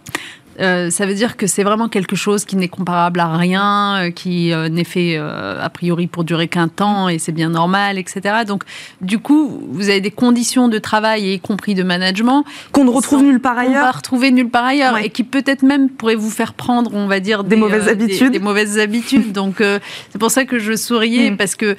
Euh, 0.60 0.90
ça 0.90 1.06
veut 1.06 1.14
dire 1.14 1.36
que 1.36 1.46
c'est 1.46 1.62
vraiment 1.62 1.88
quelque 1.88 2.16
chose 2.16 2.44
qui 2.44 2.56
n'est 2.56 2.68
comparable 2.68 3.20
à 3.20 3.36
rien, 3.36 3.96
euh, 3.96 4.10
qui 4.10 4.52
euh, 4.52 4.68
n'est 4.68 4.84
fait 4.84 5.16
a 5.16 5.68
priori 5.70 6.06
pour 6.06 6.24
durer 6.24 6.48
qu'un 6.48 6.68
temps 6.68 7.08
et 7.08 7.18
c'est 7.18 7.32
bien 7.32 7.50
normal, 7.50 7.98
etc. 7.98 8.44
Donc, 8.46 8.64
du 9.00 9.18
coup, 9.18 9.60
vous 9.70 9.88
avez 9.88 10.00
des 10.00 10.10
conditions 10.10 10.68
de 10.68 10.78
travail, 10.78 11.32
y 11.32 11.40
compris 11.40 11.74
de 11.74 11.82
management, 11.82 12.44
qu'on 12.72 12.84
ne 12.84 12.90
retrouve 12.90 13.22
nulle 13.22 13.40
part 13.40 13.58
ailleurs. 13.58 13.82
On 13.82 13.86
va 13.86 13.90
retrouver 13.90 14.30
nulle 14.30 14.50
part 14.50 14.64
ailleurs 14.64 14.98
et 14.98 15.10
qui 15.10 15.24
peut-être 15.24 15.62
même 15.62 15.88
pourrait 15.88 16.14
vous 16.14 16.30
faire 16.30 16.54
prendre, 16.54 16.92
on 16.94 17.06
va 17.06 17.20
dire, 17.20 17.44
des, 17.44 17.56
mauvaises 17.56 17.88
habitudes. 17.88 18.32
Des, 18.32 18.38
mauvaises 18.38 18.78
habitudes. 18.78 19.32
Donc, 19.40 19.56
c'est 19.58 20.18
pour 20.18 20.30
ça 20.30 20.44
que 20.44 20.58
je 20.58 20.76
souriais 20.76 21.30
mm. 21.30 21.36
parce 21.36 21.54
que, 21.54 21.76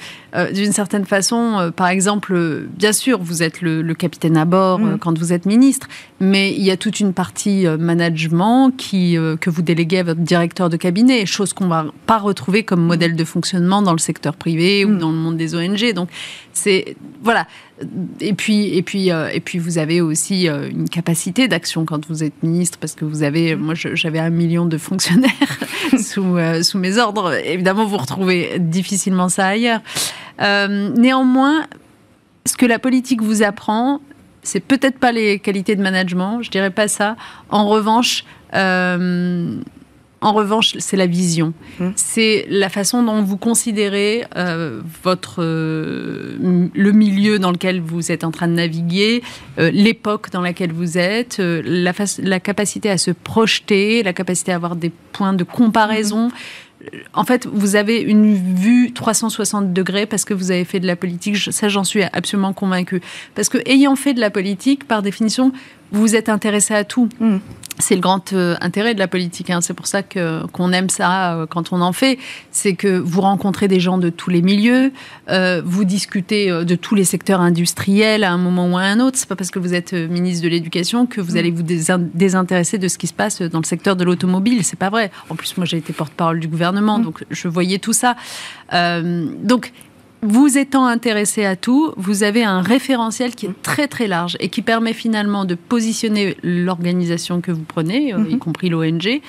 d'une 0.54 0.72
certaine 0.72 1.06
façon, 1.06 1.72
par 1.76 1.88
exemple, 1.88 2.68
bien 2.76 2.94
sûr, 2.94 3.20
vous 3.22 3.44
êtes 3.44 3.62
le, 3.62 3.94
capitaine 3.94 4.38
à 4.38 4.46
bord 4.46 4.80
mm. 4.80 4.98
quand 5.00 5.18
vous 5.18 5.34
êtes 5.34 5.46
ministre, 5.46 5.88
mais 6.20 6.54
il 6.54 6.64
y 6.64 6.72
a 6.72 6.78
toute 6.78 7.00
une 7.00 7.14
partie 7.14 7.66
management 7.80 8.71
qui, 8.78 9.18
euh, 9.18 9.36
que 9.36 9.50
vous 9.50 9.62
déléguez 9.62 10.00
à 10.00 10.04
votre 10.04 10.22
directeur 10.22 10.70
de 10.70 10.78
cabinet, 10.78 11.26
chose 11.26 11.54
qu'on 11.54 11.68
va 11.68 11.86
pas 12.06 12.18
retrouver 12.18 12.64
comme 12.64 12.82
modèle 12.82 13.16
de 13.16 13.24
fonctionnement 13.24 13.82
dans 13.82 13.92
le 13.92 14.00
secteur 14.00 14.36
privé 14.36 14.86
ou 14.86 14.90
mm. 14.90 14.98
dans 14.98 15.12
le 15.12 15.18
monde 15.18 15.38
des 15.38 15.56
ONG. 15.56 15.94
Donc, 15.94 16.10
c'est 16.54 16.96
voilà. 17.24 17.48
Et 18.20 18.34
puis, 18.34 18.76
et 18.78 18.82
puis, 18.82 19.12
euh, 19.12 19.30
et 19.34 19.40
puis, 19.40 19.58
vous 19.58 19.78
avez 19.78 20.02
aussi 20.02 20.48
euh, 20.48 20.70
une 20.70 20.90
capacité 20.90 21.48
d'action 21.48 21.86
quand 21.86 22.08
vous 22.08 22.24
êtes 22.24 22.44
ministre, 22.44 22.78
parce 22.80 22.94
que 22.94 23.06
vous 23.06 23.24
avez, 23.24 23.56
moi, 23.56 23.74
j'avais 23.76 24.20
un 24.20 24.30
million 24.30 24.66
de 24.66 24.78
fonctionnaires 24.78 25.60
sous, 26.00 26.38
sous 26.62 26.78
mes 26.78 26.98
ordres. 26.98 27.34
Évidemment, 27.46 27.86
vous 27.86 27.98
retrouvez 27.98 28.60
difficilement 28.60 29.30
ça 29.30 29.48
ailleurs. 29.48 29.82
néanmoins, 30.40 31.66
ce 32.46 32.58
que 32.58 32.66
la 32.66 32.80
politique 32.80 33.22
vous 33.22 33.44
apprend, 33.44 34.02
c'est 34.44 34.60
peut-être 34.60 34.98
pas 34.98 35.12
les 35.12 35.40
qualités 35.40 35.76
de 35.76 35.82
management, 35.82 36.42
je 36.42 36.50
dirais 36.50 36.72
pas 36.72 36.88
ça. 36.88 37.16
En 37.50 37.68
revanche, 37.68 38.26
euh, 38.54 39.56
en 40.22 40.34
revanche, 40.34 40.76
c'est 40.78 40.98
la 40.98 41.08
vision. 41.08 41.54
Mmh. 41.80 41.90
C'est 41.96 42.46
la 42.50 42.70
façon 42.70 43.04
dont 43.04 43.22
vous 43.24 43.38
considérez 43.38 44.26
euh, 44.36 44.82
votre, 45.04 45.42
euh, 45.42 46.70
le 46.74 46.92
milieu 46.92 47.40
dans 47.40 47.52
lequel 47.52 47.82
vous 47.82 48.12
êtes 48.12 48.24
en 48.24 48.32
train 48.32 48.48
de 48.48 48.54
naviguer, 48.54 49.24
l'époque 49.58 50.32
dans 50.32 50.42
laquelle 50.42 50.72
vous 50.72 50.98
êtes, 50.98 51.40
la, 51.40 51.94
la, 52.20 52.40
capacité 52.40 52.90
à 52.90 52.98
se 52.98 53.12
projeter, 53.12 54.04
la 54.04 54.14
capacité 54.14 54.52
à 54.52 54.56
avoir 54.56 54.76
des 54.76 54.92
points 55.12 55.34
de 55.34 55.44
comparaison. 55.44 56.28
Mmh 56.28 56.32
en 57.14 57.24
fait, 57.24 57.46
vous 57.46 57.76
avez 57.76 58.02
une 58.02 58.36
vue 58.56 58.92
360 58.94 59.74
degrés 59.74 60.06
parce 60.06 60.26
que 60.26 60.34
vous 60.34 60.52
avez 60.52 60.66
fait 60.66 60.80
de 60.80 60.88
la 60.88 60.96
politique. 60.96 61.38
Ça, 61.38 61.70
j'en 61.70 61.84
suis 61.84 62.04
absolument 62.04 62.54
convaincue. 62.54 63.02
Parce 63.36 63.50
que 63.50 63.58
ayant 63.66 63.96
fait 63.96 64.14
de 64.14 64.20
la 64.20 64.30
politique, 64.30 64.88
par 64.88 65.02
définition, 65.02 65.52
vous 65.92 66.16
êtes 66.16 66.30
intéressé 66.30 66.74
à 66.74 66.84
tout. 66.84 67.10
Mm. 67.20 67.38
C'est 67.80 67.96
le 67.96 68.02
grand 68.02 68.34
euh, 68.34 68.56
intérêt 68.62 68.94
de 68.94 69.00
la 69.00 69.08
politique. 69.08 69.50
Hein. 69.50 69.60
C'est 69.62 69.74
pour 69.74 69.88
ça 69.88 70.04
que 70.04 70.46
qu'on 70.48 70.72
aime 70.72 70.90
ça 70.90 71.34
euh, 71.34 71.46
quand 71.48 71.74
on 71.74 71.82
en 71.82 71.94
fait. 71.94 72.20
C'est 72.52 72.76
que 72.76 73.00
vous 73.00 73.22
rencontrez 73.22 73.68
des 73.68 73.80
gens 73.80 73.98
de 73.98 74.10
tous 74.10 74.30
les 74.30 74.42
milieux, 74.42 74.92
euh, 75.30 75.62
vous 75.66 75.84
discutez 75.84 76.52
de 76.52 76.76
tous 76.76 76.96
les 76.96 77.06
secteurs 77.06 77.42
industriels 77.42 78.24
à 78.24 78.32
un 78.32 78.38
moment 78.38 78.70
ou 78.70 78.78
à 78.78 78.82
un 78.82 79.00
autre. 79.00 79.18
C'est 79.18 79.28
pas 79.28 79.36
parce 79.36 79.52
que 79.52 79.60
vous 79.60 79.74
êtes 79.74 79.94
ministre 79.94 80.44
de 80.44 80.50
l'Éducation 80.50 81.08
que 81.08 81.22
vous 81.22 81.34
mm. 81.34 81.38
allez 81.38 81.52
vous 81.52 81.64
désintéresser 81.64 82.78
de 82.78 82.88
ce 82.88 82.98
qui 82.98 83.08
se 83.08 83.14
passe 83.14 83.42
dans 83.42 83.60
le 83.60 83.66
secteur 83.66 83.96
de 83.96 84.04
l'automobile. 84.04 84.64
C'est 84.64 84.80
pas 84.80 84.90
vrai. 84.90 85.12
En 85.30 85.36
plus, 85.36 85.58
moi, 85.58 85.66
j'ai 85.66 85.78
été 85.78 85.94
porte-parole 85.94 86.40
du 86.40 86.48
gouvernement, 86.48 87.00
mm. 87.00 87.04
donc 87.04 87.26
je 87.32 87.48
voyais 87.48 87.80
tout 87.80 87.94
ça. 87.94 88.16
donc 88.72 89.72
vous 90.24 90.58
étant 90.58 90.86
intéressé 90.86 91.46
à 91.46 91.56
tout, 91.56 91.94
vous 91.98 92.24
avez 92.24 92.44
un 92.44 92.62
référentiel 92.62 93.34
qui 93.34 93.48
est 93.48 93.62
très 93.64 93.88
très 93.88 94.08
large 94.08 94.38
et 94.40 94.50
qui 94.50 94.62
permet 94.62 94.94
finalement 94.94 95.46
de 95.46 95.56
positionner 95.56 96.38
l'organisation 96.44 97.42
que 97.42 97.52
vous 97.52 97.64
prenez, 97.64 98.14
euh, 98.14 98.20
y 98.30 98.34
mhm. 98.34 98.40
compris 98.40 98.70
l'ONG, 98.70 99.22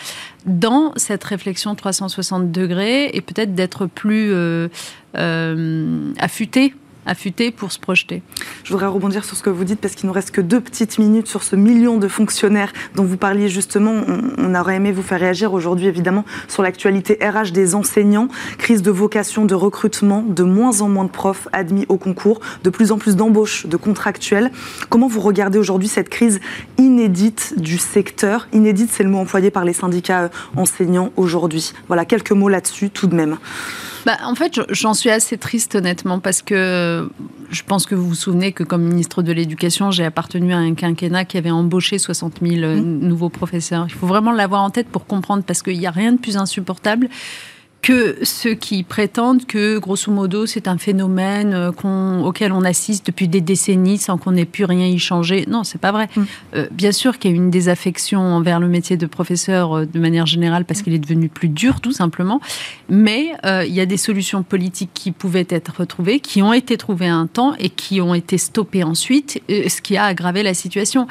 dans 0.44 0.92
cette 0.96 1.24
réflexion 1.24 1.74
360 1.74 2.52
degrés 2.52 3.10
et 3.14 3.20
peut-être 3.20 3.54
d'être 3.54 3.86
plus 3.86 4.32
euh, 4.32 4.68
euh, 5.16 6.12
affûté 6.18 6.74
affûté 7.06 7.50
pour 7.50 7.72
se 7.72 7.78
projeter. 7.78 8.22
Je 8.64 8.72
voudrais 8.72 8.86
rebondir 8.86 9.24
sur 9.24 9.36
ce 9.36 9.42
que 9.42 9.50
vous 9.50 9.64
dites 9.64 9.80
parce 9.80 9.94
qu'il 9.94 10.06
nous 10.06 10.12
reste 10.12 10.30
que 10.30 10.40
deux 10.40 10.60
petites 10.60 10.98
minutes 10.98 11.26
sur 11.26 11.42
ce 11.42 11.56
million 11.56 11.98
de 11.98 12.08
fonctionnaires 12.08 12.72
dont 12.94 13.04
vous 13.04 13.16
parliez 13.16 13.48
justement. 13.48 14.02
On, 14.38 14.54
aurait 14.54 14.76
aimé 14.76 14.92
vous 14.92 15.02
faire 15.02 15.18
réagir 15.18 15.54
aujourd'hui 15.54 15.86
évidemment 15.86 16.26
sur 16.46 16.62
l'actualité 16.62 17.18
RH 17.22 17.52
des 17.52 17.74
enseignants, 17.74 18.28
crise 18.58 18.82
de 18.82 18.90
vocation, 18.90 19.46
de 19.46 19.54
recrutement, 19.54 20.22
de 20.22 20.42
moins 20.42 20.82
en 20.82 20.88
moins 20.90 21.04
de 21.04 21.10
profs 21.10 21.48
admis 21.52 21.86
au 21.88 21.96
concours, 21.96 22.40
de 22.62 22.70
plus 22.70 22.92
en 22.92 22.98
plus 22.98 23.16
d'embauches 23.16 23.66
de 23.66 23.76
contractuels. 23.78 24.50
Comment 24.90 25.08
vous 25.08 25.20
regardez 25.20 25.58
aujourd'hui 25.58 25.88
cette 25.88 26.10
crise 26.10 26.38
inédite 26.76 27.54
du 27.56 27.78
secteur? 27.78 28.46
Inédite, 28.52 28.90
c'est 28.92 29.04
le 29.04 29.08
mot 29.08 29.18
employé 29.18 29.50
par 29.50 29.64
les 29.64 29.72
syndicats 29.72 30.24
euh, 30.24 30.28
enseignants 30.56 31.12
aujourd'hui. 31.16 31.72
Voilà, 31.88 32.04
quelques 32.04 32.32
mots 32.32 32.48
là-dessus 32.48 32.90
tout 32.90 33.06
de 33.06 33.14
même. 33.14 33.38
Bah, 34.04 34.18
en 34.24 34.34
fait, 34.34 34.60
j'en 34.70 34.94
suis 34.94 35.10
assez 35.10 35.38
triste 35.38 35.74
honnêtement 35.76 36.18
parce 36.18 36.42
que 36.42 37.08
je 37.50 37.62
pense 37.62 37.86
que 37.86 37.94
vous 37.94 38.08
vous 38.08 38.14
souvenez 38.14 38.52
que 38.52 38.64
comme 38.64 38.82
ministre 38.82 39.22
de 39.22 39.32
l'Éducation, 39.32 39.90
j'ai 39.90 40.04
appartenu 40.04 40.52
à 40.52 40.58
un 40.58 40.74
quinquennat 40.74 41.24
qui 41.24 41.38
avait 41.38 41.50
embauché 41.50 41.98
60 41.98 42.38
000 42.42 42.54
mmh. 42.54 42.80
nouveaux 42.80 43.28
professeurs. 43.28 43.86
Il 43.88 43.94
faut 43.94 44.06
vraiment 44.06 44.32
l'avoir 44.32 44.62
en 44.62 44.70
tête 44.70 44.88
pour 44.88 45.06
comprendre 45.06 45.44
parce 45.44 45.62
qu'il 45.62 45.78
n'y 45.78 45.86
a 45.86 45.90
rien 45.90 46.12
de 46.12 46.18
plus 46.18 46.36
insupportable 46.36 47.08
que 47.82 48.18
ceux 48.22 48.54
qui 48.54 48.84
prétendent 48.84 49.44
que, 49.44 49.78
grosso 49.78 50.10
modo, 50.12 50.46
c'est 50.46 50.68
un 50.68 50.78
phénomène 50.78 51.52
euh, 51.52 52.22
auquel 52.22 52.52
on 52.52 52.62
assiste 52.62 53.04
depuis 53.06 53.26
des 53.26 53.40
décennies 53.40 53.98
sans 53.98 54.18
qu'on 54.18 54.36
ait 54.36 54.44
pu 54.44 54.64
rien 54.64 54.86
y 54.86 55.00
changer. 55.00 55.44
Non, 55.48 55.64
c'est 55.64 55.80
pas 55.80 55.90
vrai. 55.90 56.08
Mm. 56.14 56.22
Euh, 56.54 56.66
bien 56.70 56.92
sûr 56.92 57.18
qu'il 57.18 57.32
y 57.32 57.34
a 57.34 57.36
une 57.36 57.50
désaffection 57.50 58.20
envers 58.20 58.60
le 58.60 58.68
métier 58.68 58.96
de 58.96 59.06
professeur 59.06 59.78
euh, 59.78 59.84
de 59.84 59.98
manière 59.98 60.26
générale 60.26 60.64
parce 60.64 60.82
qu'il 60.82 60.94
est 60.94 61.00
devenu 61.00 61.28
plus 61.28 61.48
dur, 61.48 61.80
tout 61.80 61.92
simplement. 61.92 62.40
Mais 62.88 63.32
il 63.44 63.74
y 63.74 63.80
a 63.80 63.86
des 63.86 63.96
solutions 63.96 64.42
politiques 64.42 64.90
qui 64.94 65.10
pouvaient 65.10 65.46
être 65.48 65.72
retrouvées, 65.78 66.20
qui 66.20 66.42
ont 66.42 66.52
été 66.52 66.76
trouvées 66.76 67.08
un 67.08 67.26
temps 67.26 67.54
et 67.58 67.68
qui 67.68 68.00
ont 68.00 68.14
été 68.14 68.38
stoppées 68.38 68.84
ensuite, 68.84 69.42
ce 69.48 69.80
qui 69.80 69.96
a 69.96 70.04
aggravé 70.04 70.42
la 70.42 70.54
situation. 70.54 71.08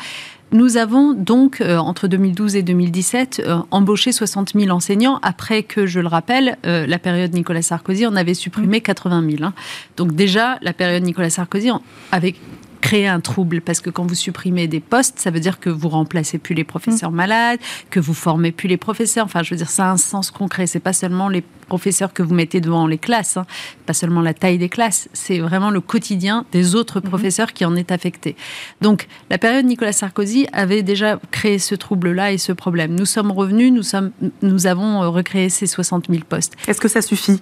Nous 0.53 0.75
avons 0.75 1.13
donc, 1.13 1.61
euh, 1.61 1.77
entre 1.77 2.09
2012 2.09 2.57
et 2.57 2.61
2017, 2.61 3.41
euh, 3.45 3.59
embauché 3.71 4.11
60 4.11 4.51
000 4.53 4.69
enseignants, 4.69 5.17
après 5.23 5.63
que, 5.63 5.85
je 5.85 6.01
le 6.01 6.07
rappelle, 6.07 6.57
euh, 6.65 6.85
la 6.85 6.99
période 6.99 7.33
Nicolas 7.33 7.61
Sarkozy, 7.61 8.05
on 8.05 8.17
avait 8.17 8.33
supprimé 8.33 8.81
80 8.81 9.29
000. 9.37 9.43
Hein. 9.43 9.53
Donc 9.95 10.13
déjà, 10.13 10.57
la 10.61 10.73
période 10.73 11.03
Nicolas 11.03 11.29
Sarkozy, 11.29 11.69
avec 12.11 12.35
créer 12.81 13.07
un 13.07 13.19
trouble 13.19 13.61
parce 13.61 13.79
que 13.79 13.89
quand 13.89 14.05
vous 14.05 14.15
supprimez 14.15 14.67
des 14.67 14.79
postes, 14.79 15.19
ça 15.19 15.31
veut 15.31 15.39
dire 15.39 15.59
que 15.59 15.69
vous 15.69 15.89
remplacez 15.89 16.37
plus 16.37 16.55
les 16.55 16.63
professeurs 16.63 17.11
malades, 17.11 17.59
que 17.89 17.99
vous 17.99 18.13
formez 18.13 18.51
plus 18.51 18.67
les 18.67 18.77
professeurs. 18.77 19.25
Enfin, 19.25 19.43
je 19.43 19.51
veux 19.51 19.57
dire, 19.57 19.69
ça 19.69 19.85
a 19.85 19.91
un 19.91 19.97
sens 19.97 20.31
concret. 20.31 20.67
C'est 20.67 20.79
pas 20.79 20.93
seulement 20.93 21.29
les 21.29 21.43
professeurs 21.67 22.11
que 22.11 22.21
vous 22.21 22.33
mettez 22.33 22.59
devant 22.59 22.85
les 22.85 22.97
classes, 22.97 23.37
hein. 23.37 23.45
pas 23.85 23.93
seulement 23.93 24.21
la 24.21 24.33
taille 24.33 24.57
des 24.57 24.67
classes. 24.67 25.07
C'est 25.13 25.39
vraiment 25.39 25.69
le 25.69 25.79
quotidien 25.79 26.45
des 26.51 26.75
autres 26.75 26.99
mhm. 26.99 27.09
professeurs 27.09 27.53
qui 27.53 27.63
en 27.63 27.77
est 27.77 27.93
affecté. 27.93 28.35
Donc, 28.81 29.07
la 29.29 29.37
période 29.37 29.65
Nicolas 29.65 29.93
Sarkozy 29.93 30.47
avait 30.51 30.83
déjà 30.83 31.17
créé 31.31 31.59
ce 31.59 31.75
trouble-là 31.75 32.33
et 32.33 32.37
ce 32.37 32.51
problème. 32.51 32.93
Nous 32.95 33.05
sommes 33.05 33.31
revenus, 33.31 33.71
nous 33.71 33.83
sommes, 33.83 34.11
nous 34.41 34.67
avons 34.67 35.09
recréé 35.11 35.49
ces 35.49 35.65
60 35.65 36.07
000 36.09 36.23
postes. 36.27 36.57
Est-ce 36.67 36.81
que 36.81 36.89
ça 36.89 37.01
suffit? 37.01 37.39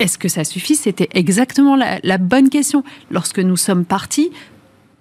Est-ce 0.00 0.18
que 0.18 0.28
ça 0.28 0.44
suffit? 0.44 0.74
C'était 0.74 1.08
exactement 1.12 1.76
la, 1.76 2.00
la, 2.02 2.18
bonne 2.18 2.50
question. 2.50 2.82
Lorsque 3.10 3.38
nous 3.38 3.56
sommes 3.56 3.84
partis, 3.84 4.30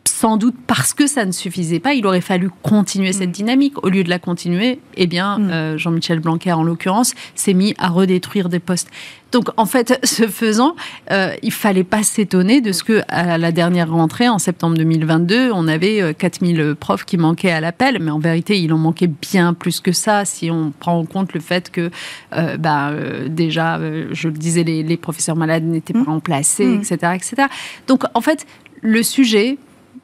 sans 0.07 0.37
doute 0.37 0.55
parce 0.67 0.93
que 0.93 1.07
ça 1.07 1.25
ne 1.25 1.31
suffisait 1.31 1.79
pas, 1.79 1.93
il 1.93 2.05
aurait 2.05 2.21
fallu 2.21 2.49
continuer 2.63 3.13
cette 3.13 3.29
mm. 3.29 3.33
dynamique. 3.33 3.83
Au 3.83 3.89
lieu 3.89 4.03
de 4.03 4.09
la 4.09 4.19
continuer, 4.19 4.79
eh 4.95 5.07
bien, 5.07 5.37
mm. 5.37 5.49
euh, 5.49 5.77
Jean-Michel 5.77 6.19
Blanquer, 6.19 6.53
en 6.53 6.63
l'occurrence, 6.63 7.13
s'est 7.35 7.53
mis 7.53 7.73
à 7.77 7.89
redétruire 7.89 8.49
des 8.49 8.59
postes. 8.59 8.89
Donc, 9.31 9.49
en 9.57 9.65
fait, 9.65 9.99
ce 10.05 10.27
faisant, 10.27 10.75
euh, 11.11 11.33
il 11.43 11.51
fallait 11.51 11.83
pas 11.83 12.03
s'étonner 12.03 12.61
de 12.61 12.71
ce 12.71 12.83
que, 12.83 13.01
à 13.07 13.37
la 13.37 13.51
dernière 13.51 13.91
rentrée, 13.91 14.29
en 14.29 14.39
septembre 14.39 14.77
2022, 14.77 15.51
on 15.53 15.67
avait 15.67 16.13
4000 16.13 16.59
euh, 16.59 16.75
profs 16.75 17.05
qui 17.05 17.17
manquaient 17.17 17.51
à 17.51 17.61
l'appel, 17.61 17.99
mais 18.01 18.11
en 18.11 18.19
vérité, 18.19 18.59
il 18.59 18.73
en 18.73 18.77
manquait 18.77 19.07
bien 19.07 19.53
plus 19.53 19.79
que 19.79 19.91
ça, 19.91 20.25
si 20.25 20.49
on 20.51 20.71
prend 20.77 20.97
en 20.97 21.05
compte 21.05 21.33
le 21.33 21.39
fait 21.39 21.69
que, 21.71 21.89
euh, 22.33 22.57
bah, 22.57 22.91
déjà, 23.27 23.79
je 24.11 24.27
le 24.27 24.33
disais, 24.33 24.63
les, 24.63 24.97
professeurs 24.97 25.35
malades 25.35 25.63
n'étaient 25.63 25.93
pas 25.93 25.99
mm. 25.99 26.03
remplacés, 26.05 26.73
etc., 26.73 27.13
etc. 27.15 27.43
Donc, 27.87 28.03
en 28.13 28.21
fait, 28.21 28.45
le 28.81 29.03
sujet, 29.03 29.57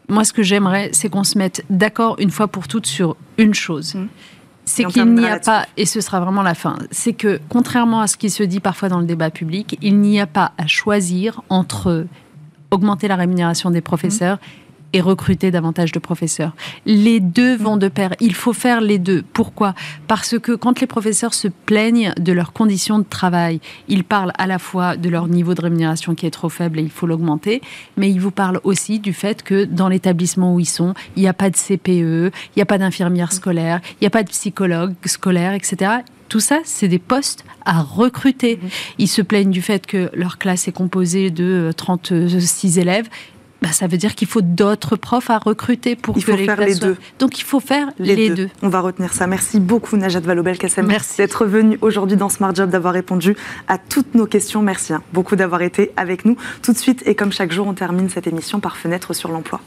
moi, 0.10 0.24
ce 0.24 0.34
que 0.34 0.44
j'aimerais, 0.44 0.90
c'est 0.94 1.10
qu'on 1.10 1.24
se 1.24 1.38
mette 1.38 1.64
d'accord 1.70 2.16
une 2.20 2.32
fois 2.32 2.48
pour 2.48 2.68
toutes 2.68 2.86
sur 2.86 3.16
une 3.38 3.54
chose. 3.54 3.96
Mmh. 3.96 4.08
C'est 4.66 4.86
qu'il 4.86 5.14
n'y 5.14 5.26
a 5.26 5.40
pas, 5.40 5.66
et 5.76 5.86
ce 5.86 6.00
sera 6.00 6.22
vraiment 6.22 6.42
la 6.42 6.56
fin, 6.56 6.78
c'est 6.90 7.12
que 7.12 7.42
contrairement 7.50 8.00
à 8.00 8.08
ce 8.08 8.16
qui 8.16 8.30
se 8.30 8.44
dit 8.44 8.62
parfois 8.62 8.88
dans 8.88 9.00
le 9.00 9.06
débat 9.06 9.30
public, 9.30 9.78
il 9.82 10.00
n'y 10.00 10.22
a 10.22 10.26
pas 10.26 10.54
à 10.58 10.68
choisir 10.68 11.42
entre 11.50 12.06
augmenter 12.72 13.10
la 13.10 13.18
rémunération 13.18 13.72
des 13.72 13.82
professeurs 13.82 14.40
et 14.94 15.02
recruter 15.02 15.52
davantage 15.52 15.92
de 15.92 16.00
professeurs. 16.00 16.54
Les 16.86 17.20
deux 17.20 17.56
vont 17.56 17.78
de 17.78 17.88
pair. 17.88 18.14
Il 18.20 18.34
faut 18.34 18.54
faire 18.54 18.82
les 18.82 19.00
deux. 19.00 19.24
Pourquoi? 19.34 19.74
Parce 20.08 20.38
que 20.40 20.54
quand 20.54 20.80
les 20.80 20.88
professeurs 20.88 21.34
se 21.34 21.48
plaignent 21.48 22.14
de 22.20 22.32
leurs 22.32 22.54
conditions 22.54 23.00
de 23.00 23.04
travail, 23.04 23.60
ils 23.88 24.04
parlent 24.04 24.34
à 24.38 24.48
la 24.48 24.60
fois 24.60 24.96
de 24.96 25.10
leur 25.10 25.28
niveau 25.28 25.54
de 25.54 25.62
rémunération 25.62 26.16
qui 26.16 26.26
est 26.26 26.32
trop 26.32 26.50
faible 26.50 26.80
et 26.80 26.84
il 26.84 26.90
faut 26.92 27.08
l'augmenter, 27.08 27.62
mais 27.98 28.10
ils 28.10 28.22
vous 28.22 28.32
parlent 28.32 28.60
aussi 28.64 29.00
du 29.00 29.14
fait 29.14 29.44
que 29.44 29.66
dans 29.66 29.90
l'établissement 29.90 30.54
où 30.54 30.60
ils 30.60 30.66
sont, 30.66 30.94
il 31.16 31.22
n'y 31.22 31.28
a 31.28 31.34
pas 31.34 31.50
de 31.50 31.56
CPE, 31.56 31.88
il 31.88 32.58
n'y 32.58 32.62
a 32.62 32.66
pas 32.66 32.78
d'infirmière 32.78 33.34
scolaire, 33.34 33.82
il 33.94 34.04
n'y 34.04 34.08
a 34.08 34.12
pas 34.12 34.24
de 34.24 34.30
psychologue 34.30 34.94
scolaire, 35.06 35.54
etc 35.54 36.04
tout 36.34 36.40
ça, 36.40 36.62
c'est 36.64 36.88
des 36.88 36.98
postes 36.98 37.46
à 37.64 37.84
recruter. 37.84 38.60
Ils 38.98 39.08
se 39.08 39.22
plaignent 39.22 39.52
du 39.52 39.62
fait 39.62 39.86
que 39.86 40.10
leur 40.16 40.40
classe 40.40 40.68
est 40.68 40.72
composée 40.72 41.30
de 41.30 41.72
36 41.78 42.80
élèves. 42.80 43.08
Bah, 43.64 43.72
ça 43.72 43.88
veut 43.88 43.96
dire 43.96 44.14
qu'il 44.14 44.28
faut 44.28 44.42
d'autres 44.42 44.98
profs 44.98 45.30
à 45.30 45.38
recruter 45.38 45.96
pour 45.96 46.18
il 46.18 46.24
faut 46.24 46.36
les 46.36 46.44
faire 46.44 46.60
les 46.60 46.76
deux. 46.76 46.98
Donc 47.18 47.40
il 47.40 47.46
faut 47.46 47.62
faire 47.62 47.92
les, 47.98 48.30
deux. 48.30 48.50
On 48.62 48.68
va 48.68 48.82
retenir 48.82 49.14
ça. 49.14 49.26
Merci 49.26 49.62
beaucoup 49.62 49.96
Najat 49.96 50.20
Vallaud-Belkacem 50.20 50.86
d'être 51.18 51.46
venu 51.46 51.78
aujourd'hui 51.80 52.18
dans 52.18 52.28
Smart 52.28 52.54
Job, 52.54 52.70
d'avoir 52.70 52.94
répondu 52.94 53.38
à 53.70 53.78
toutes 53.78 54.16
nos 54.16 54.26
questions. 54.26 54.62
Merci 54.62 54.92
hein. 54.92 55.02
beaucoup 55.14 55.38
d'avoir 55.38 55.62
été 55.62 55.94
avec 55.96 56.26
nous. 56.26 56.36
Tout 56.62 56.74
de 56.74 56.78
suite 56.78 57.04
et 57.06 57.16
comme 57.16 57.32
chaque 57.32 57.54
jour, 57.54 57.66
on 57.66 57.74
termine 57.74 58.10
cette 58.10 58.28
émission 58.28 58.60
par 58.60 58.76
fenêtre 58.76 59.14
sur 59.14 59.32
l'emploi. 59.32 59.62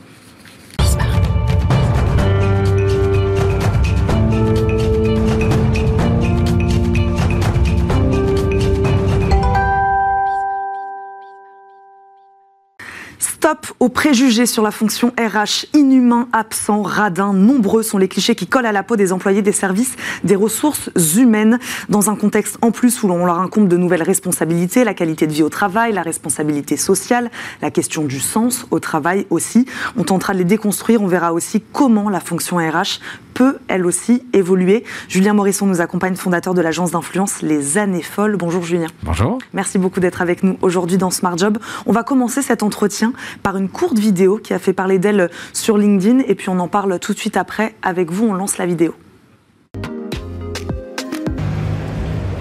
Stop 13.47 13.68
aux 13.78 13.88
préjugés 13.88 14.44
sur 14.44 14.64
la 14.64 14.72
fonction 14.72 15.12
RH. 15.16 15.66
Inhumain, 15.72 16.26
absent, 16.32 16.82
radin, 16.82 17.32
nombreux 17.32 17.84
sont 17.84 17.97
les 17.97 18.09
clichés 18.09 18.34
qui 18.34 18.49
collent 18.49 18.66
à 18.66 18.72
la 18.72 18.82
peau 18.82 18.97
des 18.97 19.12
employés 19.12 19.40
des 19.40 19.53
services 19.53 19.94
des 20.24 20.34
ressources 20.34 20.90
humaines 21.16 21.61
dans 21.88 22.11
un 22.11 22.16
contexte 22.16 22.59
en 22.61 22.72
plus 22.72 23.05
où 23.05 23.07
l'on 23.07 23.24
leur 23.24 23.38
incombe 23.38 23.68
de 23.68 23.76
nouvelles 23.76 24.03
responsabilités, 24.03 24.82
la 24.82 24.94
qualité 24.94 25.28
de 25.28 25.32
vie 25.32 25.44
au 25.44 25.49
travail, 25.49 25.92
la 25.92 26.03
responsabilité 26.03 26.76
sociale, 26.76 27.30
la 27.62 27.70
question 27.70 28.03
du 28.03 28.18
sens 28.18 28.66
au 28.72 28.80
travail 28.80 29.28
aussi. 29.30 29.64
On 29.97 30.03
tentera 30.03 30.32
de 30.32 30.38
les 30.38 30.44
déconstruire, 30.44 31.01
on 31.01 31.07
verra 31.07 31.32
aussi 31.32 31.62
comment 31.72 32.11
la 32.11 32.18
fonction 32.18 32.57
RH 32.57 32.99
peut 33.36 33.59
elle 33.68 33.84
aussi 33.84 34.24
évoluer. 34.32 34.82
Julien 35.09 35.34
Morisson 35.34 35.66
nous 35.66 35.82
accompagne, 35.82 36.16
fondateur 36.16 36.55
de 36.55 36.62
l'agence 36.62 36.92
d'influence 36.92 37.42
Les 37.42 37.76
Années 37.76 38.03
Folles. 38.03 38.36
Bonjour 38.36 38.64
Julien. 38.64 38.86
Bonjour. 39.03 39.38
Merci 39.53 39.78
beaucoup 39.78 40.01
d'être 40.01 40.22
avec 40.22 40.42
nous 40.42 40.57
aujourd'hui 40.62 40.97
dans 40.97 41.11
Smart 41.11 41.36
Job. 41.36 41.59
On 41.84 41.92
va 41.92 42.03
commencer 42.03 42.40
cet 42.40 42.62
entretien 42.62 43.12
par 43.43 43.57
une 43.57 43.68
courte 43.68 43.99
vidéo 43.99 44.39
qui 44.39 44.55
a 44.55 44.59
fait 44.59 44.72
parler 44.72 44.99
d'elle 44.99 45.30
sur 45.53 45.78
LinkedIn 45.78 46.20
et 46.26 46.34
puis 46.34 46.49
on 46.49 46.59
en 46.59 46.68
parle 46.68 46.99
tout 46.99 47.12
de 47.12 47.18
suite 47.18 47.37
après. 47.37 47.74
Avec 47.82 48.11
vous, 48.11 48.26
on 48.26 48.34
lance 48.34 48.59
la 48.59 48.66
vidéo. 48.66 48.95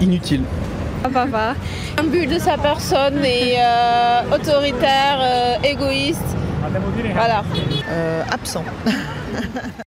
Inutile. 0.00 0.42
Papa. 1.12 1.54
Un 1.98 2.04
but 2.04 2.26
de 2.26 2.38
sa 2.38 2.58
personne 2.58 3.24
est 3.24 3.56
euh, 3.58 4.34
autoritaire, 4.34 5.18
euh, 5.20 5.56
égoïste. 5.62 6.36
Voilà. 7.14 7.44
Euh, 7.88 8.22
absent. 8.30 8.64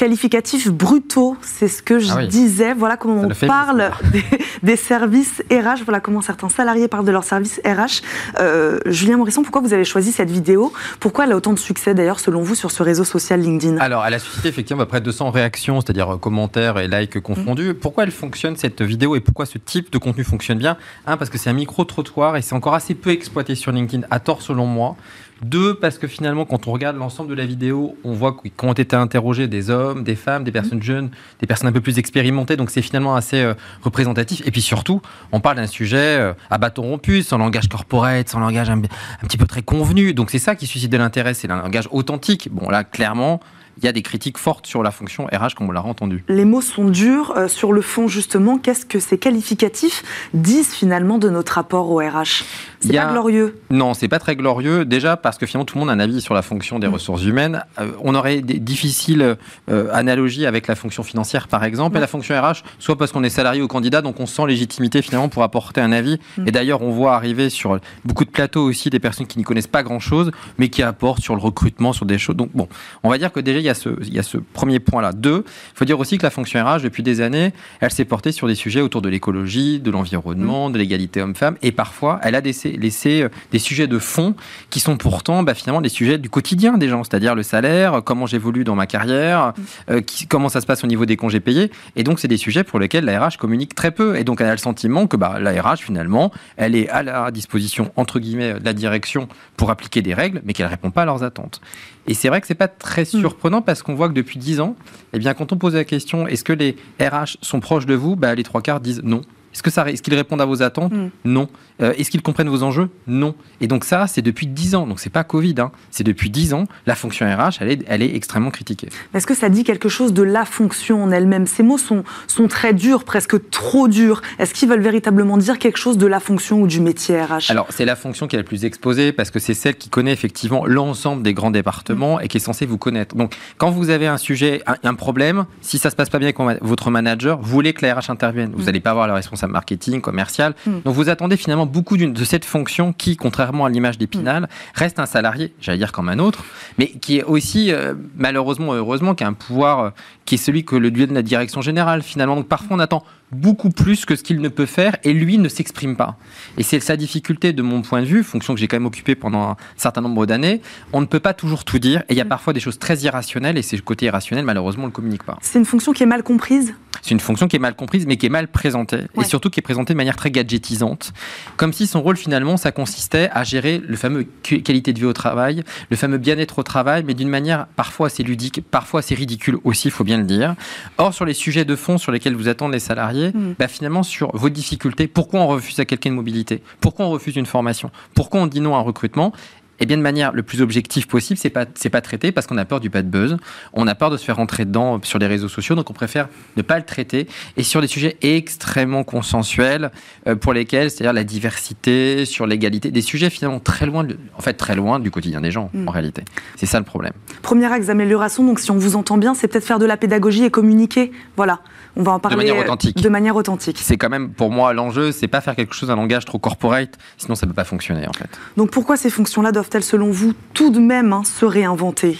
qualificatifs 0.00 0.70
brutaux, 0.70 1.36
c'est 1.42 1.68
ce 1.68 1.82
que 1.82 1.98
je 1.98 2.10
ah 2.16 2.24
disais. 2.24 2.72
Voilà 2.72 2.96
comment 2.96 3.20
on 3.20 3.46
parle 3.46 3.90
des, 4.62 4.76
services 4.76 5.42
RH, 5.50 5.84
voilà 5.84 6.00
comment 6.00 6.22
certains 6.22 6.48
salariés 6.48 6.88
parlent 6.88 7.04
de 7.04 7.10
leurs 7.12 7.24
services 7.24 7.60
RH. 7.66 8.00
Euh, 8.40 8.78
Julien 8.86 9.18
Morisson, 9.18 9.42
pourquoi 9.42 9.60
vous 9.60 9.74
avez 9.74 9.84
choisi 9.84 10.10
cette 10.12 10.30
vidéo? 10.30 10.72
Pourquoi 11.00 11.26
elle 11.26 11.32
a 11.32 11.36
autant 11.36 11.52
de 11.52 11.58
succès 11.58 11.92
d'ailleurs 11.92 12.18
selon 12.18 12.40
vous 12.40 12.54
sur 12.54 12.70
ce 12.70 12.82
réseau 12.82 13.04
social 13.04 13.42
LinkedIn? 13.42 13.76
Alors 13.76 14.06
elle 14.06 14.14
a 14.14 14.18
suscité 14.18 14.48
effectivement 14.48 14.86
près 14.86 15.00
de 15.00 15.04
200 15.04 15.32
réactions, 15.32 15.82
c'est-à-dire 15.82 16.14
euh, 16.14 16.16
commentaires 16.16 16.78
et 16.78 16.88
likes 16.88 17.20
confondus. 17.20 17.74
Mmh. 17.74 17.74
Pourquoi 17.74 18.04
elle 18.04 18.10
fonctionne 18.10 18.56
cette 18.56 18.80
vidéo 18.80 19.16
et 19.16 19.20
pourquoi 19.20 19.44
ce 19.44 19.58
type 19.58 19.92
de 19.92 19.98
contenu 19.98 20.24
fonctionne 20.24 20.56
bien? 20.56 20.78
Un, 21.06 21.18
parce 21.18 21.28
que 21.28 21.36
c'est 21.36 21.50
un 21.50 21.52
micro-trottoir 21.52 22.38
et 22.38 22.42
c'est 22.42 22.54
encore 22.54 22.72
assez 22.72 22.94
peu 22.94 23.10
exploité 23.10 23.54
sur 23.54 23.70
LinkedIn, 23.70 24.06
à 24.10 24.18
tort 24.18 24.40
selon 24.40 24.64
moi. 24.64 24.96
Deux, 25.42 25.74
parce 25.74 25.96
que 25.96 26.06
finalement, 26.06 26.44
quand 26.44 26.66
on 26.66 26.72
regarde 26.72 26.96
l'ensemble 26.96 27.30
de 27.30 27.34
la 27.34 27.46
vidéo, 27.46 27.96
on 28.04 28.12
voit 28.12 28.36
qu'ont 28.56 28.72
été 28.74 28.94
interrogés 28.94 29.48
des 29.48 29.70
hommes, 29.70 30.04
des 30.04 30.14
femmes, 30.14 30.44
des 30.44 30.52
personnes 30.52 30.82
jeunes, 30.82 31.10
des 31.40 31.46
personnes 31.46 31.68
un 31.68 31.72
peu 31.72 31.80
plus 31.80 31.98
expérimentées. 31.98 32.56
Donc 32.56 32.70
c'est 32.70 32.82
finalement 32.82 33.14
assez 33.14 33.40
euh, 33.40 33.54
représentatif. 33.82 34.42
Et 34.46 34.50
puis 34.50 34.60
surtout, 34.60 35.00
on 35.32 35.40
parle 35.40 35.56
d'un 35.56 35.66
sujet 35.66 36.18
euh, 36.18 36.32
à 36.50 36.58
bâton 36.58 36.82
rompu, 36.82 37.22
sans 37.22 37.38
langage 37.38 37.68
corporate, 37.68 38.28
sans 38.28 38.40
langage 38.40 38.68
un, 38.68 38.78
un 38.78 39.26
petit 39.26 39.38
peu 39.38 39.46
très 39.46 39.62
convenu. 39.62 40.12
Donc 40.12 40.30
c'est 40.30 40.38
ça 40.38 40.54
qui 40.54 40.66
suscite 40.66 40.92
de 40.92 40.98
l'intérêt, 40.98 41.32
c'est 41.32 41.50
un 41.50 41.62
langage 41.62 41.88
authentique. 41.90 42.50
Bon 42.52 42.68
là, 42.68 42.84
clairement, 42.84 43.40
il 43.82 43.86
y 43.86 43.88
a 43.88 43.92
des 43.92 44.02
critiques 44.02 44.38
fortes 44.38 44.66
sur 44.66 44.82
la 44.82 44.90
fonction 44.90 45.26
RH, 45.26 45.54
comme 45.56 45.68
on 45.68 45.72
l'a 45.72 45.82
entendu. 45.82 46.22
Les 46.28 46.44
mots 46.44 46.60
sont 46.60 46.84
durs. 46.84 47.34
Euh, 47.36 47.48
sur 47.48 47.72
le 47.72 47.80
fond, 47.80 48.08
justement, 48.08 48.58
qu'est-ce 48.58 48.84
que 48.84 49.00
ces 49.00 49.18
qualificatifs 49.18 50.02
disent 50.34 50.72
finalement 50.72 51.18
de 51.18 51.30
notre 51.30 51.54
rapport 51.54 51.90
au 51.90 51.96
RH 51.96 52.44
C'est 52.80 52.94
pas 52.94 53.12
glorieux 53.12 53.58
Non, 53.70 53.94
c'est 53.94 54.08
pas 54.08 54.18
très 54.18 54.36
glorieux. 54.36 54.84
Déjà 54.84 55.16
parce 55.16 55.38
que 55.38 55.46
finalement, 55.46 55.64
tout 55.64 55.76
le 55.76 55.80
monde 55.80 55.90
a 55.90 55.92
un 55.92 56.00
avis 56.00 56.20
sur 56.20 56.34
la 56.34 56.42
fonction 56.42 56.78
des 56.78 56.88
mm. 56.88 56.92
ressources 56.92 57.24
humaines. 57.24 57.64
Euh, 57.80 57.90
on 58.02 58.14
aurait 58.14 58.42
des 58.42 58.58
difficiles 58.58 59.36
euh, 59.70 59.88
analogies 59.92 60.46
avec 60.46 60.66
la 60.66 60.74
fonction 60.74 61.02
financière, 61.02 61.48
par 61.48 61.64
exemple, 61.64 61.96
et 61.96 62.00
la 62.00 62.06
fonction 62.06 62.38
RH, 62.40 62.62
soit 62.78 62.98
parce 62.98 63.12
qu'on 63.12 63.24
est 63.24 63.30
salarié 63.30 63.62
ou 63.62 63.68
candidat, 63.68 64.02
donc 64.02 64.20
on 64.20 64.26
sent 64.26 64.46
légitimité 64.46 65.00
finalement 65.00 65.28
pour 65.28 65.42
apporter 65.42 65.80
un 65.80 65.92
avis. 65.92 66.18
Mm. 66.36 66.48
Et 66.48 66.50
d'ailleurs, 66.50 66.82
on 66.82 66.90
voit 66.90 67.14
arriver 67.14 67.48
sur 67.48 67.78
beaucoup 68.04 68.24
de 68.24 68.30
plateaux 68.30 68.64
aussi 68.64 68.90
des 68.90 69.00
personnes 69.00 69.26
qui 69.26 69.38
n'y 69.38 69.44
connaissent 69.44 69.66
pas 69.66 69.82
grand-chose, 69.82 70.30
mais 70.58 70.68
qui 70.68 70.82
apportent 70.82 71.22
sur 71.22 71.34
le 71.34 71.40
recrutement, 71.40 71.94
sur 71.94 72.04
des 72.04 72.18
choses. 72.18 72.36
Donc 72.36 72.50
bon, 72.52 72.68
on 73.02 73.08
va 73.08 73.16
dire 73.16 73.32
que 73.32 73.40
déjà, 73.40 73.58
il 73.58 73.64
y 73.64 73.69
a 73.69 73.69
il 74.02 74.14
y 74.14 74.18
a 74.18 74.22
ce 74.22 74.38
premier 74.38 74.80
point-là. 74.80 75.12
Deux, 75.12 75.44
il 75.46 75.78
faut 75.78 75.84
dire 75.84 75.98
aussi 75.98 76.18
que 76.18 76.22
la 76.22 76.30
fonction 76.30 76.64
RH, 76.64 76.82
depuis 76.82 77.02
des 77.02 77.20
années, 77.20 77.52
elle 77.80 77.90
s'est 77.90 78.04
portée 78.04 78.32
sur 78.32 78.46
des 78.46 78.54
sujets 78.54 78.80
autour 78.80 79.02
de 79.02 79.08
l'écologie, 79.08 79.80
de 79.80 79.90
l'environnement, 79.90 80.68
mmh. 80.68 80.72
de 80.72 80.78
l'égalité 80.78 81.22
homme-femme, 81.22 81.56
et 81.62 81.72
parfois, 81.72 82.20
elle 82.22 82.34
a 82.34 82.40
laissé, 82.40 82.72
laissé, 82.72 83.22
euh, 83.22 83.28
des 83.52 83.58
sujets 83.58 83.86
de 83.86 83.98
fond 83.98 84.34
qui 84.70 84.80
sont 84.80 84.96
pourtant 84.96 85.42
bah, 85.42 85.54
finalement 85.54 85.80
des 85.80 85.88
sujets 85.88 86.18
du 86.18 86.30
quotidien 86.30 86.78
des 86.78 86.88
gens, 86.88 87.04
c'est-à-dire 87.04 87.34
le 87.34 87.42
salaire, 87.42 88.02
comment 88.04 88.26
j'évolue 88.26 88.64
dans 88.64 88.74
ma 88.74 88.86
carrière, 88.86 89.48
mmh. 89.56 89.62
euh, 89.92 90.00
comment 90.28 90.48
ça 90.48 90.60
se 90.60 90.66
passe 90.66 90.84
au 90.84 90.86
niveau 90.86 91.06
des 91.06 91.16
congés 91.16 91.40
payés. 91.40 91.70
Et 91.96 92.04
donc, 92.04 92.20
c'est 92.20 92.28
des 92.28 92.36
sujets 92.36 92.64
pour 92.64 92.78
lesquels 92.78 93.04
la 93.04 93.26
RH 93.26 93.36
communique 93.38 93.74
très 93.74 93.90
peu. 93.90 94.16
Et 94.16 94.24
donc, 94.24 94.40
elle 94.40 94.48
a 94.48 94.52
le 94.52 94.58
sentiment 94.58 95.06
que 95.06 95.16
bah, 95.16 95.38
la 95.40 95.60
RH, 95.62 95.78
finalement, 95.78 96.32
elle 96.56 96.74
est 96.74 96.88
à 96.88 97.02
la 97.02 97.30
disposition, 97.30 97.92
entre 97.96 98.18
guillemets, 98.18 98.54
de 98.54 98.64
la 98.64 98.72
direction 98.72 99.28
pour 99.56 99.70
appliquer 99.70 100.02
des 100.02 100.14
règles, 100.14 100.40
mais 100.44 100.52
qu'elle 100.52 100.66
ne 100.66 100.70
répond 100.70 100.90
pas 100.90 101.02
à 101.02 101.04
leurs 101.04 101.22
attentes. 101.22 101.60
Et 102.06 102.14
c'est 102.14 102.28
vrai 102.28 102.40
que 102.40 102.46
c'est 102.46 102.54
pas 102.54 102.68
très 102.68 103.02
hmm. 103.02 103.20
surprenant 103.20 103.62
parce 103.62 103.82
qu'on 103.82 103.94
voit 103.94 104.08
que 104.08 104.14
depuis 104.14 104.38
10 104.38 104.60
ans, 104.60 104.76
eh 105.12 105.18
bien, 105.18 105.34
quand 105.34 105.52
on 105.52 105.56
pose 105.56 105.74
la 105.74 105.84
question 105.84 106.26
est-ce 106.26 106.44
que 106.44 106.52
les 106.52 106.76
RH 107.00 107.38
sont 107.42 107.60
proches 107.60 107.86
de 107.86 107.94
vous 107.94 108.16
bah, 108.16 108.34
Les 108.34 108.42
trois 108.42 108.62
quarts 108.62 108.80
disent 108.80 109.02
non. 109.02 109.22
Est-ce 109.52 109.62
que 109.62 109.70
ça, 109.70 109.90
est-ce 109.90 110.02
qu'ils 110.02 110.14
répondent 110.14 110.40
à 110.40 110.44
vos 110.44 110.62
attentes 110.62 110.92
Mm. 110.92 111.10
Non. 111.24 111.48
Euh, 111.82 111.92
est-ce 111.96 112.10
qu'ils 112.10 112.22
comprennent 112.22 112.48
vos 112.48 112.62
enjeux? 112.62 112.88
Non. 113.06 113.34
Et 113.60 113.66
donc 113.66 113.84
ça, 113.84 114.06
c'est 114.06 114.22
depuis 114.22 114.46
10 114.46 114.74
ans. 114.74 114.86
Donc 114.86 115.00
c'est 115.00 115.10
pas 115.10 115.24
Covid. 115.24 115.54
hein. 115.58 115.70
C'est 115.90 116.04
depuis 116.04 116.30
10 116.30 116.54
ans. 116.54 116.64
La 116.86 116.94
fonction 116.94 117.26
RH, 117.26 117.58
elle 117.60 117.70
est, 117.70 117.84
elle 117.88 118.02
est 118.02 118.14
extrêmement 118.14 118.50
critiquée. 118.50 118.88
Est-ce 119.14 119.26
que 119.26 119.34
ça 119.34 119.48
dit 119.48 119.64
quelque 119.64 119.88
chose 119.88 120.12
de 120.12 120.22
la 120.22 120.44
fonction 120.44 121.02
en 121.04 121.10
elle-même? 121.10 121.46
Ces 121.46 121.62
mots 121.62 121.78
sont, 121.78 122.04
sont 122.26 122.48
très 122.48 122.74
durs, 122.74 123.04
presque 123.04 123.50
trop 123.50 123.88
durs. 123.88 124.22
Est-ce 124.38 124.54
qu'ils 124.54 124.68
veulent 124.68 124.80
véritablement 124.80 125.36
dire 125.38 125.58
quelque 125.58 125.78
chose 125.78 125.98
de 125.98 126.06
la 126.06 126.20
fonction 126.20 126.60
ou 126.60 126.66
du 126.66 126.80
métier 126.80 127.20
RH 127.22 127.50
Alors, 127.50 127.66
c'est 127.70 127.84
la 127.84 127.96
fonction 127.96 128.26
qui 128.26 128.36
est 128.36 128.38
la 128.38 128.44
plus 128.44 128.64
exposée 128.64 129.12
parce 129.12 129.30
que 129.30 129.38
c'est 129.38 129.54
celle 129.54 129.76
qui 129.76 129.88
connaît 129.88 130.12
effectivement 130.12 130.66
l'ensemble 130.66 131.22
des 131.22 131.34
grands 131.34 131.50
départements 131.50 132.20
et 132.20 132.28
qui 132.28 132.36
est 132.36 132.40
censée 132.40 132.66
vous 132.66 132.78
connaître. 132.78 133.14
Donc, 133.16 133.34
quand 133.58 133.70
vous 133.70 133.90
avez 133.90 134.06
un 134.06 134.18
sujet, 134.18 134.62
un, 134.66 134.76
un 134.82 134.94
problème, 134.94 135.46
si 135.60 135.78
ça 135.78 135.90
se 135.90 135.96
passe 135.96 136.10
pas 136.10 136.18
bien 136.18 136.28
avec 136.28 136.62
votre 136.62 136.90
manager, 136.90 137.38
vous 137.40 137.50
voulez 137.50 137.72
que 137.72 137.84
la 137.84 137.94
RH 137.94 138.10
intervienne. 138.10 138.52
Vous 138.54 138.64
n'allez 138.64 138.80
pas 138.80 138.90
avoir 138.90 139.06
le 139.06 139.12
responsable 139.14 139.52
marketing, 139.52 140.00
commercial. 140.00 140.54
Mm. 140.66 140.70
Donc, 140.84 140.94
vous 140.94 141.08
attendez 141.08 141.36
finalement 141.36 141.66
beaucoup 141.70 141.96
de 141.96 142.24
cette 142.24 142.44
fonction 142.44 142.92
qui, 142.92 143.16
contrairement 143.16 143.64
à 143.64 143.70
l'image 143.70 143.98
d'Épinal, 143.98 144.48
reste 144.74 144.98
un 144.98 145.06
salarié, 145.06 145.54
j'allais 145.60 145.78
dire 145.78 145.92
comme 145.92 146.08
un 146.08 146.18
autre, 146.18 146.44
mais 146.78 146.88
qui 146.88 147.18
est 147.18 147.24
aussi, 147.24 147.72
euh, 147.72 147.94
malheureusement, 148.16 148.74
heureusement, 148.74 149.14
qui 149.14 149.24
a 149.24 149.28
un 149.28 149.32
pouvoir 149.32 149.78
euh, 149.78 149.90
qui 150.24 150.34
est 150.34 150.38
celui 150.38 150.64
que 150.64 150.76
le 150.76 150.88
lui 150.88 151.06
donne 151.06 151.14
la 151.14 151.22
direction 151.22 151.62
générale 151.62 152.02
finalement. 152.02 152.36
Donc, 152.36 152.48
parfois, 152.48 152.76
on 152.76 152.80
attend 152.80 153.04
beaucoup 153.32 153.70
plus 153.70 154.04
que 154.04 154.16
ce 154.16 154.22
qu'il 154.22 154.40
ne 154.40 154.48
peut 154.48 154.66
faire 154.66 154.96
et 155.04 155.12
lui 155.12 155.38
ne 155.38 155.48
s'exprime 155.48 155.96
pas. 155.96 156.16
Et 156.58 156.62
c'est 156.62 156.80
sa 156.80 156.96
difficulté 156.96 157.52
de 157.52 157.62
mon 157.62 157.82
point 157.82 158.00
de 158.00 158.06
vue, 158.06 158.22
fonction 158.22 158.54
que 158.54 158.60
j'ai 158.60 158.68
quand 158.68 158.76
même 158.76 158.86
occupée 158.86 159.14
pendant 159.14 159.50
un 159.50 159.56
certain 159.76 160.00
nombre 160.00 160.26
d'années, 160.26 160.60
on 160.92 161.00
ne 161.00 161.06
peut 161.06 161.20
pas 161.20 161.34
toujours 161.34 161.64
tout 161.64 161.78
dire 161.78 162.00
et 162.08 162.14
il 162.14 162.16
y 162.16 162.20
a 162.20 162.24
parfois 162.24 162.52
des 162.52 162.60
choses 162.60 162.78
très 162.78 162.98
irrationnelles 162.98 163.56
et 163.58 163.62
c'est 163.62 163.76
le 163.76 163.82
côté 163.82 164.06
irrationnel 164.06 164.44
malheureusement 164.44 164.84
on 164.84 164.86
ne 164.86 164.90
le 164.90 164.94
communique 164.94 165.22
pas. 165.24 165.38
C'est 165.42 165.58
une 165.58 165.64
fonction 165.64 165.92
qui 165.92 166.02
est 166.02 166.06
mal 166.06 166.22
comprise? 166.22 166.74
C'est 167.02 167.12
une 167.12 167.20
fonction 167.20 167.48
qui 167.48 167.56
est 167.56 167.60
mal 167.60 167.74
comprise 167.76 168.06
mais 168.06 168.16
qui 168.16 168.26
est 168.26 168.30
mal 168.30 168.48
présentée 168.48 168.96
Ouais. 169.16 169.24
et 169.24 169.28
surtout 169.28 169.48
qui 169.50 169.60
est 169.60 169.62
présentée 169.62 169.94
de 169.94 169.96
manière 169.96 170.16
très 170.16 170.30
gadgetisante, 170.30 171.12
comme 171.56 171.72
si 171.72 171.86
son 171.86 172.02
rôle 172.02 172.16
finalement 172.16 172.56
ça 172.56 172.72
consistait 172.72 173.28
à 173.32 173.44
gérer 173.44 173.80
le 173.86 173.96
fameux 173.96 174.26
qu- 174.42 174.62
qualité 174.62 174.92
de 174.92 174.98
vie 174.98 175.04
au 175.06 175.12
travail, 175.12 175.62
le 175.90 175.96
fameux 175.96 176.18
bien-être 176.18 176.58
au 176.58 176.62
travail 176.62 177.04
mais 177.06 177.14
d'une 177.14 177.28
manière 177.28 177.66
parfois 177.76 178.08
assez 178.08 178.22
ludique, 178.22 178.60
parfois 178.70 179.00
assez 179.00 179.14
ridicule 179.14 179.58
aussi, 179.64 179.88
il 179.88 179.90
faut 179.92 180.04
bien 180.04 180.18
le 180.18 180.24
dire. 180.24 180.54
Or 180.98 181.14
sur 181.14 181.24
les 181.24 181.34
sujets 181.34 181.64
de 181.64 181.76
fond 181.76 181.96
sur 181.98 182.12
lesquels 182.12 182.34
vous 182.34 182.48
attendent 182.48 182.72
les 182.72 182.78
salariés, 182.80 183.19
Mm. 183.28 183.54
bah, 183.58 183.68
finalement 183.68 184.02
sur 184.02 184.34
vos 184.36 184.48
difficultés, 184.48 185.06
pourquoi 185.06 185.40
on 185.40 185.46
refuse 185.46 185.78
à 185.80 185.84
quelqu'un 185.84 186.10
une 186.10 186.16
mobilité, 186.16 186.62
pourquoi 186.80 187.06
on 187.06 187.10
refuse 187.10 187.36
une 187.36 187.46
formation, 187.46 187.90
pourquoi 188.14 188.40
on 188.40 188.46
dit 188.46 188.60
non 188.60 188.74
à 188.74 188.78
un 188.78 188.82
recrutement, 188.82 189.32
et 189.80 189.86
bien 189.86 189.96
de 189.96 190.02
manière 190.02 190.32
le 190.32 190.42
plus 190.42 190.60
objective 190.62 191.06
possible, 191.06 191.38
c'est 191.38 191.50
pas 191.50 191.64
c'est 191.74 191.90
pas 191.90 192.00
traité 192.00 192.32
parce 192.32 192.46
qu'on 192.46 192.58
a 192.58 192.64
peur 192.64 192.80
du 192.80 192.88
bad 192.90 193.08
buzz, 193.10 193.36
on 193.72 193.86
a 193.86 193.94
peur 193.94 194.10
de 194.10 194.16
se 194.16 194.24
faire 194.24 194.36
rentrer 194.36 194.64
dedans 194.64 194.96
euh, 194.96 194.98
sur 195.02 195.18
les 195.18 195.26
réseaux 195.26 195.48
sociaux, 195.48 195.74
donc 195.74 195.90
on 195.90 195.94
préfère 195.94 196.28
ne 196.56 196.62
pas 196.62 196.78
le 196.78 196.84
traiter. 196.84 197.26
Et 197.56 197.62
sur 197.62 197.80
des 197.80 197.86
sujets 197.86 198.16
extrêmement 198.22 199.04
consensuels 199.04 199.90
euh, 200.26 200.34
pour 200.36 200.52
lesquels, 200.52 200.90
c'est-à-dire 200.90 201.12
la 201.12 201.24
diversité, 201.24 202.24
sur 202.24 202.46
l'égalité, 202.46 202.90
des 202.90 203.02
sujets 203.02 203.30
finalement 203.30 203.60
très 203.60 203.86
loin, 203.86 204.04
de- 204.04 204.18
en 204.36 204.40
fait 204.42 204.54
très 204.54 204.74
loin 204.74 204.98
du 205.00 205.10
quotidien 205.10 205.40
des 205.40 205.50
gens 205.50 205.70
Mm. 205.72 205.88
en 205.88 205.90
réalité. 205.92 206.24
C'est 206.56 206.66
ça 206.66 206.78
le 206.78 206.84
problème. 206.84 207.12
Premier 207.42 207.66
axe 207.72 207.86
d'amélioration, 207.86 208.44
donc 208.44 208.60
si 208.60 208.70
on 208.70 208.76
vous 208.78 208.96
entend 208.96 209.18
bien, 209.18 209.34
c'est 209.34 209.48
peut-être 209.48 209.64
faire 209.64 209.78
de 209.78 209.86
la 209.86 209.96
pédagogie 209.96 210.44
et 210.44 210.50
communiquer. 210.50 211.12
Voilà, 211.36 211.60
on 211.96 212.02
va 212.02 212.12
en 212.12 212.18
parler 212.18 212.36
manière 212.36 212.56
euh, 212.56 212.62
authentique. 212.62 213.00
De 213.00 213.08
manière 213.08 213.36
authentique. 213.36 213.78
C'est 213.82 213.96
quand 213.96 214.08
même 214.08 214.30
pour 214.30 214.50
moi 214.50 214.72
l'enjeu, 214.72 215.12
c'est 215.12 215.28
pas 215.28 215.40
faire 215.40 215.56
quelque 215.56 215.74
chose 215.74 215.90
un 215.90 215.96
langage 215.96 216.24
trop 216.24 216.38
corporate, 216.38 216.98
sinon 217.18 217.34
ça 217.34 217.46
peut 217.46 217.52
pas 217.52 217.64
fonctionner 217.64 218.06
en 218.08 218.12
fait. 218.12 218.28
Donc 218.56 218.70
pourquoi 218.70 218.96
ces 218.96 219.10
fonctions-là 219.10 219.52
doivent-elles, 219.70 219.84
selon 219.84 220.10
vous, 220.10 220.32
tout 220.54 220.70
de 220.70 220.80
même 220.80 221.12
hein, 221.12 221.22
se 221.24 221.44
réinventer? 221.44 222.18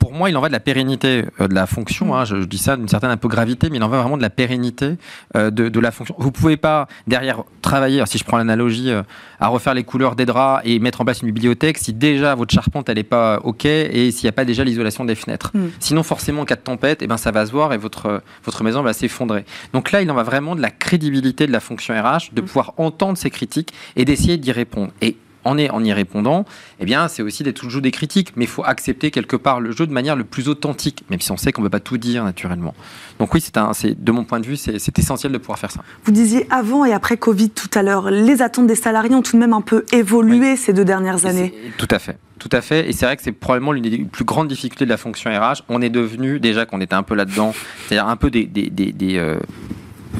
Pour 0.00 0.12
moi, 0.12 0.28
il 0.28 0.36
en 0.36 0.40
va 0.40 0.48
de 0.48 0.52
la 0.52 0.58
pérennité 0.60 1.24
euh, 1.40 1.46
de 1.46 1.54
la 1.54 1.66
fonction. 1.66 2.16
hein. 2.16 2.24
je, 2.24 2.40
je 2.40 2.46
dis 2.46 2.58
ça 2.58 2.76
d'une 2.76 2.88
certaine 2.88 3.10
un 3.10 3.16
peu 3.16 3.28
gravité, 3.28 3.70
mais 3.70 3.76
il 3.76 3.82
en 3.84 3.88
va 3.88 4.00
vraiment 4.00 4.16
de 4.16 4.22
la 4.22 4.30
pérennité 4.30 4.96
euh, 5.36 5.50
de, 5.50 5.68
de 5.68 5.80
la 5.80 5.92
fonction. 5.92 6.16
Vous 6.18 6.32
pouvez 6.32 6.56
pas 6.56 6.88
derrière 7.06 7.44
travailler, 7.62 8.02
si 8.06 8.18
je 8.18 8.24
prends 8.24 8.38
l'analogie, 8.38 8.90
euh, 8.90 9.02
à 9.38 9.46
refaire 9.48 9.74
les 9.74 9.84
couleurs 9.84 10.16
des 10.16 10.26
draps 10.26 10.62
et 10.64 10.80
mettre 10.80 11.00
en 11.00 11.04
place 11.04 11.22
une 11.22 11.30
bibliothèque 11.30 11.78
si 11.78 11.92
déjà 11.92 12.34
votre 12.34 12.52
charpente 12.52 12.88
elle 12.88 12.98
est 12.98 13.04
pas 13.04 13.40
ok 13.44 13.64
et 13.64 14.10
s'il 14.10 14.24
n'y 14.26 14.28
a 14.30 14.32
pas 14.32 14.44
déjà 14.44 14.64
l'isolation 14.64 15.04
des 15.04 15.14
fenêtres. 15.14 15.52
Mm. 15.54 15.68
Sinon, 15.78 16.02
forcément, 16.02 16.42
en 16.42 16.44
cas 16.44 16.56
de 16.56 16.60
tempête, 16.60 17.00
eh 17.02 17.06
ben 17.06 17.16
ça 17.16 17.30
va 17.30 17.46
se 17.46 17.52
voir 17.52 17.72
et 17.72 17.78
votre 17.78 18.20
votre 18.44 18.64
maison 18.64 18.82
va 18.82 18.92
s'effondrer. 18.92 19.44
Donc 19.72 19.92
là, 19.92 20.02
il 20.02 20.10
en 20.10 20.14
va 20.14 20.24
vraiment 20.24 20.56
de 20.56 20.60
la 20.60 20.70
crédibilité 20.70 21.46
de 21.46 21.52
la 21.52 21.60
fonction 21.60 21.94
RH, 21.94 22.32
de 22.32 22.40
pouvoir 22.40 22.74
entendre 22.78 23.16
ces 23.16 23.30
critiques 23.30 23.72
et 23.94 24.04
d'essayer 24.04 24.38
d'y 24.38 24.50
répondre. 24.50 24.90
Et 25.00 25.16
en, 25.44 25.58
y- 25.58 25.68
en 25.70 25.82
y 25.84 25.92
répondant, 25.92 26.44
eh 26.80 26.84
bien, 26.84 27.08
c'est 27.08 27.22
aussi 27.22 27.42
d'être 27.42 27.58
toujours 27.60 27.82
des 27.82 27.90
critiques, 27.90 28.32
mais 28.36 28.44
il 28.44 28.48
faut 28.50 28.64
accepter 28.64 29.10
quelque 29.10 29.36
part 29.36 29.60
le 29.60 29.72
jeu 29.72 29.86
de 29.86 29.92
manière 29.92 30.16
le 30.16 30.24
plus 30.24 30.48
authentique, 30.48 31.04
même 31.10 31.20
si 31.20 31.30
on 31.32 31.36
sait 31.36 31.52
qu'on 31.52 31.62
ne 31.62 31.66
peut 31.66 31.70
pas 31.70 31.80
tout 31.80 31.98
dire 31.98 32.24
naturellement. 32.24 32.74
Donc 33.18 33.34
oui, 33.34 33.40
c'est 33.40 33.56
un, 33.56 33.72
c'est 33.72 34.02
de 34.02 34.12
mon 34.12 34.24
point 34.24 34.40
de 34.40 34.46
vue, 34.46 34.56
c'est 34.56 34.78
c'est 34.78 34.98
essentiel 34.98 35.32
de 35.32 35.38
pouvoir 35.38 35.58
faire 35.58 35.70
ça. 35.70 35.80
Vous 36.04 36.12
disiez 36.12 36.46
avant 36.50 36.84
et 36.84 36.92
après 36.92 37.16
Covid 37.16 37.50
tout 37.50 37.70
à 37.74 37.82
l'heure, 37.82 38.10
les 38.10 38.42
attentes 38.42 38.66
des 38.66 38.74
salariés 38.74 39.14
ont 39.14 39.22
tout 39.22 39.36
de 39.36 39.40
même 39.40 39.52
un 39.52 39.60
peu 39.60 39.84
évolué 39.92 40.56
ces 40.56 40.72
deux 40.72 40.84
dernières 40.84 41.26
années. 41.26 41.54
Tout 41.78 41.88
à 41.90 41.98
fait. 41.98 42.16
Tout 42.38 42.48
à 42.50 42.60
fait. 42.60 42.88
Et 42.88 42.92
c'est 42.92 43.06
vrai 43.06 43.16
que 43.16 43.22
c'est 43.22 43.30
probablement 43.30 43.70
l'une 43.72 43.84
des 43.84 43.98
plus 43.98 44.24
grandes 44.24 44.48
difficultés 44.48 44.84
de 44.84 44.90
la 44.90 44.96
fonction 44.96 45.30
RH. 45.30 45.62
On 45.68 45.80
est 45.80 45.90
devenu, 45.90 46.40
déjà 46.40 46.66
qu'on 46.66 46.80
était 46.80 46.94
un 46.94 47.04
peu 47.04 47.14
là-dedans, 47.14 47.54
c'est-à-dire 47.86 48.08
un 48.08 48.16
peu 48.16 48.30
des, 48.30 48.46
des, 48.46 48.68
des, 48.68 48.90
des, 48.90 49.16
euh, 49.18 49.38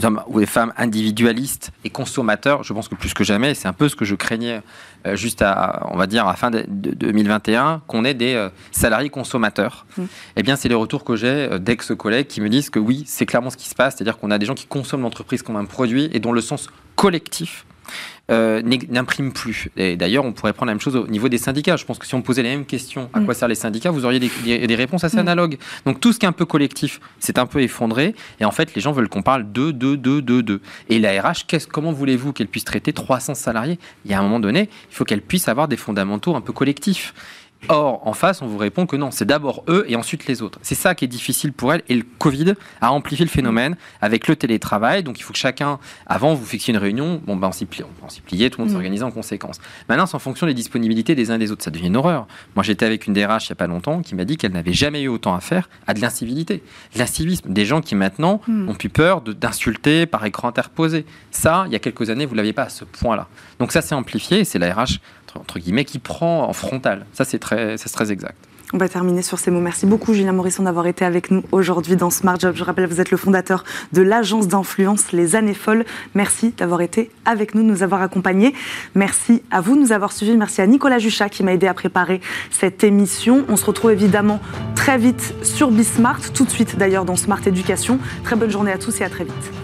hommes 0.05 0.21
ou 0.29 0.39
des 0.39 0.47
femmes 0.47 0.73
individualistes 0.77 1.73
et 1.85 1.91
consommateurs. 1.91 2.63
Je 2.63 2.73
pense 2.73 2.89
que 2.89 2.95
plus 2.95 3.13
que 3.13 3.25
jamais, 3.25 3.55
c'est 3.55 3.67
un 3.67 3.73
peu 3.73 3.89
ce 3.89 3.97
que 3.97 4.05
je 4.05 4.15
craignais 4.15 4.61
euh, 5.07 5.17
juste 5.17 5.43
à, 5.43 5.87
on 5.91 5.97
va 5.97 6.07
dire, 6.07 6.27
à 6.27 6.31
la 6.31 6.37
fin 6.37 6.51
de, 6.51 6.65
de 6.69 6.91
2021, 6.93 7.83
qu'on 7.87 8.05
ait 8.05 8.15
des 8.15 8.35
euh, 8.35 8.49
salariés 8.71 9.11
consommateurs. 9.11 9.87
Mm. 9.97 10.03
Eh 10.37 10.43
bien, 10.43 10.57
c'est 10.57 10.69
les 10.69 10.75
retours 10.75 11.05
que 11.05 11.17
j'ai 11.17 11.27
euh, 11.27 11.59
d'ex-collègues 11.59 12.27
qui 12.27 12.41
me 12.41 12.49
disent 12.49 12.71
que 12.71 12.79
oui, 12.79 13.05
c'est 13.07 13.27
clairement 13.27 13.51
ce 13.51 13.57
qui 13.57 13.69
se 13.69 13.75
passe. 13.75 13.97
C'est-à-dire 13.97 14.19
qu'on 14.19 14.31
a 14.31 14.39
des 14.39 14.47
gens 14.47 14.55
qui 14.55 14.67
consomment 14.67 15.03
l'entreprise 15.03 15.43
comme 15.43 15.57
un 15.57 15.65
produit 15.65 16.09
et 16.13 16.21
dont 16.21 16.33
le 16.33 16.41
sens 16.41 16.69
collectif 16.97 17.65
euh, 18.31 18.63
n'ex- 18.63 18.89
n'imprime 18.89 19.33
plus. 19.33 19.69
Et 19.77 19.97
d'ailleurs, 19.97 20.25
on 20.25 20.33
pourrait 20.33 20.53
prendre 20.53 20.69
la 20.69 20.75
même 20.75 20.81
chose 20.81 20.97
au 20.97 21.07
niveau 21.09 21.29
des 21.29 21.39
syndicats. 21.39 21.77
Je 21.77 21.85
pense 21.85 21.99
que 21.99 22.07
si 22.07 22.15
on 22.15 22.23
posait 22.23 22.43
les 22.43 22.51
mêmes 22.51 22.65
questions, 22.65 23.11
à 23.13 23.21
Mm. 23.21 23.25
quoi 23.25 23.35
servent 23.35 23.49
les 23.51 23.55
syndicats, 23.57 23.91
vous 23.91 24.05
auriez 24.05 24.21
des, 24.21 24.31
des- 24.45 24.67
des 24.67 24.75
réponses 24.75 25.05
assez 25.05 25.17
Mm. 25.17 25.21
analogues. 25.21 25.59
Donc 25.87 26.01
tout 26.01 26.13
ce 26.13 26.19
qui 26.19 26.27
est 26.27 26.29
un 26.29 26.33
peu 26.33 26.47
collectif, 26.47 27.01
c'est 27.19 27.39
un 27.39 27.47
peu 27.47 27.61
effondré. 27.63 28.15
Et 28.41 28.45
en 28.45 28.51
fait, 28.53 28.75
les 28.75 28.81
gens 28.81 28.93
veulent 28.93 29.09
qu'on 29.09 29.23
parle 29.23 29.51
de, 29.53 29.71
de, 29.73 29.97
de, 29.97 30.21
de, 30.21 30.41
de. 30.41 30.61
Et 30.89 30.99
la 30.99 31.21
RH, 31.21 31.45
comment 31.71 31.93
voulez-vous 31.93 32.33
qu'elle 32.33 32.49
puisse 32.49 32.65
traiter 32.65 32.93
300 32.93 33.35
salariés? 33.35 33.79
Il 34.05 34.11
y 34.11 34.15
a 34.15 34.19
un 34.21 34.23
moment 34.23 34.41
donné, 34.41 34.69
il 34.91 34.95
faut 34.95 35.05
qu'elle 35.05 35.23
puisse 35.23 35.49
avoir 35.49 35.69
des 35.69 35.77
fondamentaux 35.77 36.35
un 36.37 36.41
peu 36.41 36.53
collectifs. 36.53 37.13
Or, 37.69 38.07
en 38.07 38.13
face, 38.13 38.43
on 38.43 38.47
vous 38.47 38.59
répond 38.59 38.87
que 38.87 38.97
non, 38.97 39.11
c'est 39.13 39.25
d'abord 39.25 39.63
eux 39.69 39.85
et 39.89 39.95
ensuite 39.95 40.27
les 40.27 40.43
autres. 40.43 40.59
C'est 40.63 40.75
ça 40.75 40.95
qui 40.97 41.05
est 41.05 41.09
difficile 41.09 41.53
pour 41.53 41.73
elle. 41.73 41.83
Et 41.89 41.95
le 41.95 42.03
Covid 42.19 42.55
a 42.81 42.93
amplifié 42.93 43.25
le 43.25 43.31
phénomène 43.31 43.77
avec 44.01 44.27
le 44.27 44.35
télétravail. 44.35 45.03
Donc, 45.05 45.21
il 45.21 45.23
faut 45.23 45.33
que 45.33 45.39
chacun, 45.39 45.79
avant, 46.07 46.35
vous 46.35 46.45
fixiez 46.45 46.75
une 46.75 46.81
réunion. 46.81 47.21
Bon, 47.25 47.37
ben, 47.37 47.49
on 47.49 47.53
s'y 47.53 47.67
pliait, 47.67 48.51
tout 48.51 48.59
le 48.59 48.65
monde 48.65 48.71
Mm. 48.71 48.73
s'organisait 48.75 49.05
en 49.05 49.11
conséquence. 49.13 49.61
Maintenant, 49.89 50.07
c'est 50.07 50.17
en 50.17 50.19
fonction 50.19 50.47
des 50.47 50.55
disponibilités 50.55 51.15
des 51.15 51.31
uns 51.31 51.37
et 51.37 51.39
des 51.39 51.53
autres. 51.53 51.63
Ça 51.63 51.71
devient 51.71 51.87
une 51.87 51.97
horreur. 51.97 52.27
Moi, 52.57 52.65
j'étais 52.65 52.85
avec 52.85 53.07
une 53.07 53.13
DRH 53.15 53.49
il 53.49 53.53
n'y 53.53 53.55
a 53.55 53.57
pas 53.57 53.67
longtemps 53.69 54.03
qui 54.03 54.15
m'a 54.17 54.25
dit 54.25 54.37
qu'elle 54.37 54.53
n'avait 54.53 54.73
jamais 54.73 55.03
eu 55.03 55.09
autant 55.09 55.35
à 55.35 55.41
faire 55.41 55.69
à 55.87 55.95
de 55.95 56.01
l'incivilité. 56.01 56.63
De 56.95 56.99
L'incivisme. 56.99 57.53
Des 57.53 57.65
gens 57.65 57.81
qui 57.81 57.95
maintenant 57.95 58.41
Mm. 58.49 58.69
ont 58.71 58.75
plus 58.75 58.89
peur 58.89 59.21
d'insulter 59.21 60.07
par 60.07 60.25
écran 60.27 60.49
interposé. 60.49 61.07
Ça, 61.31 61.65
il 61.67 61.73
y 61.73 61.77
a 61.77 61.79
quelques 61.79 62.11
années, 62.11 62.27
vous 62.27 62.33
ne 62.33 62.39
l'aviez 62.39 62.53
pas 62.53 62.65
à 62.65 62.69
ce 62.69 62.85
point-là. 62.85 63.29
Donc, 63.61 63.71
ça, 63.73 63.83
c'est 63.83 63.95
amplifié 63.95 64.41
et 64.41 64.45
c'est 64.45 64.59
la 64.59 64.75
RH, 64.75 64.99
entre- 65.35 65.41
entre 65.41 65.59
guillemets, 65.59 65.85
qui 65.85 65.99
prend 65.99 66.49
en 66.49 66.53
frontal. 66.53 67.07
Ça, 67.13 67.25
c'est 67.25 67.39
très, 67.39 67.77
très 67.77 68.11
exact. 68.13 68.37
On 68.75 68.79
va 68.79 68.89
terminer 68.89 69.21
sur 69.21 69.39
ces 69.39 69.51
mots. 69.51 69.61
Merci 69.61 69.85
beaucoup, 69.85 70.15
Julien 70.15 70.33
Morisson, 70.33 70.63
d'avoir 70.63 70.87
été 70.87 71.05
avec 71.05 71.31
nous 71.31 71.43
aujourd'hui 71.53 71.95
dans 71.95 72.09
Smart 72.09 72.41
Job. 72.41 72.55
Je 72.57 72.65
rappelle, 72.65 72.87
vous 72.87 73.03
êtes 73.03 73.11
le 73.11 73.19
fondateur 73.19 73.65
de 73.93 74.01
l'agence 74.01 74.49
d'influence 74.49 75.13
Les 75.13 75.37
Années 75.37 75.53
Folles. 75.53 75.85
Merci 76.15 76.55
d'avoir 76.57 76.81
été 76.81 77.11
avec 77.27 77.55
nous, 77.55 77.63
de 77.63 77.69
nous 77.69 77.83
avoir 77.83 78.01
accompagnés. 78.01 78.55
Merci 78.95 79.43
à 79.51 79.61
vous 79.61 79.75
de 79.77 79.81
nous 79.83 79.93
avoir 79.93 80.13
suivis. 80.13 80.39
Merci 80.39 80.63
à 80.63 80.67
Nicolas 80.67 80.99
Juchat 80.99 81.29
qui 81.29 81.43
m'a 81.43 81.53
aidé 81.53 81.67
à 81.67 81.75
préparer 81.75 82.23
cette 82.51 82.83
émission. 82.83 83.45
On 83.51 83.57
se 83.57 83.67
retrouve 83.67 83.91
évidemment 83.91 84.41
très 84.75 84.97
vite 84.97 85.35
sur 85.43 85.71
Bismart, 85.71 86.33
tout 86.33 86.47
de 86.47 86.51
suite 86.51 86.79
d'ailleurs 86.79 87.05
dans 87.05 87.17
Smart 87.17 87.41
Éducation. 87.47 87.99
Très 88.25 88.37
bonne 88.37 88.51
journée 88.51 88.73
à 88.73 88.79
tous 88.79 89.03
et 89.03 89.05
à 89.05 89.11
très 89.11 89.25
vite. 89.25 89.62